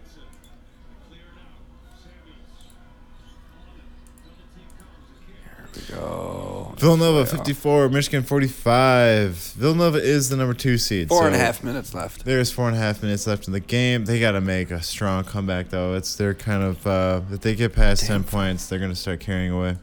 Here 5.73 5.83
we 5.89 5.95
go. 5.95 6.73
Villanova 6.77 7.25
54, 7.25 7.89
Michigan 7.89 8.23
45. 8.23 9.53
Villanova 9.55 9.99
is 9.99 10.29
the 10.29 10.35
number 10.35 10.53
two 10.53 10.77
seed. 10.77 11.07
Four 11.07 11.27
and 11.27 11.35
a 11.35 11.37
so 11.37 11.43
half 11.45 11.63
minutes 11.63 11.93
left. 11.93 12.25
There's 12.25 12.51
four 12.51 12.67
and 12.67 12.75
a 12.75 12.79
half 12.79 13.01
minutes 13.01 13.25
left 13.25 13.47
in 13.47 13.53
the 13.53 13.59
game. 13.59 14.05
They 14.05 14.19
got 14.19 14.31
to 14.33 14.41
make 14.41 14.71
a 14.71 14.81
strong 14.83 15.23
comeback, 15.23 15.69
though. 15.69 15.93
It's 15.93 16.15
their 16.15 16.33
kind 16.33 16.63
of 16.63 16.85
uh, 16.85 17.21
if 17.31 17.41
they 17.41 17.55
get 17.55 17.73
past 17.73 18.05
ten 18.05 18.23
points, 18.23 18.67
they're 18.67 18.79
gonna 18.79 18.95
start 18.95 19.21
carrying 19.21 19.51
away. 19.51 19.77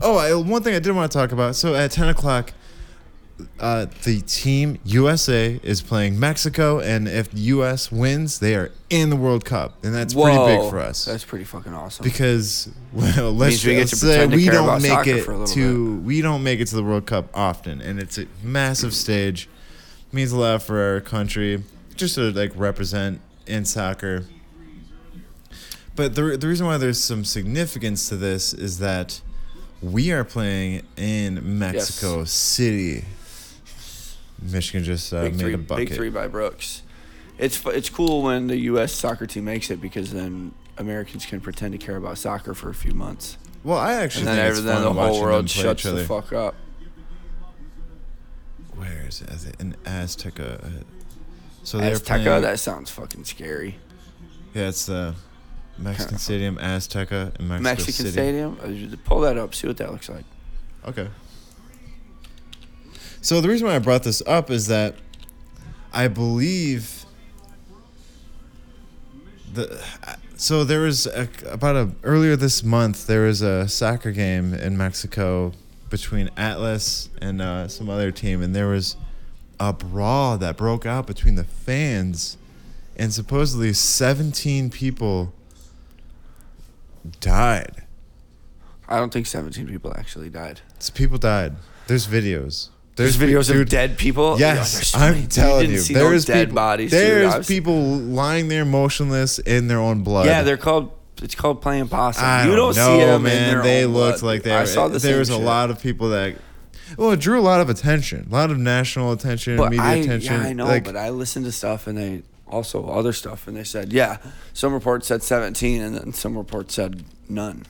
Oh, 0.00 0.16
I, 0.16 0.32
one 0.34 0.62
thing 0.62 0.74
I 0.74 0.78
did 0.78 0.92
want 0.92 1.10
to 1.10 1.18
talk 1.18 1.32
about. 1.32 1.56
So 1.56 1.74
at 1.74 1.90
ten 1.90 2.08
o'clock, 2.08 2.52
uh, 3.60 3.86
the 4.04 4.20
team 4.22 4.78
USA 4.84 5.60
is 5.62 5.82
playing 5.82 6.18
Mexico, 6.18 6.80
and 6.80 7.08
if 7.08 7.30
the 7.30 7.40
US 7.40 7.90
wins, 7.92 8.38
they 8.38 8.54
are 8.54 8.72
in 8.90 9.10
the 9.10 9.16
World 9.16 9.44
Cup, 9.44 9.74
and 9.84 9.94
that's 9.94 10.14
pretty 10.14 10.38
big 10.38 10.70
for 10.70 10.78
us. 10.80 11.04
That's 11.04 11.24
pretty 11.24 11.44
fucking 11.44 11.72
awesome. 11.72 12.04
because 12.04 12.70
well, 12.92 13.32
let's 13.32 13.64
we 13.64 13.74
get 13.74 13.88
just 13.88 14.00
to 14.02 14.06
say 14.06 14.26
we 14.26 14.46
don't 14.46 14.82
make 14.82 15.06
it 15.06 15.22
for 15.22 15.32
a 15.32 15.38
little 15.38 15.54
to 15.54 15.98
we 16.00 16.20
don't 16.20 16.42
make 16.42 16.60
it 16.60 16.66
to 16.68 16.76
the 16.76 16.84
World 16.84 17.06
Cup 17.06 17.28
often, 17.34 17.80
and 17.80 18.00
it's 18.00 18.18
a 18.18 18.26
massive 18.42 18.94
stage. 18.94 19.48
Means 20.10 20.32
a 20.32 20.38
lot 20.38 20.62
for 20.62 20.80
our 20.80 21.00
country, 21.00 21.62
just 21.94 22.14
to 22.14 22.32
like 22.32 22.52
represent 22.56 23.20
in 23.46 23.64
soccer. 23.64 24.24
But 25.94 26.14
the 26.14 26.36
the 26.36 26.48
reason 26.48 26.66
why 26.66 26.78
there's 26.78 27.00
some 27.00 27.24
significance 27.24 28.08
to 28.08 28.16
this 28.16 28.54
is 28.54 28.78
that 28.78 29.20
we 29.82 30.10
are 30.12 30.24
playing 30.24 30.82
in 30.96 31.58
Mexico 31.58 32.24
City. 32.24 33.04
Michigan 34.42 34.84
just 34.84 35.12
uh, 35.12 35.22
big 35.22 35.32
made 35.34 35.40
three, 35.40 35.54
a 35.54 35.58
bucket. 35.58 35.88
big 35.88 35.96
three 35.96 36.10
by 36.10 36.26
Brooks. 36.28 36.82
It's 37.38 37.64
it's 37.66 37.88
cool 37.90 38.22
when 38.22 38.46
the 38.48 38.56
U.S. 38.72 38.92
soccer 38.92 39.26
team 39.26 39.44
makes 39.44 39.70
it 39.70 39.80
because 39.80 40.12
then 40.12 40.52
Americans 40.76 41.24
can 41.26 41.40
pretend 41.40 41.72
to 41.72 41.78
care 41.78 41.96
about 41.96 42.18
soccer 42.18 42.54
for 42.54 42.68
a 42.70 42.74
few 42.74 42.92
months, 42.94 43.36
Well, 43.64 43.78
I 43.78 43.94
actually 43.94 44.28
and 44.28 44.38
then, 44.38 44.52
think 44.54 44.66
then 44.66 44.82
the 44.82 44.92
whole 44.92 45.20
world 45.20 45.48
shuts 45.50 45.82
the 45.82 46.04
fuck 46.04 46.32
up. 46.32 46.54
Where 48.76 49.04
is 49.08 49.20
it? 49.22 49.30
Is 49.30 49.44
it 49.44 49.56
in 49.60 49.74
Azteca? 49.84 50.64
Uh, 50.64 50.68
So 51.64 51.78
they're 51.78 51.96
Azteca, 51.96 52.22
playing. 52.24 52.42
that 52.42 52.58
sounds 52.60 52.90
fucking 52.90 53.24
scary. 53.24 53.76
Yeah, 54.54 54.68
it's 54.68 54.86
the 54.86 55.14
Mexican 55.76 56.18
Stadium, 56.18 56.56
Azteca, 56.58 57.38
in 57.38 57.48
Mexico 57.48 57.62
Mexican 57.62 57.92
City. 57.92 58.10
Stadium. 58.10 58.58
Uh, 58.62 58.96
Pull 59.04 59.20
that 59.20 59.36
up. 59.36 59.54
See 59.54 59.66
what 59.66 59.76
that 59.78 59.90
looks 59.92 60.08
like. 60.08 60.24
Okay. 60.86 61.08
So 63.20 63.40
the 63.40 63.48
reason 63.48 63.66
why 63.66 63.74
I 63.74 63.78
brought 63.78 64.04
this 64.04 64.22
up 64.26 64.50
is 64.50 64.68
that 64.68 64.94
I 65.92 66.08
believe 66.08 67.04
the 69.52 69.82
so 70.36 70.62
there 70.62 70.82
was 70.82 71.06
a, 71.06 71.28
about 71.50 71.74
a 71.74 71.90
earlier 72.04 72.36
this 72.36 72.62
month 72.62 73.06
there 73.06 73.22
was 73.22 73.42
a 73.42 73.66
soccer 73.68 74.12
game 74.12 74.54
in 74.54 74.76
Mexico 74.76 75.52
between 75.90 76.30
Atlas 76.36 77.08
and 77.20 77.40
uh, 77.40 77.66
some 77.66 77.88
other 77.88 78.12
team 78.12 78.42
and 78.42 78.54
there 78.54 78.68
was 78.68 78.96
a 79.58 79.72
brawl 79.72 80.38
that 80.38 80.56
broke 80.56 80.86
out 80.86 81.06
between 81.06 81.34
the 81.34 81.44
fans 81.44 82.36
and 82.96 83.12
supposedly 83.12 83.72
17 83.72 84.70
people 84.70 85.32
died. 87.20 87.84
I 88.88 88.98
don't 88.98 89.12
think 89.12 89.26
17 89.26 89.66
people 89.66 89.92
actually 89.96 90.30
died. 90.30 90.60
So 90.78 90.92
people 90.92 91.18
died. 91.18 91.56
There's 91.86 92.06
videos. 92.06 92.70
There's, 92.98 93.16
videos 93.16 93.46
dude, 93.48 93.62
of 93.62 93.68
dead 93.68 93.96
people. 93.96 94.38
Yes, 94.38 94.94
I'm 94.94 95.26
telling 95.28 95.70
you, 95.70 95.78
no 95.90 96.10
there's 96.10 96.24
dead 96.24 96.48
people, 96.48 96.54
bodies. 96.56 96.90
There's 96.90 97.32
I 97.34 97.42
people 97.42 97.80
lying 97.80 98.48
there 98.48 98.64
motionless 98.64 99.38
in 99.38 99.68
their 99.68 99.78
own 99.80 100.02
blood. 100.02 100.26
Yeah, 100.26 100.42
they're 100.42 100.56
called. 100.56 100.92
It's 101.22 101.34
called 101.34 101.62
playing 101.62 101.88
possum. 101.88 102.24
I 102.24 102.44
you 102.46 102.54
don't 102.54 102.76
know, 102.76 102.98
see 102.98 103.04
them 103.04 103.22
man. 103.24 103.62
they 103.62 103.86
looked 103.86 104.20
blood. 104.20 104.34
like 104.34 104.42
they. 104.44 104.52
I 104.52 104.60
Were, 104.60 104.66
saw 104.66 104.88
the 104.88 104.98
there 104.98 105.18
was 105.18 105.30
a 105.30 105.38
lot 105.38 105.70
of 105.70 105.80
people 105.80 106.10
that. 106.10 106.36
Well, 106.96 107.10
it 107.12 107.20
drew 107.20 107.38
a 107.38 107.42
lot 107.42 107.60
of 107.60 107.68
attention, 107.68 108.28
a 108.30 108.32
lot 108.32 108.50
of 108.50 108.58
national 108.58 109.12
attention, 109.12 109.56
But 109.56 109.70
media 109.70 109.84
I, 109.84 109.94
attention. 109.94 110.34
yeah, 110.34 110.46
I 110.48 110.52
know, 110.54 110.64
Like, 110.64 110.84
but 110.84 110.96
I 110.96 111.10
listened 111.10 111.44
to 111.44 111.52
stuff 111.52 111.86
and 111.86 111.98
they 111.98 112.22
also 112.46 112.86
other 112.88 113.12
stuff 113.12 113.46
and 113.46 113.54
they 113.56 113.64
said, 113.64 113.92
yeah, 113.92 114.16
some 114.54 114.72
reports 114.72 115.06
said 115.08 115.22
17 115.22 115.82
and 115.82 115.94
then 115.94 116.12
some 116.14 116.36
reports 116.38 116.74
said 116.74 117.04
none. 117.28 117.66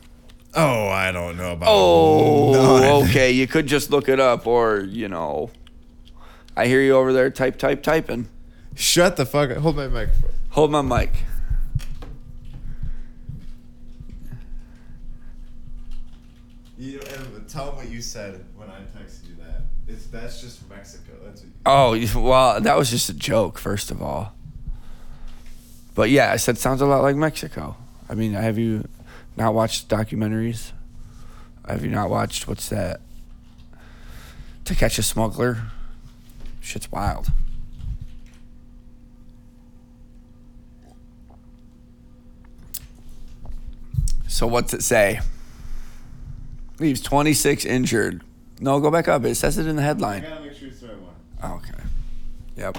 Oh, 0.54 0.88
I 0.88 1.12
don't 1.12 1.36
know 1.36 1.52
about. 1.52 1.68
Oh, 1.70 2.52
none. 3.00 3.08
okay. 3.08 3.30
You 3.30 3.46
could 3.46 3.66
just 3.66 3.90
look 3.90 4.08
it 4.08 4.20
up 4.20 4.46
or, 4.46 4.80
you 4.80 5.08
know, 5.08 5.50
I 6.56 6.66
hear 6.66 6.80
you 6.80 6.96
over 6.96 7.12
there 7.12 7.30
type, 7.30 7.58
type, 7.58 7.82
typing. 7.82 8.28
Shut 8.74 9.16
the 9.16 9.26
fuck 9.26 9.50
up. 9.50 9.58
Hold 9.58 9.76
my 9.76 9.88
microphone. 9.88 10.30
Hold 10.50 10.70
my 10.70 10.82
mic. 10.82 11.12
You 16.78 17.00
tell 17.48 17.66
them 17.66 17.76
what 17.76 17.88
you 17.90 18.00
said 18.00 18.44
when 18.56 18.68
I 18.70 18.80
texted 18.96 19.28
you 19.28 19.36
that. 19.42 19.62
It's 19.88 20.06
that's 20.06 20.40
just 20.40 20.68
Mexico. 20.68 21.12
That's 21.24 21.42
what 21.42 22.04
you 22.06 22.14
Oh, 22.16 22.22
well, 22.22 22.60
that 22.60 22.76
was 22.76 22.90
just 22.90 23.08
a 23.08 23.14
joke, 23.14 23.58
first 23.58 23.90
of 23.90 24.00
all. 24.00 24.34
But 25.94 26.10
yeah, 26.10 26.30
I 26.30 26.36
said 26.36 26.56
sounds 26.56 26.80
a 26.80 26.86
lot 26.86 27.02
like 27.02 27.16
Mexico. 27.16 27.76
I 28.08 28.14
mean, 28.14 28.36
I 28.36 28.42
have 28.42 28.58
you 28.58 28.86
not 29.38 29.54
watched 29.54 29.88
documentaries? 29.88 30.72
Have 31.66 31.84
you 31.84 31.90
not 31.90 32.10
watched 32.10 32.48
what's 32.48 32.68
that? 32.70 33.00
To 34.64 34.74
Catch 34.74 34.98
a 34.98 35.02
Smuggler. 35.02 35.62
Shit's 36.60 36.90
wild. 36.90 37.28
So 44.26 44.46
what's 44.46 44.74
it 44.74 44.82
say? 44.82 45.20
Leaves 46.78 47.00
26 47.00 47.64
injured. 47.64 48.22
No, 48.60 48.80
go 48.80 48.90
back 48.90 49.08
up. 49.08 49.24
It 49.24 49.36
says 49.36 49.56
it 49.56 49.66
in 49.66 49.76
the 49.76 49.82
headline. 49.82 50.22
gotta 50.22 50.42
make 50.42 50.52
sure 50.54 50.68
it's 50.68 50.80
the 50.80 50.88
right 50.88 50.98
one. 50.98 51.14
Oh, 51.42 51.54
Okay. 51.54 51.82
Yep. 52.56 52.78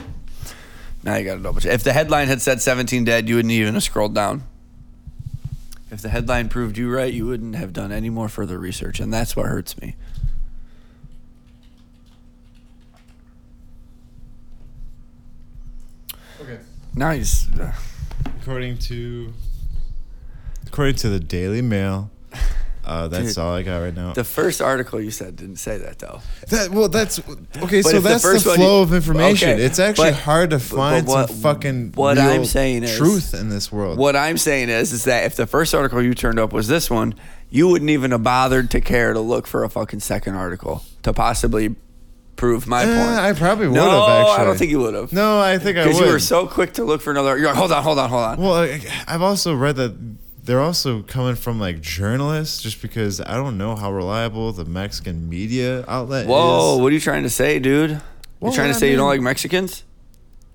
Now 1.03 1.15
you 1.15 1.23
got 1.23 1.35
to 1.35 1.41
double 1.41 1.61
check. 1.61 1.73
If 1.73 1.83
the 1.85 1.93
headline 1.93 2.27
had 2.27 2.41
said 2.41 2.61
17 2.61 3.05
dead, 3.05 3.29
you 3.29 3.35
wouldn't 3.35 3.53
even 3.53 3.73
have 3.75 3.83
scrolled 3.83 4.13
down. 4.13 4.43
If 5.91 6.01
the 6.01 6.09
headline 6.09 6.49
proved 6.49 6.77
you 6.77 6.93
right, 6.93 7.11
you 7.11 7.25
wouldn't 7.25 7.55
have 7.55 7.73
done 7.73 7.91
any 7.91 8.09
more 8.09 8.29
further 8.29 8.59
research, 8.59 8.99
and 8.99 9.11
that's 9.11 9.35
what 9.35 9.47
hurts 9.47 9.79
me. 9.79 9.95
Okay. 16.41 16.59
Nice. 16.95 17.47
According 18.41 18.77
to 18.79 19.33
according 20.67 20.95
to 20.95 21.09
the 21.09 21.19
Daily 21.19 21.61
Mail, 21.61 22.11
uh, 22.89 23.07
that's 23.07 23.35
Dude, 23.35 23.37
all 23.37 23.53
I 23.53 23.61
got 23.63 23.77
right 23.79 23.93
now. 23.95 24.13
The 24.13 24.23
first 24.23 24.61
article 24.61 24.99
you 24.99 25.11
said 25.11 25.35
didn't 25.35 25.57
say 25.57 25.77
that 25.77 25.99
though. 25.99 26.21
That 26.47 26.71
well, 26.71 26.89
that's 26.89 27.19
okay. 27.61 27.81
So 27.83 27.89
if 27.97 28.03
the 28.03 28.09
that's 28.09 28.23
the, 28.23 28.39
flow 28.55 28.77
you- 28.77 28.83
of 28.83 28.93
information. 28.93 29.49
okay, 29.51 29.61
it's 29.63 29.77
actually 29.79 30.11
but- 30.11 30.19
hard 30.21 30.49
to 30.49 30.57
but 30.57 30.61
find 30.63 31.07
what- 31.07 31.29
some 31.29 31.37
fucking 31.37 31.91
what 31.95 32.17
real 32.17 32.25
I'm 32.27 32.45
saying 32.45 32.83
is- 32.83 32.97
truth 32.97 33.33
in 33.33 33.49
this 33.49 33.71
world. 33.71 33.97
What 33.99 34.15
I'm 34.15 34.37
saying 34.37 34.69
is, 34.69 34.91
is 34.91 35.03
that 35.03 35.25
if 35.25 35.35
the 35.35 35.45
first 35.45 35.75
article 35.75 36.01
you 36.01 36.13
turned 36.15 36.39
up 36.39 36.51
was 36.51 36.67
this 36.67 36.89
one, 36.89 37.13
you 37.51 37.67
wouldn't 37.67 37.91
even 37.91 38.11
have 38.11 38.23
bothered 38.23 38.71
to 38.71 38.81
care 38.81 39.13
to 39.13 39.19
look 39.19 39.45
for 39.47 39.63
a 39.63 39.69
fucking 39.69 39.99
second 39.99 40.35
article 40.35 40.83
to 41.03 41.13
possibly 41.13 41.75
prove 42.35 42.67
my 42.67 42.83
Eh, 42.83 42.85
point. 42.85 43.19
I 43.19 43.33
probably 43.33 43.67
would 43.67 43.75
no, 43.75 43.83
have 43.89 44.09
actually. 44.27 44.41
I 44.41 44.43
don't 44.45 44.57
think 44.57 44.71
you 44.71 44.79
would 44.79 44.93
have. 44.93 45.11
No, 45.13 45.39
I 45.39 45.57
think 45.57 45.77
I 45.77 45.81
would. 45.81 45.89
Because 45.89 45.99
you 46.07 46.11
were 46.13 46.19
so 46.19 46.47
quick 46.47 46.73
to 46.73 46.83
look 46.85 47.01
for 47.01 47.11
another. 47.11 47.37
You're 47.37 47.47
like, 47.47 47.55
hold 47.57 47.71
on, 47.71 47.83
hold 47.83 47.99
on, 47.99 48.09
hold 48.09 48.23
on. 48.23 48.37
Well, 48.39 48.53
I- 48.53 48.81
I've 49.07 49.21
also 49.21 49.53
read 49.53 49.75
that 49.75 49.93
they're 50.49 50.59
also 50.59 51.03
coming 51.03 51.35
from 51.35 51.59
like 51.59 51.79
journalists, 51.79 52.63
just 52.63 52.81
because 52.81 53.21
I 53.21 53.35
don't 53.35 53.55
know 53.59 53.75
how 53.75 53.91
reliable 53.91 54.51
the 54.51 54.65
Mexican 54.65 55.29
media 55.29 55.85
outlet 55.87 56.23
is 56.23 56.27
Whoa, 56.27 56.73
is. 56.73 56.81
what 56.81 56.87
are 56.91 56.95
you 56.95 56.99
trying 56.99 57.21
to 57.21 57.29
say, 57.29 57.59
dude? 57.59 57.91
You 57.91 57.99
Well, 58.39 58.51
trying 58.51 58.71
to 58.71 58.75
I 58.75 58.79
say 58.79 58.89
you 58.89 58.97
don't 58.97 59.07
like 59.07 59.21
Mexicans? 59.21 59.83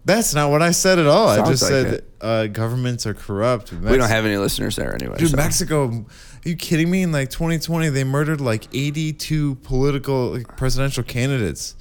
That's 0.04 0.34
not 0.34 0.50
what 0.50 0.62
I 0.62 0.72
said 0.72 0.98
at 0.98 1.06
all. 1.06 1.28
I 1.28 1.48
just 1.48 1.62
like 1.62 1.70
said 1.70 1.86
it. 1.94 2.10
uh, 2.20 2.48
governments 2.48 3.06
are 3.06 3.14
corrupt. 3.14 3.72
we 3.72 3.96
don't 3.96 4.08
have 4.08 4.24
any 4.26 4.36
listeners 4.36 4.74
there 4.74 4.92
anyway. 4.96 5.16
Dude, 5.16 5.30
so. 5.30 5.36
Mexico, 5.36 5.86
are 5.86 6.48
you 6.48 6.56
kidding 6.56 6.90
me? 6.90 7.02
In 7.02 7.12
like 7.12 7.30
2020, 7.30 7.90
they 7.90 8.02
murdered 8.02 8.40
like 8.40 8.66
82 8.74 9.54
political 9.62 10.32
like, 10.32 10.56
presidential 10.56 11.04
candidates. 11.04 11.76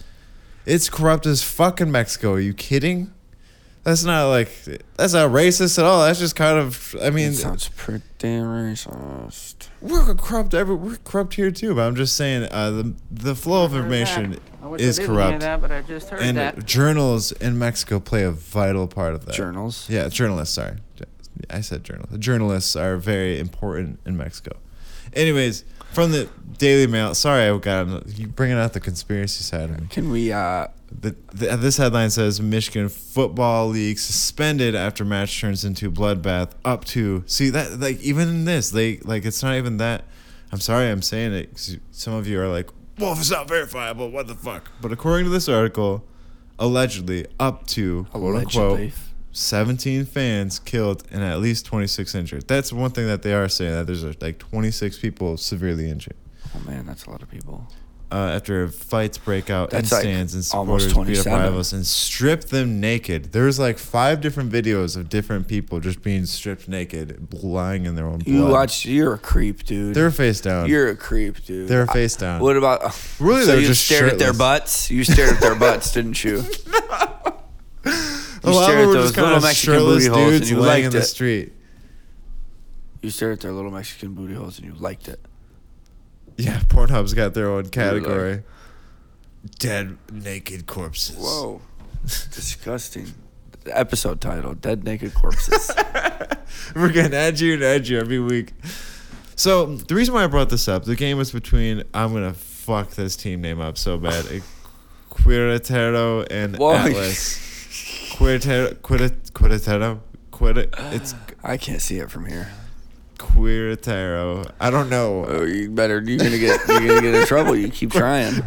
It's 0.67 0.87
corrupt 0.87 1.25
as 1.25 1.41
fucking 1.41 1.91
Mexico. 1.91 2.33
Are 2.33 2.39
you 2.39 2.53
kidding? 2.53 3.11
That's 3.83 4.05
not 4.05 4.29
like 4.29 4.49
that's 4.95 5.11
not 5.13 5.31
racist 5.31 5.77
at 5.77 5.83
all. 5.83 6.05
That's 6.05 6.19
just 6.19 6.35
kind 6.37 6.57
of. 6.57 6.95
I 7.01 7.09
mean, 7.09 7.31
That 7.31 7.37
sounds 7.37 7.67
pretty 7.69 8.03
racist. 8.19 9.67
we're 9.81 10.15
corrupt. 10.15 10.53
Every 10.53 10.75
we're 10.75 10.95
corrupt 11.03 11.33
here 11.33 11.51
too. 11.51 11.75
But 11.75 11.81
I'm 11.87 11.95
just 11.95 12.15
saying, 12.15 12.47
uh, 12.49 12.71
the 12.71 12.93
the 13.11 13.35
flow 13.35 13.65
of 13.65 13.75
information 13.75 14.39
is 14.77 14.99
corrupt, 14.99 15.41
but 15.41 15.71
I 15.71 15.81
just 15.81 16.09
heard 16.09 16.21
and 16.21 16.65
journals 16.65 17.33
in 17.33 17.59
Mexico 17.59 17.99
play 17.99 18.23
a 18.23 18.31
vital 18.31 18.87
part 18.87 19.15
of 19.15 19.25
that. 19.25 19.35
Journals. 19.35 19.89
Yeah, 19.89 20.07
journalists. 20.07 20.55
Sorry, 20.55 20.77
I 21.49 21.59
said 21.59 21.83
journalists. 21.83 22.17
Journalists 22.19 22.75
are 22.77 22.95
very 22.95 23.37
important 23.39 23.99
in 24.05 24.15
Mexico. 24.15 24.57
Anyways, 25.13 25.65
from 25.91 26.11
the 26.11 26.29
Daily 26.57 26.87
Mail. 26.87 27.13
Sorry, 27.15 27.49
I 27.49 27.57
got 27.57 28.07
you 28.17 28.27
bringing 28.27 28.57
out 28.57 28.71
the 28.73 28.79
conspiracy 28.79 29.43
side 29.43 29.69
of 29.69 29.81
me. 29.81 29.87
Can 29.89 30.09
we? 30.09 30.31
uh 30.31 30.67
The, 31.01 31.15
the, 31.33 31.57
this 31.57 31.77
headline 31.77 32.09
says 32.09 32.39
Michigan 32.41 32.89
football 32.89 33.67
league 33.69 33.99
suspended 33.99 34.75
after 34.75 35.03
match 35.03 35.39
turns 35.39 35.65
into 35.65 35.91
bloodbath. 35.91 36.51
Up 36.63 36.85
to 36.85 37.23
see 37.25 37.49
that 37.49 37.79
like 37.79 37.99
even 38.01 38.27
in 38.29 38.45
this 38.45 38.69
they 38.71 38.97
like 38.97 39.25
it's 39.25 39.41
not 39.43 39.55
even 39.55 39.77
that. 39.77 40.05
I'm 40.51 40.59
sorry 40.59 40.89
I'm 40.89 41.01
saying 41.01 41.33
it. 41.33 41.51
'cause 41.51 41.77
some 41.91 42.13
of 42.13 42.27
you 42.27 42.39
are 42.39 42.47
like, 42.47 42.69
well, 42.99 43.13
if 43.13 43.19
it's 43.19 43.31
not 43.31 43.47
verifiable, 43.47 44.09
what 44.11 44.27
the 44.27 44.35
fuck? 44.35 44.71
But 44.81 44.91
according 44.91 45.25
to 45.25 45.31
this 45.31 45.49
article, 45.49 46.05
allegedly 46.59 47.25
up 47.39 47.65
to 47.67 48.05
quote 48.11 48.35
unquote 48.35 48.91
17 49.31 50.05
fans 50.05 50.59
killed 50.59 51.03
and 51.11 51.23
at 51.23 51.39
least 51.39 51.65
26 51.65 52.13
injured. 52.13 52.47
That's 52.47 52.71
one 52.71 52.91
thing 52.91 53.07
that 53.07 53.23
they 53.23 53.33
are 53.33 53.49
saying 53.49 53.71
that 53.71 53.87
there's 53.87 54.03
like 54.21 54.37
26 54.37 54.99
people 54.99 55.37
severely 55.37 55.89
injured 55.89 56.15
Oh 56.55 56.59
man, 56.69 56.85
that's 56.85 57.05
a 57.05 57.09
lot 57.09 57.23
of 57.23 57.31
people. 57.31 57.67
Uh, 58.13 58.29
after 58.35 58.67
fights 58.67 59.17
break 59.17 59.49
out 59.49 59.71
That's 59.71 59.91
in 59.91 59.95
like 59.95 60.03
stands 60.03 60.35
and 60.35 60.45
supporters 60.45 60.85
beat 60.85 60.91
up 60.91 61.05
27. 61.05 61.33
rivals 61.33 61.73
and 61.73 61.83
strip 61.83 62.41
them 62.45 62.79
naked. 62.79 63.31
There's 63.31 63.57
like 63.57 63.79
five 63.79 64.21
different 64.21 64.51
videos 64.51 64.95
of 64.95 65.09
different 65.09 65.47
people 65.47 65.79
just 65.79 66.03
being 66.03 66.27
stripped 66.27 66.67
naked, 66.67 67.33
lying 67.43 67.87
in 67.87 67.95
their 67.95 68.05
own 68.05 68.19
blood. 68.19 68.27
You 68.27 68.45
watch. 68.45 68.85
You're 68.85 69.15
a 69.15 69.17
creep, 69.17 69.63
dude. 69.63 69.95
They're 69.95 70.11
face 70.11 70.41
down. 70.41 70.69
You're 70.69 70.89
a 70.89 70.95
creep, 70.95 71.43
dude. 71.43 71.67
They're 71.67 71.89
I- 71.89 71.93
face 71.93 72.15
down. 72.15 72.41
What 72.41 72.55
about? 72.55 72.81
Really, 73.19 73.41
so 73.41 73.47
they're 73.53 73.61
you 73.61 73.67
just 73.67 73.83
stared 73.83 74.13
at 74.13 74.19
their 74.19 74.33
butts. 74.33 74.91
You 74.91 75.03
stared 75.03 75.33
at 75.33 75.41
their 75.41 75.55
butts, 75.55 75.91
didn't 75.91 76.23
you? 76.23 76.43
a 77.85 78.51
lot 78.51 78.69
of 78.69 78.87
were 78.87 78.93
those 78.93 79.05
just 79.05 79.15
kind 79.15 79.25
little 79.25 79.37
of 79.37 79.43
Mexican 79.43 79.73
shirtless 79.73 80.07
booty 80.07 80.13
holes 80.13 80.31
and 80.33 80.39
dudes 80.39 80.51
you 80.51 80.59
laying 80.59 80.77
in 80.85 80.91
liked 80.91 80.93
the 80.93 80.99
it. 80.99 81.05
street. 81.05 81.53
You 83.01 83.09
stared 83.09 83.33
at 83.33 83.39
their 83.39 83.51
little 83.53 83.71
Mexican 83.71 84.13
booty 84.13 84.35
holes 84.35 84.59
and 84.59 84.67
you 84.67 84.75
liked 84.79 85.07
it. 85.07 85.19
Yeah, 86.37 86.59
Pornhub's 86.67 87.13
got 87.13 87.33
their 87.33 87.49
own 87.49 87.63
like- 87.63 87.71
category. 87.71 88.43
Dead 89.59 89.97
naked 90.11 90.67
corpses. 90.67 91.17
Whoa, 91.17 91.61
disgusting. 92.03 93.13
Episode 93.65 94.19
title: 94.21 94.53
Dead 94.55 94.83
Naked 94.83 95.13
Corpses. 95.13 95.71
We're 96.75 96.91
getting 96.91 97.11
edgier 97.11 97.53
and 97.53 97.61
edgier 97.63 97.99
every 98.01 98.19
week. 98.19 98.51
So 99.35 99.75
the 99.77 99.95
reason 99.95 100.13
why 100.13 100.23
I 100.23 100.27
brought 100.27 100.49
this 100.49 100.67
up, 100.67 100.83
the 100.85 100.95
game 100.95 101.17
was 101.17 101.31
between 101.31 101.83
I'm 101.93 102.13
gonna 102.13 102.33
fuck 102.33 102.91
this 102.91 103.15
team 103.15 103.41
name 103.41 103.59
up 103.61 103.77
so 103.77 103.97
bad. 103.97 104.25
eh, 104.31 104.39
Querétaro 105.09 106.27
and 106.29 106.57
Whoa. 106.57 106.73
Atlas. 106.75 107.37
Querétaro, 108.17 108.75
Querétaro, 108.75 109.31
Querétaro, 109.31 109.99
Querétaro. 110.31 110.93
It's 110.93 111.15
I 111.43 111.57
can't 111.57 111.81
see 111.81 111.97
it 111.99 112.09
from 112.11 112.25
here. 112.25 112.49
Querétaro. 113.23 114.49
I 114.59 114.69
don't 114.69 114.89
know. 114.89 115.25
Oh, 115.27 115.43
you 115.43 115.69
better. 115.69 116.01
You're 116.01 116.17
gonna 116.17 116.37
get. 116.37 116.59
You're 116.67 116.79
gonna 116.87 117.01
get 117.01 117.15
in 117.15 117.25
trouble. 117.27 117.55
You 117.55 117.69
keep 117.69 117.91
trying. 117.91 118.33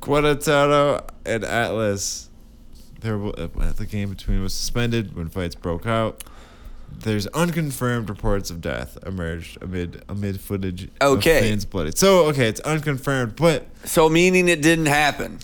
Querétaro 0.00 1.06
and 1.24 1.44
Atlas. 1.44 2.28
There, 3.00 3.16
uh, 3.24 3.48
the 3.76 3.86
game 3.86 4.10
between 4.10 4.42
was 4.42 4.52
suspended 4.52 5.16
when 5.16 5.28
fights 5.30 5.54
broke 5.54 5.86
out. 5.86 6.22
There's 6.92 7.26
unconfirmed 7.28 8.10
reports 8.10 8.50
of 8.50 8.60
death 8.60 8.98
emerged 9.06 9.56
amid 9.62 10.02
amid 10.08 10.38
footage 10.40 10.90
Okay. 11.00 11.38
of 11.38 11.44
fans 11.44 11.64
blooded. 11.64 11.96
So 11.96 12.26
okay, 12.26 12.48
it's 12.48 12.60
unconfirmed, 12.60 13.36
but 13.36 13.66
So 13.84 14.08
meaning 14.10 14.48
it 14.48 14.60
didn't 14.60 14.86
happen. 14.86 15.38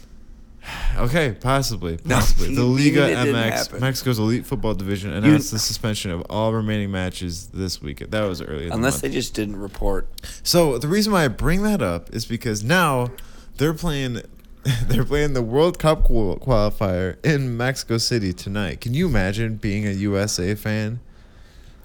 okay, 0.98 1.36
possibly, 1.40 1.98
No, 2.04 2.16
possibly. 2.16 2.54
the 2.54 2.64
Liga 2.64 3.00
mean 3.02 3.10
it 3.10 3.24
didn't 3.24 3.34
MX, 3.34 3.50
happen. 3.50 3.80
Mexico's 3.80 4.18
elite 4.18 4.46
football 4.46 4.74
division, 4.74 5.12
announced 5.12 5.50
the 5.50 5.58
suspension 5.58 6.10
of 6.10 6.22
all 6.30 6.52
remaining 6.52 6.90
matches 6.90 7.48
this 7.48 7.80
week. 7.82 7.98
That 8.10 8.22
was 8.22 8.40
the 8.40 8.70
Unless 8.72 8.94
month. 8.94 9.00
they 9.02 9.10
just 9.10 9.34
didn't 9.34 9.56
report. 9.56 10.08
So 10.42 10.78
the 10.78 10.88
reason 10.88 11.12
why 11.12 11.24
I 11.24 11.28
bring 11.28 11.62
that 11.62 11.82
up 11.82 12.12
is 12.14 12.26
because 12.26 12.62
now 12.64 13.10
they're 13.56 13.74
playing 13.74 14.22
they're 14.88 15.04
playing 15.04 15.32
the 15.34 15.42
World 15.42 15.78
Cup 15.78 16.02
qualifier 16.08 17.24
in 17.24 17.56
Mexico 17.56 17.98
City 17.98 18.32
tonight. 18.32 18.80
Can 18.80 18.94
you 18.94 19.06
imagine 19.06 19.56
being 19.56 19.86
a 19.86 19.92
USA 19.92 20.54
fan? 20.56 20.98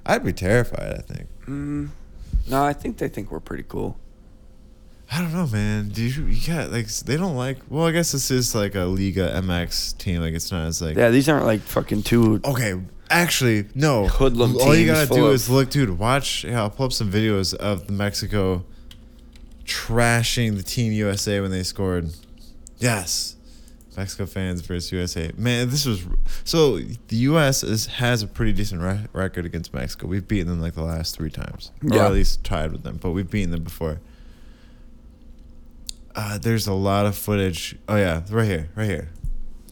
I'd 0.04 0.24
be 0.26 0.34
terrified, 0.34 0.94
I 0.98 1.02
think. 1.02 1.28
Mm, 1.46 1.90
no, 2.50 2.64
I 2.64 2.74
think 2.74 2.98
they 2.98 3.08
think 3.08 3.30
we're 3.30 3.40
pretty 3.40 3.66
cool. 3.68 3.98
I 5.14 5.20
don't 5.20 5.34
know, 5.34 5.48
man. 5.48 5.90
Do 5.90 6.02
you 6.04 6.26
you 6.26 6.48
got 6.48 6.72
like 6.72 6.88
they 6.88 7.18
don't 7.18 7.36
like 7.36 7.58
well, 7.70 7.86
I 7.86 7.92
guess 7.92 8.14
this 8.14 8.32
is 8.32 8.56
like 8.56 8.76
a 8.76 8.86
Liga 8.86 9.30
MX 9.44 9.98
team. 9.98 10.22
Like 10.22 10.34
it's 10.34 10.52
not 10.52 10.66
as 10.68 10.82
like 10.82 10.96
Yeah, 10.96 11.10
these 11.10 11.28
aren't 11.28 11.46
like 11.46 11.60
fucking 11.62 12.04
two. 12.04 12.40
Okay, 12.46 12.80
actually, 13.10 13.66
no. 13.76 14.08
Hoodlum 14.08 14.56
All 14.62 14.74
you 14.76 14.86
gotta 14.86 15.14
do 15.14 15.26
of- 15.28 15.34
is 15.34 15.50
look, 15.50 15.70
dude. 15.70 16.00
Watch. 16.00 16.46
Yeah, 16.46 16.62
I'll 16.62 16.70
pull 16.70 16.86
up 16.86 16.94
some 16.94 17.12
videos 17.12 17.54
of 17.54 17.88
the 17.88 17.94
Mexico 17.94 18.64
trashing 19.66 20.56
the 20.58 20.64
Team 20.64 20.92
USA 20.94 21.42
when 21.42 21.52
they 21.52 21.64
scored. 21.64 22.10
Yes, 22.80 23.36
Mexico 23.98 24.26
fans 24.26 24.62
versus 24.62 24.92
USA. 24.94 25.32
Man, 25.38 25.70
this 25.70 25.86
was 25.86 26.06
so. 26.46 26.78
The 26.80 27.16
U.S. 27.18 27.64
is 27.64 27.86
has 27.88 28.24
a 28.24 28.28
pretty 28.28 28.54
decent 28.54 28.82
re- 28.82 29.08
record 29.14 29.46
against 29.46 29.74
Mexico. 29.74 30.08
We've 30.08 30.26
beaten 30.28 30.48
them 30.48 30.62
like 30.62 30.74
the 30.74 30.84
last 30.84 31.16
three 31.16 31.30
times, 31.30 31.72
or 31.84 31.98
Yeah. 31.98 32.06
at 32.06 32.14
least 32.14 32.44
tied 32.46 32.72
with 32.72 32.84
them. 32.84 32.98
But 33.02 33.12
we've 33.12 33.30
beaten 33.30 33.52
them 33.52 33.64
before. 33.64 34.00
Uh, 36.14 36.38
there's 36.38 36.68
a 36.68 36.74
lot 36.74 37.06
of 37.06 37.16
footage. 37.16 37.78
Oh 37.88 37.96
yeah, 37.96 38.22
right 38.30 38.46
here, 38.46 38.70
right 38.76 38.90
here. 38.90 39.10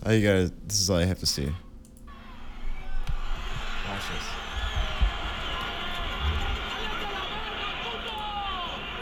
All 0.05 0.13
you 0.13 0.25
guys, 0.25 0.51
this 0.65 0.79
is 0.79 0.89
all 0.89 0.97
I 0.97 1.05
have 1.05 1.19
to 1.19 1.25
see. 1.25 1.51
Watch 3.87 4.01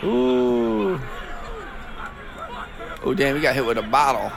this. 0.01 0.03
Ooh. 0.03 0.99
Oh 3.03 3.13
damn, 3.13 3.35
we 3.35 3.41
got 3.41 3.53
hit 3.53 3.65
with 3.65 3.77
a 3.77 3.83
bottle. 3.83 4.31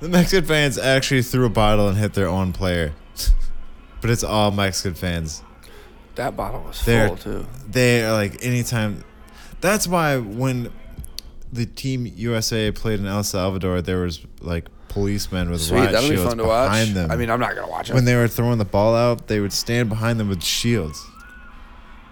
The 0.00 0.08
Mexican 0.08 0.46
fans 0.46 0.78
actually 0.78 1.22
threw 1.22 1.46
a 1.46 1.50
bottle 1.50 1.88
and 1.88 1.96
hit 1.96 2.14
their 2.14 2.28
own 2.28 2.52
player. 2.52 2.92
but 4.00 4.10
it's 4.10 4.24
all 4.24 4.50
Mexican 4.50 4.94
fans. 4.94 5.42
That 6.20 6.36
bottle 6.36 6.60
was 6.60 6.84
They're 6.84 7.08
full 7.08 7.16
too. 7.16 7.46
they 7.66 8.04
are 8.04 8.12
like 8.12 8.44
anytime. 8.44 9.04
That's 9.62 9.88
why 9.88 10.18
when 10.18 10.70
the 11.50 11.64
team 11.64 12.04
USA 12.04 12.70
played 12.72 13.00
in 13.00 13.06
El 13.06 13.24
Salvador, 13.24 13.80
there 13.80 14.00
was 14.00 14.20
like 14.42 14.68
policemen 14.90 15.48
with 15.48 15.62
Sweet, 15.62 15.78
riot 15.78 15.92
that'll 15.92 16.10
be 16.10 16.16
shields 16.16 16.28
fun 16.28 16.36
to 16.36 16.44
watch. 16.44 16.70
behind 16.70 16.94
them. 16.94 17.10
I 17.10 17.16
mean, 17.16 17.30
I'm 17.30 17.40
not 17.40 17.54
gonna 17.54 17.70
watch 17.70 17.88
it. 17.88 17.94
when 17.94 18.04
they 18.04 18.16
were 18.16 18.28
throwing 18.28 18.58
the 18.58 18.66
ball 18.66 18.94
out, 18.94 19.28
they 19.28 19.40
would 19.40 19.54
stand 19.54 19.88
behind 19.88 20.20
them 20.20 20.28
with 20.28 20.44
shields. 20.44 21.02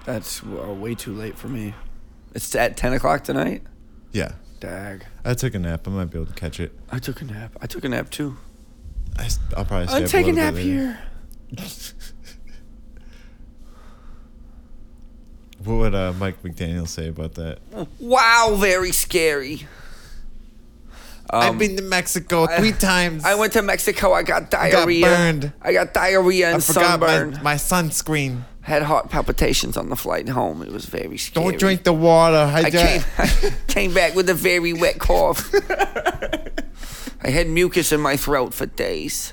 That's 0.07 0.43
uh, 0.43 0.73
way 0.73 0.95
too 0.95 1.13
late 1.13 1.37
for 1.37 1.49
me. 1.49 1.75
It's 2.35 2.55
at 2.55 2.79
10 2.79 2.95
o'clock 2.95 3.25
tonight. 3.25 3.63
Yeah, 4.13 4.33
Dag. 4.59 5.05
I 5.23 5.35
took 5.35 5.55
a 5.55 5.59
nap. 5.59 5.87
I 5.87 5.91
might 5.91 6.07
be 6.07 6.19
able 6.19 6.33
to 6.33 6.33
catch 6.33 6.61
it. 6.61 6.73
I 6.91 6.99
took 6.99 7.21
a 7.21 7.27
nap. 7.27 7.59
I 7.61 7.67
took 7.67 7.85
a 7.85 7.91
nap 7.91 8.09
too. 8.09 8.39
I, 9.19 9.29
will 9.55 9.67
probably. 9.67 9.87
Stay 9.89 10.05
up 10.05 10.11
taking 10.11 10.39
a 10.39 10.51
nap 10.51 10.55
here. 10.55 10.99
What 15.65 15.75
would 15.75 15.95
uh, 15.95 16.13
Mike 16.19 16.43
McDaniel 16.43 16.87
say 16.89 17.09
about 17.09 17.35
that? 17.35 17.59
Wow, 17.99 18.55
very 18.57 18.93
scary. 18.93 19.67
I've 21.31 21.51
Um, 21.51 21.59
been 21.59 21.77
to 21.77 21.83
Mexico 21.83 22.45
I- 22.45 22.59
three 22.59 22.73
times. 22.73 23.25
I 23.25 23.35
went 23.35 23.53
to 23.55 23.63
Mexico. 23.63 24.13
I 24.15 24.23
got 24.23 24.51
diarrhea. 24.51 25.01
got 25.03 25.09
burned. 25.17 25.53
I 25.61 25.73
got 25.73 25.93
diarrhea 25.93 26.47
and 26.49 26.57
I 26.57 26.61
forgot 26.61 27.01
my, 27.01 27.07
sunburn. 27.09 27.43
my 27.43 27.55
sunscreen. 27.57 28.43
Had 28.63 28.83
heart 28.83 29.09
palpitations 29.11 29.77
on 29.79 29.89
the 29.89 29.97
flight 29.97 30.29
home. 30.29 30.61
It 30.63 30.71
was 30.71 30.85
very 30.85 31.17
scary. 31.19 31.45
Don't 31.51 31.59
drink 31.59 31.85
the 31.85 31.93
water. 31.93 32.37
I 32.55 32.71
came, 32.71 33.03
I 33.17 33.53
came 33.67 33.95
back 33.95 34.15
with 34.15 34.29
a 34.29 34.35
very 34.35 34.73
wet 34.75 34.99
cough. 34.99 35.51
I 37.23 37.31
had 37.31 37.49
mucus 37.49 37.93
in 37.93 38.01
my 38.01 38.17
throat 38.17 38.53
for 38.55 38.67
days. 38.67 39.33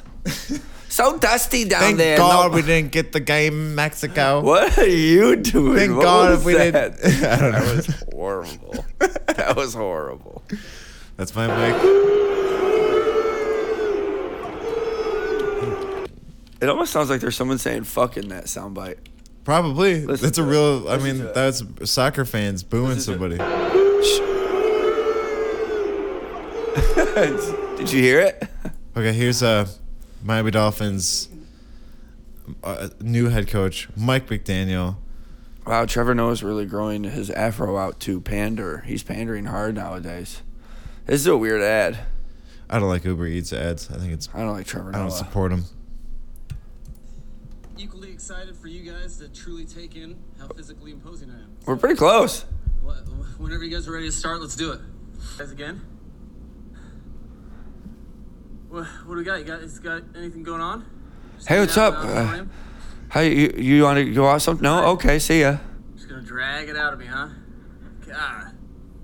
So 0.96 1.18
dusty 1.18 1.66
down 1.66 1.82
Thank 1.82 1.98
there. 1.98 2.16
Thank 2.16 2.32
God 2.32 2.52
no- 2.52 2.56
we 2.56 2.62
didn't 2.62 2.94
get 2.94 3.12
the 3.12 3.20
game 3.20 3.76
Mexico. 3.76 4.40
What 4.46 4.78
are 4.78 4.88
you 4.88 5.36
doing? 5.36 5.76
Thank 5.76 5.96
What 5.98 6.04
God 6.04 6.30
was 6.30 6.40
if 6.40 6.46
we 6.46 6.54
that? 6.54 6.98
didn't. 7.02 7.24
I 7.26 7.38
don't 7.38 7.52
That 7.52 7.76
was 7.76 8.04
horrible. 8.14 8.86
that 9.28 9.56
was 9.58 9.74
horrible. 9.74 10.42
That's 11.18 11.36
my 11.36 11.48
mic. 11.48 11.76
It 16.62 16.70
almost 16.70 16.94
sounds 16.94 17.10
like 17.10 17.20
there's 17.20 17.36
someone 17.36 17.58
saying 17.58 17.84
"fuck" 17.84 18.16
in 18.16 18.30
that 18.30 18.46
soundbite. 18.46 18.96
Probably. 19.44 20.06
Listen 20.06 20.28
That's 20.28 20.38
a 20.38 20.44
to 20.44 20.48
it. 20.48 20.52
real. 20.52 20.88
I 20.88 20.96
Listen 20.96 21.04
mean, 21.04 21.18
to 21.18 21.28
it. 21.28 21.34
that's 21.36 21.62
soccer 21.92 22.24
fans 22.24 22.64
booing 22.64 22.96
Listen 22.96 23.20
somebody. 23.20 23.38
Did 27.78 27.92
you 27.92 28.02
hear 28.02 28.22
it? 28.22 28.48
Okay, 28.96 29.12
here's 29.12 29.44
uh, 29.44 29.68
Miami 30.26 30.50
Dolphins 30.50 31.30
uh, 32.64 32.90
new 33.00 33.30
head 33.30 33.48
coach 33.48 33.88
Mike 33.96 34.28
McDaniel. 34.28 34.98
Wow, 35.68 35.86
Trevor 35.86 36.16
Noah's 36.16 36.44
really 36.44 36.66
growing 36.66 37.04
his 37.04 37.30
afro 37.30 37.78
out 37.78 38.00
to 38.02 38.20
pander. 38.22 38.84
He's 38.88 39.04
pandering 39.04 39.46
hard 39.46 39.76
nowadays. 39.76 40.42
This 41.06 41.22
is 41.22 41.28
a 41.28 41.38
weird 41.38 41.62
ad. 41.62 42.00
I 42.68 42.80
don't 42.80 42.90
like 42.90 43.06
Uber 43.06 43.28
Eats 43.28 43.54
ads. 43.54 43.92
I 43.92 43.98
think 43.98 44.14
it's. 44.14 44.28
I 44.34 44.40
don't 44.40 44.54
like 44.54 44.66
Trevor 44.66 44.92
Noah. 44.92 45.00
I 45.00 45.04
don't 45.04 45.12
support 45.12 45.52
him. 45.52 45.66
equally 47.78 48.10
excited 48.12 48.56
for 48.56 48.68
you 48.68 48.92
guys 48.92 49.18
to 49.18 49.30
truly 49.30 49.66
take 49.66 49.96
in 49.96 50.18
how 50.40 50.48
physically 50.48 50.92
imposing 50.92 51.30
I 51.30 51.36
am. 51.36 51.56
We're 51.68 51.76
pretty 51.76 51.96
close. 51.96 52.46
Whenever 53.38 53.64
you 53.64 53.70
guys 53.70 53.88
are 53.88 53.92
ready 53.92 54.08
to 54.08 54.12
start, 54.12 54.42
let's 54.42 54.56
do 54.56 54.72
it. 54.72 54.80
Guys, 55.38 55.52
again. 55.52 55.82
What, 58.76 58.88
what 59.06 59.14
do 59.14 59.20
we 59.20 59.24
got? 59.24 59.40
You 59.40 59.46
guys 59.46 59.80
got 59.80 60.04
anything 60.18 60.44
going 60.44 60.60
on? 60.60 60.86
Just 61.38 61.48
Hey, 61.48 61.62
what's 61.62 61.78
up? 61.78 61.94
Uh. 61.96 62.44
Hey, 63.10 63.34
you, 63.34 63.54
you 63.56 63.84
want 63.84 64.00
to 64.00 64.14
go 64.14 64.28
out 64.28 64.42
some? 64.42 64.60
No? 64.60 64.88
Okay, 64.88 65.18
see 65.18 65.40
ya. 65.40 65.60
Just 65.96 66.10
gonna 66.10 66.22
drag 66.22 66.68
it 66.68 66.76
out 66.76 66.92
of 66.92 67.00
me, 67.00 67.06
huh? 67.06 67.30
God, 68.06 68.52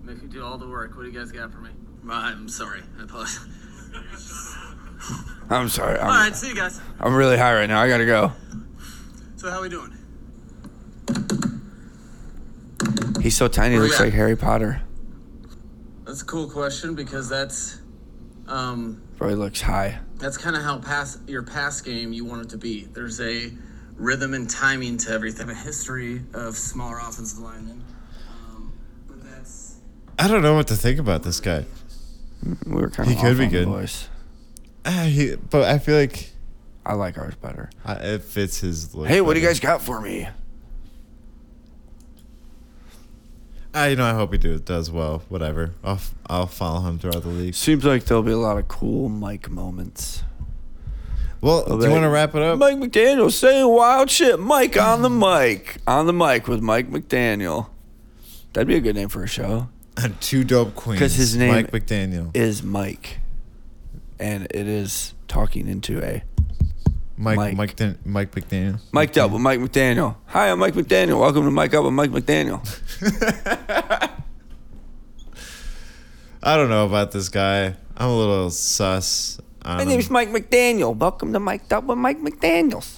make 0.03 0.21
me 0.21 0.27
do 0.27 0.43
all 0.43 0.57
the 0.57 0.67
work. 0.67 0.97
What 0.97 1.03
do 1.03 1.09
you 1.09 1.17
guys 1.17 1.31
got 1.31 1.53
for 1.53 1.59
me? 1.59 1.69
I'm 2.09 2.49
sorry. 2.49 2.81
I 2.99 3.03
apologize. 3.03 3.39
I'm 5.49 5.69
sorry. 5.69 5.97
all 5.99 6.09
I'm, 6.09 6.31
right, 6.31 6.35
see 6.35 6.49
you 6.49 6.55
guys. 6.55 6.81
I'm 6.99 7.15
really 7.15 7.37
high 7.37 7.53
right 7.53 7.69
now. 7.69 7.81
I 7.81 7.87
gotta 7.87 8.05
go. 8.05 8.33
So 9.37 9.49
how 9.49 9.61
we 9.61 9.69
doing? 9.69 9.97
He's 13.21 13.37
so 13.37 13.47
tiny, 13.47 13.75
he 13.75 13.79
Where 13.79 13.87
looks 13.87 14.01
like? 14.01 14.11
Harry 14.11 14.35
Potter. 14.35 14.81
That's 16.03 16.23
a 16.23 16.25
cool 16.25 16.49
question 16.49 16.93
because 16.93 17.29
that's, 17.29 17.79
um, 18.49 19.01
Bro, 19.21 19.29
he 19.29 19.35
looks 19.35 19.61
high. 19.61 19.99
that's 20.17 20.35
kind 20.35 20.55
of 20.55 20.63
how 20.63 20.79
pass 20.79 21.19
your 21.27 21.43
pass 21.43 21.79
game 21.79 22.11
you 22.11 22.25
want 22.25 22.41
it 22.41 22.49
to 22.49 22.57
be. 22.57 22.85
There's 22.85 23.21
a 23.21 23.51
rhythm 23.95 24.33
and 24.33 24.49
timing 24.49 24.97
to 24.97 25.11
everything. 25.11 25.47
A 25.47 25.53
history 25.53 26.23
of 26.33 26.57
smaller 26.57 26.97
offensive 26.97 27.37
linemen, 27.37 27.83
um, 28.31 28.73
but 29.07 29.23
that's 29.23 29.75
I 30.17 30.27
don't 30.27 30.41
know 30.41 30.55
what 30.55 30.69
to 30.69 30.75
think 30.75 30.97
about 30.97 31.21
this 31.21 31.39
guy. 31.39 31.65
We 32.65 32.81
were 32.81 32.89
kind 32.89 33.11
of. 33.11 33.15
He 33.15 33.21
could 33.21 33.37
be 33.37 33.45
good. 33.45 33.67
voice. 33.67 34.09
Ah, 34.85 35.03
he, 35.03 35.35
but 35.35 35.65
I 35.65 35.77
feel 35.77 35.97
like 35.97 36.31
I 36.83 36.95
like 36.95 37.19
ours 37.19 37.35
better. 37.35 37.69
I, 37.85 37.93
it 37.93 38.23
fits 38.23 38.59
his 38.61 38.95
look. 38.95 39.07
Hey, 39.07 39.21
what 39.21 39.35
do 39.35 39.39
you 39.39 39.45
guys 39.45 39.59
got 39.59 39.83
for 39.83 40.01
me? 40.01 40.29
Ah, 43.73 43.85
you 43.85 43.95
know, 43.95 44.05
I 44.05 44.13
hope 44.13 44.33
he 44.33 44.37
do, 44.37 44.59
does 44.59 44.91
well. 44.91 45.23
Whatever. 45.29 45.73
I'll 45.83 45.99
I'll 46.27 46.47
follow 46.47 46.81
him 46.81 46.99
throughout 46.99 47.23
the 47.23 47.29
league. 47.29 47.55
Seems 47.55 47.85
like 47.85 48.03
there'll 48.05 48.23
be 48.23 48.31
a 48.33 48.37
lot 48.37 48.57
of 48.57 48.67
cool 48.67 49.07
Mike 49.07 49.49
moments. 49.49 50.23
Well, 51.39 51.63
do 51.79 51.85
you 51.85 51.91
want 51.91 52.03
to 52.03 52.09
wrap 52.09 52.35
it 52.35 52.41
up? 52.43 52.59
Mike 52.59 52.77
McDaniel 52.77 53.31
saying 53.31 53.67
wild 53.67 54.09
shit. 54.11 54.39
Mike 54.39 54.77
on 54.79 55.01
the 55.01 55.09
mic. 55.09 55.77
On 55.87 56.05
the 56.05 56.13
mic 56.13 56.47
with 56.47 56.61
Mike 56.61 56.91
McDaniel. 56.91 57.67
That'd 58.53 58.67
be 58.67 58.75
a 58.75 58.79
good 58.81 58.95
name 58.95 59.09
for 59.09 59.23
a 59.23 59.27
show. 59.27 59.69
And 59.97 60.19
Two 60.21 60.43
dope 60.43 60.75
queens. 60.75 60.99
Because 60.99 61.15
his 61.15 61.35
name- 61.35 61.51
Mike 61.53 61.71
McDaniel. 61.71 62.35
Is 62.35 62.61
Mike. 62.61 63.19
And 64.19 64.45
it 64.51 64.67
is 64.67 65.13
talking 65.27 65.67
into 65.67 66.03
a 66.03 66.21
Mike 67.21 67.37
Mike. 67.37 67.55
Mike 67.55 67.75
Dan- 67.75 67.99
Mike 68.03 68.31
McDaniel. 68.31 68.79
Mike 68.91 69.15
Up 69.17 69.29
with 69.31 69.41
Mike 69.41 69.59
McDaniel. 69.59 70.15
Hi, 70.25 70.49
I'm 70.49 70.57
Mike 70.57 70.73
McDaniel. 70.73 71.19
Welcome 71.19 71.43
to 71.45 71.51
Mike 71.51 71.71
Up 71.75 71.83
with 71.83 71.93
Mike 71.93 72.09
McDaniel. 72.09 72.59
I 76.43 76.57
don't 76.57 76.69
know 76.69 76.85
about 76.87 77.11
this 77.11 77.29
guy. 77.29 77.75
I'm 77.95 78.09
a 78.09 78.17
little 78.17 78.49
sus. 78.49 79.39
on 79.63 79.77
My 79.77 79.83
him. 79.83 79.89
name's 79.89 80.09
Mike 80.09 80.29
McDaniel. 80.29 80.95
Welcome 80.97 81.31
to 81.33 81.39
Mike 81.39 81.71
Up 81.71 81.83
with 81.83 81.99
Mike 81.99 82.19
McDaniels. 82.19 82.97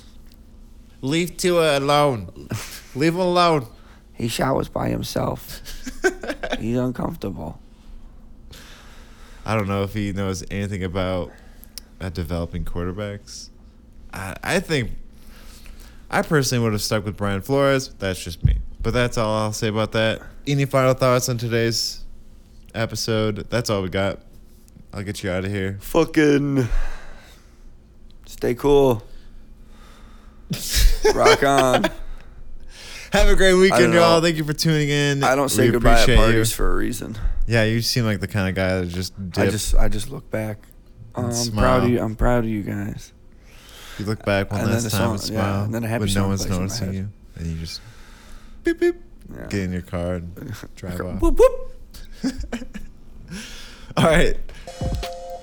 Leave 1.02 1.36
Tua 1.36 1.78
alone. 1.80 2.48
Leave 2.96 3.16
him 3.16 3.20
alone. 3.20 3.68
He 4.14 4.30
showers 4.30 4.70
by 4.70 4.88
himself. 4.88 5.62
He's 6.60 6.78
uncomfortable. 6.78 7.60
I 9.46 9.54
don't 9.56 9.68
know 9.68 9.84
if 9.84 9.94
he 9.94 10.14
knows 10.14 10.46
anything 10.50 10.82
about 10.86 11.30
uh, 12.00 12.08
developing 12.08 12.64
quarterbacks. 12.64 13.50
I, 14.14 14.36
I 14.44 14.60
think 14.60 14.92
I 16.10 16.22
personally 16.22 16.64
would 16.64 16.74
have 16.74 16.82
stuck 16.82 17.06
with 17.06 17.18
Brian 17.18 17.42
Flores. 17.42 17.90
That's 18.00 18.24
just 18.24 18.44
me. 18.44 18.58
But 18.82 18.94
that's 18.94 19.18
all 19.18 19.34
I'll 19.36 19.54
say 19.54 19.70
about 19.70 19.94
that. 19.94 20.22
Any 20.46 20.66
final 20.66 20.94
thoughts 20.94 21.30
on 21.30 21.38
today's 21.38 22.04
episode? 22.76 23.48
That's 23.50 23.70
all 23.70 23.82
we 23.82 23.90
got. 23.90 24.20
I'll 24.94 25.04
get 25.04 25.24
you 25.24 25.32
out 25.32 25.46
of 25.46 25.52
here. 25.52 25.78
Fucking 25.82 26.68
stay 28.26 28.54
cool. 28.54 29.04
Rock 31.16 31.44
on. 31.44 31.86
Have 33.12 33.28
a 33.30 33.36
great 33.36 33.54
weekend, 33.54 33.94
y'all. 33.94 34.22
Thank 34.22 34.38
you 34.38 34.44
for 34.44 34.54
tuning 34.54 34.90
in. 34.90 35.24
I 35.24 35.36
don't 35.36 35.50
say 35.50 35.66
We 35.68 35.72
goodbye 35.72 36.02
at 36.02 36.16
parties 36.16 36.52
you. 36.52 36.56
for 36.56 36.72
a 36.72 36.76
reason. 36.76 37.18
Yeah, 37.48 37.64
you 37.64 37.82
seem 37.82 38.06
like 38.06 38.20
the 38.20 38.28
kind 38.28 38.50
of 38.50 38.56
guy 38.56 38.82
that 38.82 38.88
just 38.88 39.14
dip. 39.32 39.48
I 39.48 39.50
just 39.50 39.76
I 39.76 39.88
just 39.88 40.10
look 40.10 40.30
back. 40.30 40.58
Oh, 41.16 41.26
I'm 41.26 41.32
smile. 41.32 41.64
proud 41.64 41.84
of 41.84 41.90
you. 41.90 42.02
I'm 42.02 42.16
proud 42.16 42.44
of 42.44 42.50
you 42.50 42.64
guys. 42.64 43.13
You 44.00 44.06
look 44.06 44.24
back 44.26 44.52
one 44.52 44.62
and 44.62 44.72
last 44.72 44.84
the 44.84 44.90
time 44.90 45.18
song- 45.18 45.28
and 45.28 45.30
yeah, 45.30 45.42
smile 45.52 45.64
and 45.66 45.74
then 45.74 45.84
a 45.84 45.88
happy 45.88 46.06
when 46.06 46.14
no 46.14 46.28
one's 46.28 46.48
noticing 46.50 46.94
you, 46.94 47.10
and 47.36 47.48
you 47.48 47.56
just 47.60 47.82
beep 48.64 48.80
beep 48.80 48.96
Yeah. 49.34 49.48
get 49.48 49.60
in 49.62 49.72
your 49.74 49.82
car 49.82 50.16
and 50.16 50.36
drive 50.76 51.00
off. 51.02 51.22
Whoop 51.22 51.40
whoop. 51.40 51.72
All 53.98 54.06
right. 54.06 54.36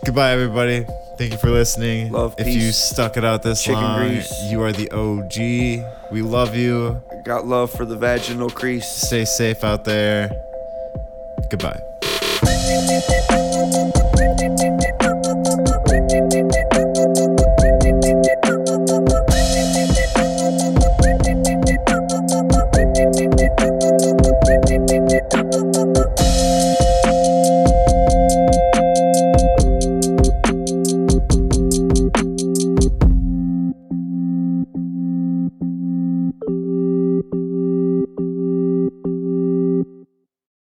Goodbye, 0.05 0.33
everybody. 0.33 0.85
Thank 1.19 1.33
you 1.33 1.39
for 1.39 1.51
listening. 1.51 2.11
Love, 2.13 2.35
if 2.39 2.49
you 2.49 2.73
stuck 2.73 3.17
it 3.19 3.25
out 3.25 3.43
this 3.43 3.63
chicken 3.63 3.83
long, 3.83 3.99
grease. 4.09 4.33
you 4.51 4.63
are 4.63 4.73
the 4.73 4.91
OG. 4.91 6.11
We 6.13 6.23
love 6.23 6.57
you. 6.57 7.01
Got 7.27 7.47
love 7.47 7.71
for 7.71 7.85
the 7.85 7.97
vaginal 7.97 8.49
crease. 8.49 8.87
Stay 8.89 9.25
safe 9.27 9.63
out 9.63 9.85
there. 9.85 10.31
Goodbye. 11.51 11.81